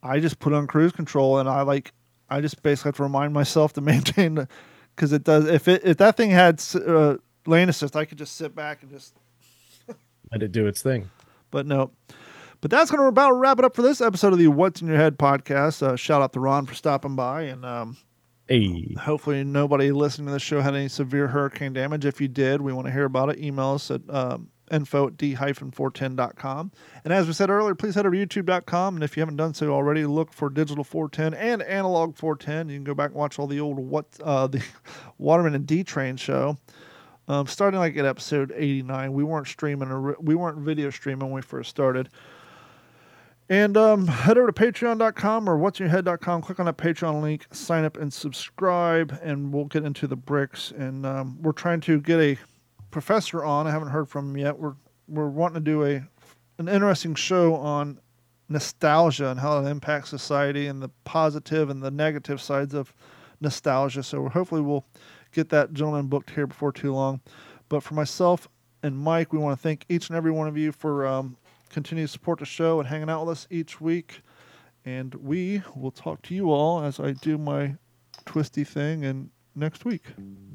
[0.02, 1.92] I just put on cruise control and I like
[2.28, 4.48] I just basically have to remind myself to maintain the
[4.96, 8.34] because it does if it if that thing had uh, lane assist, I could just
[8.36, 9.14] sit back and just
[10.32, 11.08] let it do its thing.
[11.52, 11.92] but no.
[12.60, 14.88] But that's going to about wrap it up for this episode of the What's in
[14.88, 15.80] Your Head podcast.
[15.80, 17.96] Uh, shout out to Ron for stopping by, and um,
[18.48, 22.06] Hey, hopefully nobody listening to the show had any severe hurricane damage.
[22.06, 23.38] If you did, we want to hear about it.
[23.38, 26.72] Email us at um, info at d-410.com.
[27.04, 28.94] And as we said earlier, please head over to youtube.com.
[28.94, 32.70] And if you haven't done so already, look for digital 410 and analog 410.
[32.70, 34.64] You can go back and watch all the old what uh, the
[35.18, 36.56] Waterman and D Train show.
[37.28, 41.34] Um, starting like at episode 89, we weren't streaming or we weren't video streaming when
[41.34, 42.08] we first started.
[43.50, 46.42] And um, head over to patreon.com or what'sinyourhead.com.
[46.42, 50.78] Click on that Patreon link, sign up and subscribe, and we'll get into the BRICS.
[50.78, 52.36] And um, we're trying to get a
[52.90, 53.66] professor on.
[53.66, 54.58] I haven't heard from him yet.
[54.58, 54.74] We're
[55.08, 56.02] we're wanting to do a
[56.58, 57.98] an interesting show on
[58.48, 62.92] nostalgia and how it impacts society and the positive and the negative sides of
[63.40, 64.02] nostalgia.
[64.02, 64.84] So hopefully we'll
[65.32, 67.20] get that gentleman booked here before too long.
[67.68, 68.48] But for myself
[68.82, 71.36] and Mike, we want to thank each and every one of you for um,
[71.70, 74.22] continue to support the show and hanging out with us each week.
[74.84, 77.76] And we will talk to you all as I do my
[78.24, 80.04] twisty thing and next week.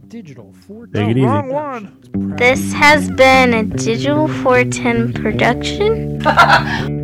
[0.08, 1.18] Digital 4 Take.
[1.18, 2.36] Wrong one.
[2.38, 7.00] This has been a Digital 410 production.